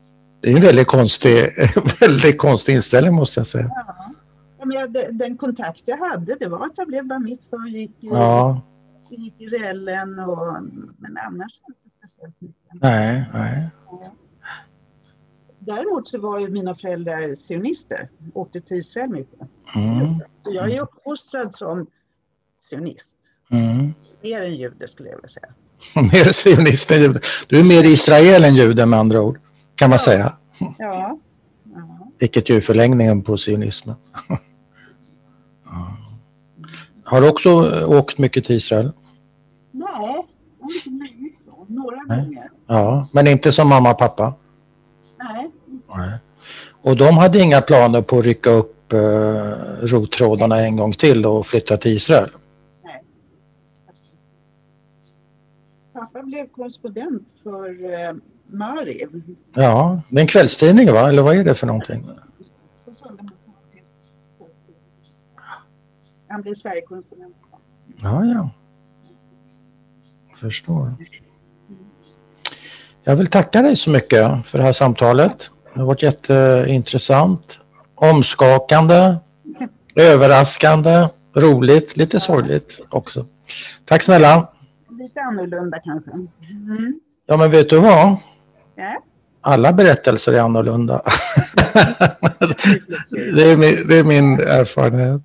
Det 0.41 0.53
är 0.53 0.57
en 0.57 0.63
väldigt 0.63 0.87
konstig, 0.87 1.49
väldigt 2.01 2.39
konstig 2.39 2.75
inställning 2.75 3.15
måste 3.15 3.41
jag 3.41 3.47
säga. 3.47 3.71
Ja. 3.75 4.15
Ja, 4.59 4.65
men 4.67 4.77
jag, 4.77 5.15
den, 5.15 5.37
kontakt 5.37 5.83
jag 5.85 5.97
hade, 5.97 6.35
det 6.41 6.49
var 6.49 6.67
att 6.67 6.73
jag 6.77 6.89
blev 6.89 7.07
bar 7.07 7.19
mitzvah 7.19 7.63
och 7.63 7.69
gick, 7.69 7.97
Ja, 8.01 8.61
gick 9.11 9.41
i 9.41 9.47
rällen 9.47 10.19
och... 10.19 10.63
Men 10.99 11.19
annars 11.27 11.53
inte 11.69 11.81
speciellt 11.99 12.41
mycket. 12.41 12.83
nej, 12.83 13.25
nej. 13.35 13.71
Däremot 15.67 16.09
så 16.09 16.19
var 16.21 16.41
ju 16.41 16.49
mina 16.49 16.75
föräldrar 16.75 17.35
sionister, 17.35 18.09
åkte 18.35 18.61
till 18.61 18.77
Israel 18.77 19.11
mycket. 19.11 19.41
Mm, 19.77 20.21
Så 20.45 20.55
jag 20.55 20.73
är 20.73 20.83
uppfostrad 20.83 21.55
som 21.55 21.87
sionist, 22.71 23.13
mm. 23.51 23.95
mer 24.23 24.43
än 24.43 24.55
jude 24.55 24.89
skulle 24.89 25.09
jag 25.09 25.17
vilja 25.17 25.29
säga. 25.29 25.49
Mer 26.13 26.33
sionist 26.33 26.91
än 26.91 27.01
jude. 27.01 27.21
Du 27.47 27.61
är 27.61 27.65
mer 27.65 27.85
Israel 27.85 28.45
än 28.45 28.55
jude 28.55 28.87
med 28.87 28.99
andra 28.99 29.21
ord, 29.21 29.41
kan 29.75 29.91
man 29.91 29.99
säga. 29.99 30.33
Ja. 30.59 30.75
ja. 30.79 31.19
Vilket 32.19 32.49
ju 32.49 32.57
är 32.57 32.61
förlängningen 32.61 33.23
på 33.23 33.37
sionismen. 33.39 33.97
Ja. 35.67 35.97
Har 37.05 37.21
du 37.21 37.29
också 37.29 37.51
åkt 37.87 38.19
mycket 38.19 38.45
till 38.45 38.57
Israel? 38.57 38.93
Nej, 39.71 39.89
jag 39.93 40.67
har 40.67 40.75
inte 40.75 40.91
blivit 40.91 41.39
så. 41.45 41.67
några 41.69 41.97
Nej. 42.07 42.25
gånger. 42.25 42.51
Ja, 42.67 43.09
men 43.13 43.27
inte 43.27 43.53
som 43.53 43.69
mamma 43.69 43.91
och 43.91 43.99
pappa. 43.99 44.35
Nej. 45.97 46.09
Nej. 46.09 46.19
Och 46.83 46.97
de 46.97 47.19
hade 47.19 47.41
inga 47.41 47.61
planer 47.61 48.03
på 48.03 48.19
att 48.19 48.25
rycka 48.25 48.51
upp 48.51 48.93
eh, 48.93 48.99
rottrådarna 49.83 50.61
en 50.61 50.77
gång 50.77 50.93
till 50.93 51.27
och 51.27 51.47
flytta 51.47 51.77
till 51.77 51.93
Israel? 51.93 52.31
Pappa 55.93 56.23
blev 56.23 56.49
korrespondent 56.49 57.23
för 57.43 57.95
eh, 57.95 58.15
Mariv. 58.47 59.23
Ja, 59.55 60.01
det 60.09 60.17
är 60.17 60.21
en 60.21 60.27
kvällstidning 60.27 60.93
va? 60.93 61.09
Eller 61.09 61.23
vad 61.23 61.37
är 61.37 61.45
det 61.45 61.55
för 61.55 61.67
någonting? 61.67 62.11
Han 66.29 66.43
blev 66.43 66.55
Sverigekorrespondent. 66.55 67.37
Ja, 68.03 68.25
ja. 68.25 68.51
Förstår. 70.41 70.95
Jag 73.05 73.17
vill 73.17 73.27
tacka 73.27 73.63
dig 73.63 73.77
så 73.77 73.91
mycket 73.91 74.47
för 74.47 74.59
det 74.59 74.65
här 74.65 74.73
samtalet. 74.73 75.51
Det 75.75 75.81
har 75.81 75.87
varit 75.87 76.03
jätteintressant, 76.03 77.61
omskakande, 77.95 79.17
överraskande, 79.95 81.09
roligt, 81.35 81.97
lite 81.97 82.21
sorgligt 82.21 82.81
också. 82.89 83.27
Tack 83.85 84.03
snälla. 84.03 84.49
Lite 84.91 85.21
annorlunda 85.21 85.79
kanske. 85.85 86.11
Mm. 86.11 87.01
Ja, 87.27 87.37
men 87.37 87.51
vet 87.51 87.71
du 87.71 87.79
vad? 87.79 88.17
Ja. 88.75 88.97
Alla 89.41 89.73
berättelser 89.73 90.33
är 90.33 90.41
annorlunda. 90.41 91.03
det, 93.11 93.43
är 93.43 93.57
min, 93.57 93.89
det 93.89 93.97
är 93.97 94.05
min 94.05 94.41
erfarenhet. 94.41 95.23